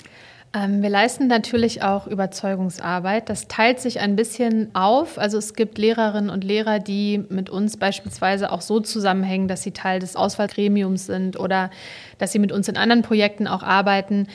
[0.53, 3.29] Ähm, wir leisten natürlich auch Überzeugungsarbeit.
[3.29, 5.17] Das teilt sich ein bisschen auf.
[5.17, 9.71] Also es gibt Lehrerinnen und Lehrer, die mit uns beispielsweise auch so zusammenhängen, dass sie
[9.71, 11.71] Teil des Auswahlgremiums sind oder
[12.17, 14.27] dass sie mit uns in anderen Projekten auch arbeiten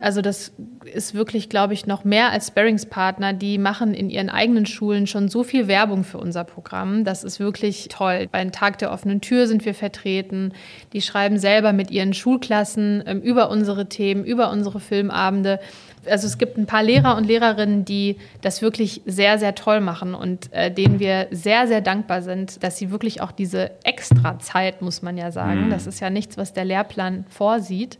[0.00, 0.52] also das
[0.84, 3.32] ist wirklich, glaube ich, noch mehr als Sparringspartner.
[3.32, 7.04] Die machen in ihren eigenen Schulen schon so viel Werbung für unser Programm.
[7.04, 8.28] Das ist wirklich toll.
[8.30, 10.52] Beim Tag der offenen Tür sind wir vertreten.
[10.92, 15.60] Die schreiben selber mit ihren Schulklassen ähm, über unsere Themen, über unsere Filmabende
[16.08, 20.14] also es gibt ein paar Lehrer und Lehrerinnen, die das wirklich sehr, sehr toll machen
[20.14, 24.82] und äh, denen wir sehr, sehr dankbar sind, dass sie wirklich auch diese extra Zeit,
[24.82, 25.70] muss man ja sagen, mhm.
[25.70, 27.98] das ist ja nichts, was der Lehrplan vorsieht,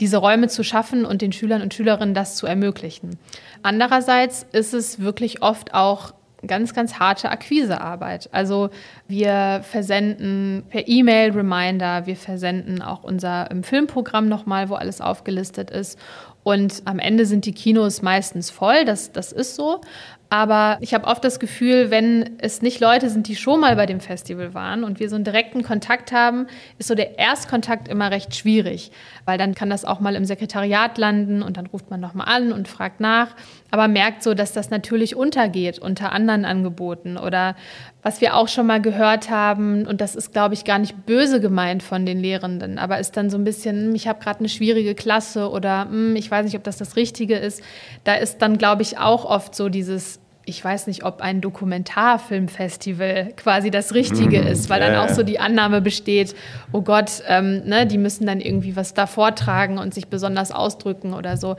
[0.00, 3.18] diese Räume zu schaffen und den Schülern und Schülerinnen das zu ermöglichen.
[3.62, 6.14] Andererseits ist es wirklich oft auch
[6.46, 8.28] ganz, ganz harte Akquisearbeit.
[8.32, 8.70] Also
[9.08, 15.98] wir versenden per E-Mail Reminder, wir versenden auch unser Filmprogramm nochmal, wo alles aufgelistet ist.
[16.44, 19.80] Und am Ende sind die Kinos meistens voll, das, das ist so.
[20.28, 23.86] Aber ich habe oft das Gefühl, wenn es nicht Leute sind, die schon mal bei
[23.86, 26.46] dem Festival waren und wir so einen direkten Kontakt haben,
[26.78, 28.90] ist so der Erstkontakt immer recht schwierig,
[29.26, 32.52] weil dann kann das auch mal im Sekretariat landen und dann ruft man nochmal an
[32.52, 33.28] und fragt nach,
[33.70, 37.56] aber merkt so, dass das natürlich untergeht unter anderen Angeboten oder
[38.02, 41.40] was wir auch schon mal gehört haben, und das ist, glaube ich, gar nicht böse
[41.40, 44.48] gemeint von den Lehrenden, aber ist dann so ein bisschen, hm, ich habe gerade eine
[44.48, 47.62] schwierige Klasse oder hm, ich weiß nicht, ob das das Richtige ist.
[48.04, 53.32] Da ist dann, glaube ich, auch oft so dieses, ich weiß nicht, ob ein Dokumentarfilmfestival
[53.36, 56.34] quasi das Richtige mm, ist, weil ja, dann auch so die Annahme besteht,
[56.72, 61.14] oh Gott, ähm, ne, die müssen dann irgendwie was da vortragen und sich besonders ausdrücken
[61.14, 61.56] oder so.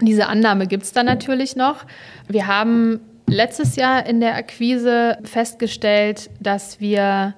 [0.00, 1.84] Diese Annahme gibt es dann natürlich noch.
[2.28, 7.34] Wir haben letztes Jahr in der Akquise festgestellt, dass wir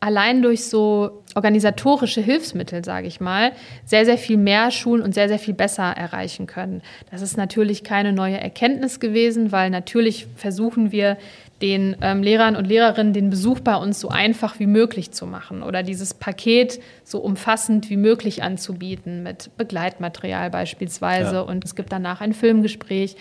[0.00, 3.52] allein durch so organisatorische Hilfsmittel, sage ich mal,
[3.84, 6.82] sehr, sehr viel mehr Schulen und sehr, sehr viel besser erreichen können.
[7.10, 11.16] Das ist natürlich keine neue Erkenntnis gewesen, weil natürlich versuchen wir
[11.60, 15.62] den ähm, Lehrern und Lehrerinnen den Besuch bei uns so einfach wie möglich zu machen
[15.62, 21.40] oder dieses Paket so umfassend wie möglich anzubieten mit Begleitmaterial beispielsweise ja.
[21.40, 23.16] und es gibt danach ein Filmgespräch.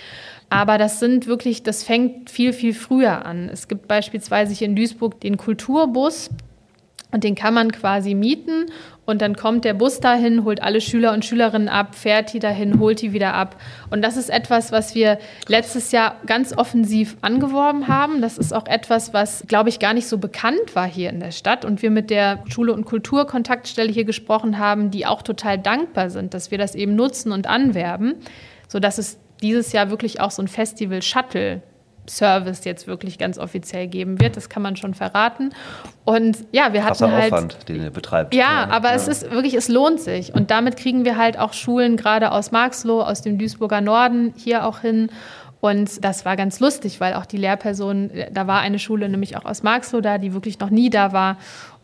[0.50, 3.50] Aber das sind wirklich, das fängt viel, viel früher an.
[3.52, 6.30] Es gibt beispielsweise hier in Duisburg den Kulturbus,
[7.12, 8.66] und den kann man quasi mieten
[9.08, 12.78] und dann kommt der Bus dahin, holt alle Schüler und Schülerinnen ab, fährt die dahin,
[12.78, 13.56] holt die wieder ab.
[13.90, 18.22] Und das ist etwas, was wir letztes Jahr ganz offensiv angeworben haben.
[18.22, 21.32] Das ist auch etwas, was, glaube ich, gar nicht so bekannt war hier in der
[21.32, 21.64] Stadt.
[21.64, 26.34] Und wir mit der Schule- und Kulturkontaktstelle hier gesprochen haben, die auch total dankbar sind,
[26.34, 28.16] dass wir das eben nutzen und anwerben,
[28.68, 31.62] sodass es dieses Jahr wirklich auch so ein Festival-Shuttle
[32.10, 34.38] Service jetzt wirklich ganz offiziell geben wird.
[34.38, 35.52] Das kann man schon verraten.
[36.06, 38.34] Und ja, wir hatten halt Aufwand, den ihr betreibt.
[38.34, 38.96] Ja, ja aber ja.
[38.96, 40.34] es ist wirklich, es lohnt sich.
[40.34, 44.66] Und damit kriegen wir halt auch Schulen gerade aus Marxloh, aus dem Duisburger Norden hier
[44.66, 45.10] auch hin.
[45.60, 49.46] Und das war ganz lustig, weil auch die Lehrperson, da war eine Schule nämlich auch
[49.46, 51.38] aus Marxloh da, die wirklich noch nie da war.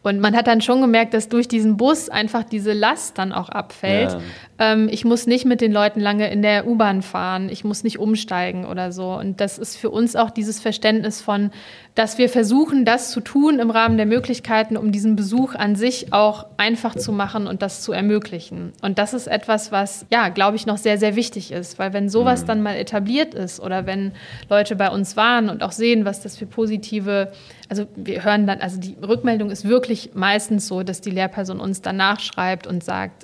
[0.03, 3.49] Und man hat dann schon gemerkt, dass durch diesen Bus einfach diese Last dann auch
[3.49, 4.11] abfällt.
[4.11, 4.21] Ja.
[4.59, 7.99] Ähm, ich muss nicht mit den Leuten lange in der U-Bahn fahren, ich muss nicht
[7.99, 9.13] umsteigen oder so.
[9.13, 11.51] Und das ist für uns auch dieses Verständnis von,
[11.95, 16.11] dass wir versuchen, das zu tun im Rahmen der Möglichkeiten, um diesen Besuch an sich
[16.13, 18.73] auch einfach zu machen und das zu ermöglichen.
[18.81, 21.79] Und das ist etwas, was, ja, glaube ich, noch sehr, sehr wichtig ist.
[21.79, 22.47] Weil wenn sowas mhm.
[22.47, 24.13] dann mal etabliert ist oder wenn
[24.49, 27.31] Leute bei uns waren und auch sehen, was das für positive
[27.73, 31.81] also wir hören dann, also die Rückmeldung ist wirklich meistens so, dass die Lehrperson uns
[31.81, 33.23] danach schreibt und sagt,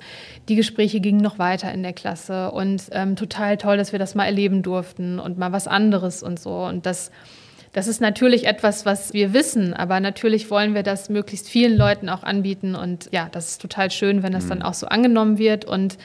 [0.50, 4.16] die Gespräche gingen noch weiter in der Klasse und ähm, total toll, dass wir das
[4.16, 6.64] mal erleben durften und mal was anderes und so.
[6.64, 7.12] Und das,
[7.72, 12.08] das ist natürlich etwas, was wir wissen, aber natürlich wollen wir das möglichst vielen Leuten
[12.08, 12.74] auch anbieten.
[12.74, 14.48] Und ja, das ist total schön, wenn das mhm.
[14.48, 15.66] dann auch so angenommen wird.
[15.66, 15.98] Und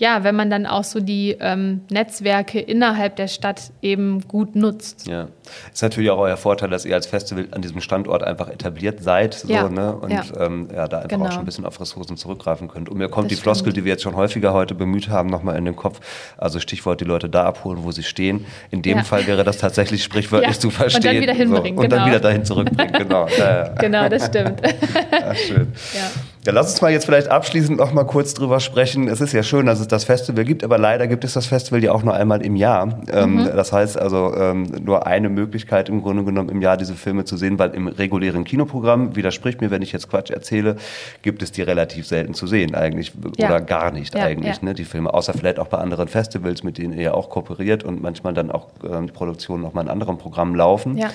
[0.00, 5.06] ja, wenn man dann auch so die ähm, Netzwerke innerhalb der Stadt eben gut nutzt.
[5.06, 5.28] Ja,
[5.70, 9.34] ist natürlich auch euer Vorteil, dass ihr als Festival an diesem Standort einfach etabliert seid
[9.34, 9.68] so, ja.
[9.68, 9.94] Ne?
[9.94, 10.22] und ja.
[10.38, 11.26] Ähm, ja da einfach genau.
[11.26, 12.88] auch schon ein bisschen auf Ressourcen zurückgreifen könnt.
[12.88, 15.58] Und mir kommt das die Floskel, die wir jetzt schon häufiger heute bemüht haben, nochmal
[15.58, 16.00] in den Kopf.
[16.38, 18.46] Also Stichwort, die Leute da abholen, wo sie stehen.
[18.70, 19.04] In dem ja.
[19.04, 21.02] Fall wäre das tatsächlich sprichwörtlich zu verstehen.
[21.02, 21.76] Und dann wieder hinbringen.
[21.76, 21.82] So.
[21.82, 21.96] Und genau.
[21.96, 23.26] dann wieder dahin zurückbringen, genau.
[23.78, 24.62] genau, das stimmt.
[25.12, 25.72] Ja, schön.
[25.92, 26.10] Ja.
[26.46, 29.08] Ja, lass uns mal jetzt vielleicht abschließend noch mal kurz drüber sprechen.
[29.08, 31.84] Es ist ja schön, dass es das Festival gibt, aber leider gibt es das Festival
[31.84, 32.98] ja auch nur einmal im Jahr.
[33.12, 33.44] Ähm, mhm.
[33.54, 37.36] Das heißt also ähm, nur eine Möglichkeit im Grunde genommen im Jahr diese Filme zu
[37.36, 40.76] sehen, weil im regulären Kinoprogramm, widerspricht mir, wenn ich jetzt Quatsch erzähle,
[41.20, 43.48] gibt es die relativ selten zu sehen eigentlich ja.
[43.48, 44.64] oder gar nicht ja, eigentlich, ja.
[44.64, 47.84] Ne, die Filme, außer vielleicht auch bei anderen Festivals, mit denen ihr ja auch kooperiert
[47.84, 50.96] und manchmal dann auch ähm, die Produktionen noch mal in anderen Programmen laufen.
[50.96, 51.10] Ja.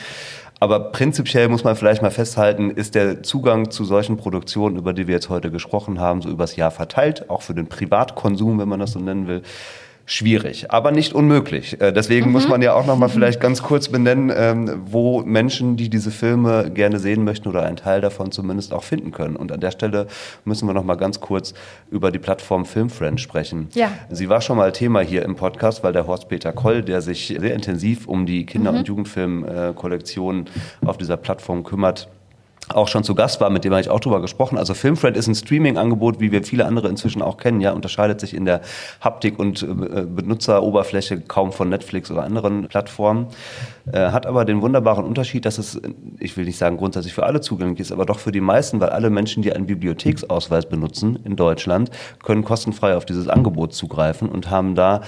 [0.60, 5.08] Aber prinzipiell muss man vielleicht mal festhalten, ist der Zugang zu solchen Produktionen, über die
[5.08, 8.80] wir jetzt heute gesprochen haben, so übers Jahr verteilt, auch für den Privatkonsum, wenn man
[8.80, 9.42] das so nennen will,
[10.06, 11.82] schwierig, aber nicht unmöglich.
[11.82, 12.32] Äh, deswegen mhm.
[12.34, 16.12] muss man ja auch noch mal vielleicht ganz kurz benennen, ähm, wo Menschen, die diese
[16.12, 19.36] Filme gerne sehen möchten oder einen Teil davon zumindest auch finden können.
[19.36, 20.08] Und an der Stelle
[20.44, 21.54] müssen wir noch mal ganz kurz
[21.90, 23.70] über die Plattform Filmfriend sprechen.
[23.74, 23.90] Ja.
[24.10, 27.54] Sie war schon mal Thema hier im Podcast, weil der Horst-Peter Koll, der sich sehr
[27.54, 28.78] intensiv um die Kinder- mhm.
[28.80, 30.46] und Jugendfilmkollektion
[30.86, 32.08] auf dieser Plattform kümmert,
[32.70, 34.58] auch schon zu Gast war, mit dem habe ich auch drüber gesprochen.
[34.58, 38.34] Also Filmfriend ist ein Streaming-Angebot, wie wir viele andere inzwischen auch kennen, ja, unterscheidet sich
[38.34, 38.62] in der
[39.02, 43.28] Haptik und äh, Benutzeroberfläche kaum von Netflix oder anderen Plattformen,
[43.92, 45.80] äh, hat aber den wunderbaren Unterschied, dass es,
[46.20, 48.90] ich will nicht sagen grundsätzlich für alle zugänglich ist, aber doch für die meisten, weil
[48.90, 51.92] alle Menschen, die einen Bibliotheksausweis benutzen in Deutschland,
[52.24, 55.02] können kostenfrei auf dieses Angebot zugreifen und haben da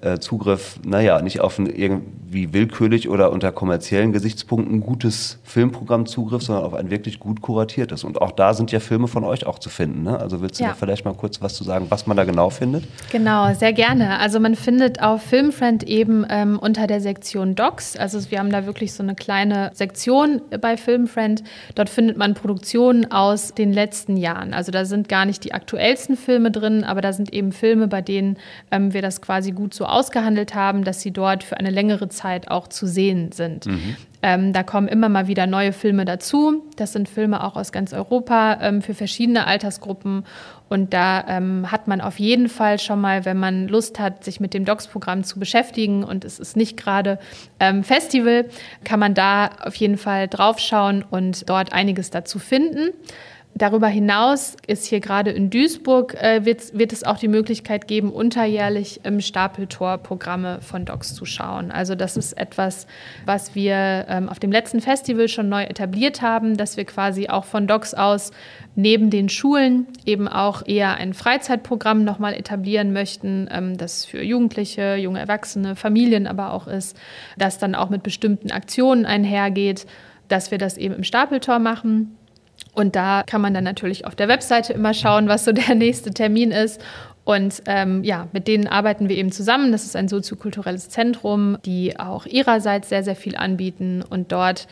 [0.00, 6.42] äh, Zugriff, naja, nicht auf ein irgendwie willkürlich oder unter kommerziellen Gesichtspunkten gutes Filmprogramm Zugriff,
[6.42, 8.04] sondern auf ein wirklich gut kuratiert ist.
[8.04, 10.02] Und auch da sind ja Filme von euch auch zu finden.
[10.02, 10.18] Ne?
[10.18, 10.70] Also willst du ja.
[10.70, 12.84] da vielleicht mal kurz was zu sagen, was man da genau findet?
[13.12, 14.18] Genau, sehr gerne.
[14.18, 18.66] Also man findet auf Filmfriend eben ähm, unter der Sektion Docs, also wir haben da
[18.66, 21.42] wirklich so eine kleine Sektion bei Filmfriend.
[21.74, 24.54] Dort findet man Produktionen aus den letzten Jahren.
[24.54, 28.02] Also da sind gar nicht die aktuellsten Filme drin, aber da sind eben Filme, bei
[28.02, 28.36] denen
[28.70, 32.48] ähm, wir das quasi gut so ausgehandelt haben, dass sie dort für eine längere Zeit
[32.48, 33.66] auch zu sehen sind.
[33.66, 33.96] Mhm.
[34.26, 36.64] Ähm, da kommen immer mal wieder neue Filme dazu.
[36.76, 40.24] Das sind Filme auch aus ganz Europa ähm, für verschiedene Altersgruppen.
[40.68, 44.40] Und da ähm, hat man auf jeden Fall schon mal, wenn man Lust hat, sich
[44.40, 47.18] mit dem Docs-Programm zu beschäftigen und es ist nicht gerade
[47.60, 48.46] ähm, Festival,
[48.82, 52.90] kann man da auf jeden Fall draufschauen und dort einiges dazu finden.
[53.56, 58.10] Darüber hinaus ist hier gerade in Duisburg, äh, wird, wird es auch die Möglichkeit geben,
[58.10, 61.70] unterjährlich im Stapeltor Programme von Docs zu schauen.
[61.70, 62.88] Also das ist etwas,
[63.26, 67.44] was wir ähm, auf dem letzten Festival schon neu etabliert haben, dass wir quasi auch
[67.44, 68.32] von Docs aus
[68.74, 74.96] neben den Schulen eben auch eher ein Freizeitprogramm nochmal etablieren möchten, ähm, das für Jugendliche,
[74.96, 76.96] junge Erwachsene, Familien aber auch ist,
[77.38, 79.86] das dann auch mit bestimmten Aktionen einhergeht,
[80.26, 82.16] dass wir das eben im Stapeltor machen
[82.74, 86.10] und da kann man dann natürlich auf der Webseite immer schauen, was so der nächste
[86.10, 86.80] Termin ist.
[87.24, 89.72] Und ähm, ja, mit denen arbeiten wir eben zusammen.
[89.72, 94.02] Das ist ein soziokulturelles Zentrum, die auch ihrerseits sehr, sehr viel anbieten.
[94.08, 94.66] Und dort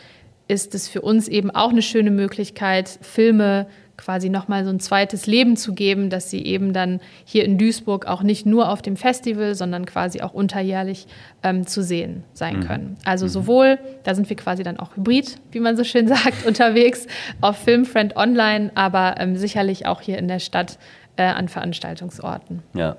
[0.47, 3.65] ist es für uns eben auch eine schöne Möglichkeit, Filme
[3.97, 8.05] quasi nochmal so ein zweites Leben zu geben, dass sie eben dann hier in Duisburg
[8.05, 11.07] auch nicht nur auf dem Festival, sondern quasi auch unterjährlich
[11.43, 12.63] ähm, zu sehen sein mhm.
[12.63, 12.97] können.
[13.05, 13.29] Also mhm.
[13.29, 17.07] sowohl, da sind wir quasi dann auch hybrid, wie man so schön sagt, unterwegs
[17.41, 20.79] auf Filmfriend Online, aber ähm, sicherlich auch hier in der Stadt
[21.15, 22.63] äh, an Veranstaltungsorten.
[22.73, 22.97] Ja.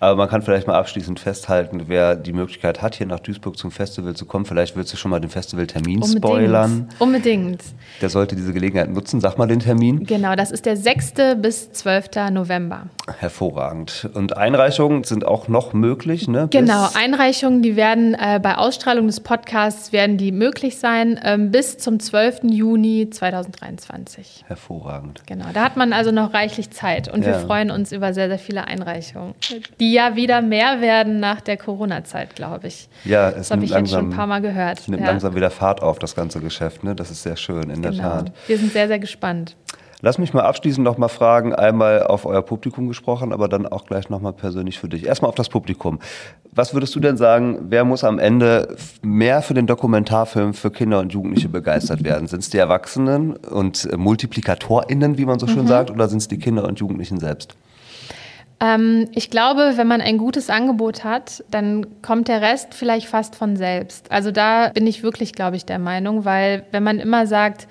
[0.00, 3.70] Aber man kann vielleicht mal abschließend festhalten, wer die Möglichkeit hat, hier nach Duisburg zum
[3.70, 6.88] Festival zu kommen, vielleicht willst du schon mal den Festivaltermin spoilern.
[6.98, 7.62] Unbedingt.
[8.00, 9.20] Der sollte diese Gelegenheit nutzen.
[9.20, 10.04] Sag mal den Termin.
[10.04, 11.14] Genau, das ist der 6.
[11.38, 12.30] bis 12.
[12.30, 12.86] November.
[13.18, 14.08] Hervorragend.
[14.14, 16.48] Und Einreichungen sind auch noch möglich, ne?
[16.50, 21.78] Genau, Einreichungen, die werden äh, bei Ausstrahlung des Podcasts werden die möglich sein ähm, bis
[21.78, 22.40] zum 12.
[22.44, 24.44] Juni 2023.
[24.46, 25.22] Hervorragend.
[25.26, 27.28] Genau, da hat man also noch reichlich Zeit und ja.
[27.28, 29.34] wir freuen uns über sehr, sehr viele Einreichungen
[29.80, 32.88] die ja wieder mehr werden nach der Corona-Zeit, glaube ich.
[33.04, 34.80] Ja, es das habe ich langsam, jetzt schon ein paar Mal gehört.
[34.80, 35.08] Es nimmt ja.
[35.08, 36.84] langsam wieder Fahrt auf, das ganze Geschäft.
[36.84, 36.94] Ne?
[36.94, 37.90] Das ist sehr schön, in genau.
[37.90, 38.32] der Tat.
[38.46, 39.56] Wir sind sehr, sehr gespannt.
[40.02, 43.86] Lass mich mal abschließend noch mal fragen, einmal auf euer Publikum gesprochen, aber dann auch
[43.86, 45.06] gleich noch mal persönlich für dich.
[45.06, 46.00] Erstmal auf das Publikum.
[46.52, 51.00] Was würdest du denn sagen, wer muss am Ende mehr für den Dokumentarfilm für Kinder
[51.00, 52.28] und Jugendliche begeistert werden?
[52.28, 55.68] Sind es die Erwachsenen und MultiplikatorInnen, wie man so schön mhm.
[55.68, 57.56] sagt, oder sind es die Kinder und Jugendlichen selbst?
[58.58, 63.36] Ähm, ich glaube, wenn man ein gutes Angebot hat, dann kommt der Rest vielleicht fast
[63.36, 64.10] von selbst.
[64.10, 67.68] Also da bin ich wirklich, glaube ich, der Meinung, weil wenn man immer sagt,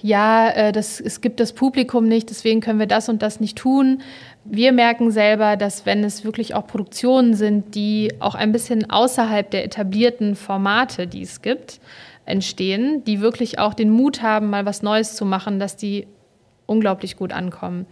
[0.00, 3.58] ja, äh, das, es gibt das Publikum nicht, deswegen können wir das und das nicht
[3.58, 4.02] tun.
[4.44, 9.50] Wir merken selber, dass wenn es wirklich auch Produktionen sind, die auch ein bisschen außerhalb
[9.50, 11.80] der etablierten Formate, die es gibt,
[12.24, 16.06] entstehen, die wirklich auch den Mut haben, mal was Neues zu machen, dass die
[16.66, 17.86] unglaublich gut ankommen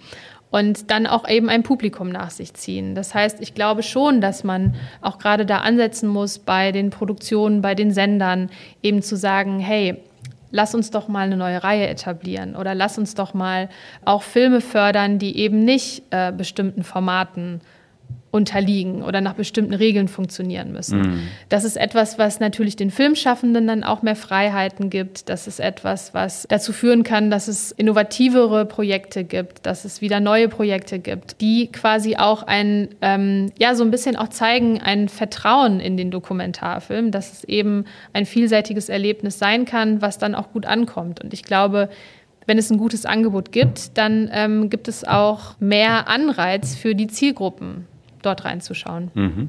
[0.57, 2.95] und dann auch eben ein Publikum nach sich ziehen.
[2.95, 7.61] Das heißt, ich glaube schon, dass man auch gerade da ansetzen muss bei den Produktionen,
[7.61, 8.49] bei den Sendern,
[8.83, 9.99] eben zu sagen, hey,
[10.51, 13.69] lass uns doch mal eine neue Reihe etablieren oder lass uns doch mal
[14.07, 17.61] auch Filme fördern, die eben nicht äh, bestimmten Formaten
[18.37, 21.01] unterliegen oder nach bestimmten Regeln funktionieren müssen.
[21.01, 21.21] Mhm.
[21.49, 25.29] Das ist etwas, was natürlich den Filmschaffenden dann auch mehr Freiheiten gibt.
[25.29, 30.21] Das ist etwas, was dazu führen kann, dass es innovativere Projekte gibt, dass es wieder
[30.21, 35.09] neue Projekte gibt, die quasi auch ein, ähm, ja, so ein bisschen auch zeigen, ein
[35.09, 40.53] Vertrauen in den Dokumentarfilm, dass es eben ein vielseitiges Erlebnis sein kann, was dann auch
[40.53, 41.23] gut ankommt.
[41.25, 41.89] Und ich glaube,
[42.45, 47.09] wenn es ein gutes Angebot gibt, dann ähm, gibt es auch mehr Anreiz für die
[47.09, 47.87] Zielgruppen
[48.27, 49.11] dort reinzuschauen.
[49.15, 49.49] Mhm.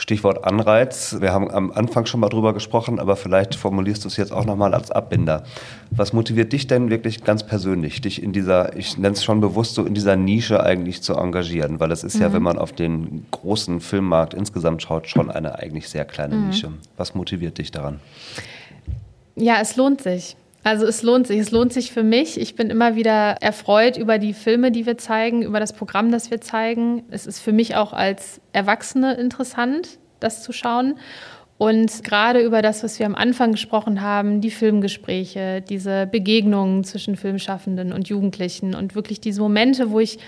[0.00, 1.16] Stichwort Anreiz.
[1.20, 4.46] Wir haben am Anfang schon mal drüber gesprochen, aber vielleicht formulierst du es jetzt auch
[4.46, 5.44] nochmal als Abbinder.
[5.90, 9.74] Was motiviert dich denn wirklich ganz persönlich, dich in dieser, ich nenne es schon bewusst
[9.74, 11.80] so, in dieser Nische eigentlich zu engagieren?
[11.80, 12.22] Weil es ist mhm.
[12.22, 16.46] ja, wenn man auf den großen Filmmarkt insgesamt schaut, schon eine eigentlich sehr kleine mhm.
[16.46, 16.72] Nische.
[16.96, 18.00] Was motiviert dich daran?
[19.36, 20.34] Ja, es lohnt sich.
[20.62, 21.38] Also es lohnt sich.
[21.38, 22.38] Es lohnt sich für mich.
[22.38, 26.30] Ich bin immer wieder erfreut über die Filme, die wir zeigen, über das Programm, das
[26.30, 27.04] wir zeigen.
[27.10, 30.96] Es ist für mich auch als Erwachsene interessant, das zu schauen.
[31.56, 37.16] Und gerade über das, was wir am Anfang gesprochen haben, die Filmgespräche, diese Begegnungen zwischen
[37.16, 40.18] Filmschaffenden und Jugendlichen und wirklich diese Momente, wo ich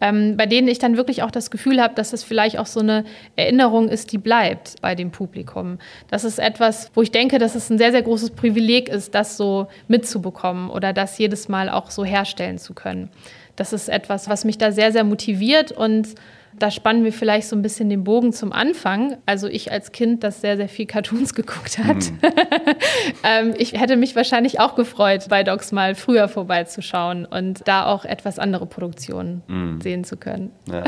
[0.00, 2.80] ähm, bei denen ich dann wirklich auch das Gefühl habe, dass es vielleicht auch so
[2.80, 3.04] eine
[3.36, 5.78] Erinnerung ist, die bleibt bei dem Publikum.
[6.10, 9.36] Das ist etwas, wo ich denke, dass es ein sehr, sehr großes Privileg ist, das
[9.36, 13.10] so mitzubekommen oder das jedes Mal auch so herstellen zu können.
[13.56, 16.14] Das ist etwas, was mich da sehr, sehr motiviert und
[16.58, 19.16] da spannen wir vielleicht so ein bisschen den Bogen zum Anfang.
[19.26, 21.96] Also ich als Kind, das sehr, sehr viel Cartoons geguckt hat.
[21.96, 22.18] Mhm.
[23.24, 28.04] ähm, ich hätte mich wahrscheinlich auch gefreut, bei Docs mal früher vorbeizuschauen und da auch
[28.04, 29.80] etwas andere Produktionen mhm.
[29.80, 30.52] sehen zu können.
[30.70, 30.84] Ja.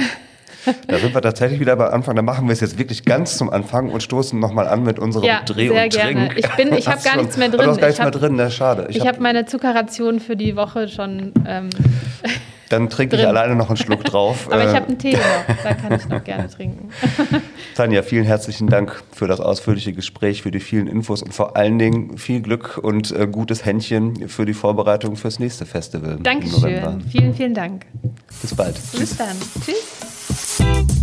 [0.86, 2.16] Da sind wir tatsächlich wieder bei Anfang.
[2.16, 5.24] Da machen wir es jetzt wirklich ganz zum Anfang und stoßen nochmal an mit unserem
[5.24, 6.28] ja, Dreh sehr und gerne.
[6.28, 6.38] Trink.
[6.38, 7.60] Ich, bin, ich habe gar nichts mehr drin.
[7.60, 8.50] Du hast gar nichts mehr drin, ne?
[8.50, 8.86] schade.
[8.90, 11.70] Ich, ich habe hab meine Zuckerration für die Woche schon ähm,
[12.70, 14.46] Dann trinke ich alleine noch einen Schluck drauf.
[14.50, 16.88] Aber ich habe einen Tee noch, da kann ich noch gerne trinken.
[17.74, 21.78] Tanja, vielen herzlichen Dank für das ausführliche Gespräch, für die vielen Infos und vor allen
[21.80, 27.02] Dingen viel Glück und äh, gutes Händchen für die Vorbereitung fürs nächste Festival Dankeschön.
[27.10, 27.86] Vielen, vielen Dank.
[28.40, 28.74] Bis bald.
[28.74, 29.16] Bis Tschüss.
[29.16, 29.36] dann.
[29.64, 30.99] Tschüss.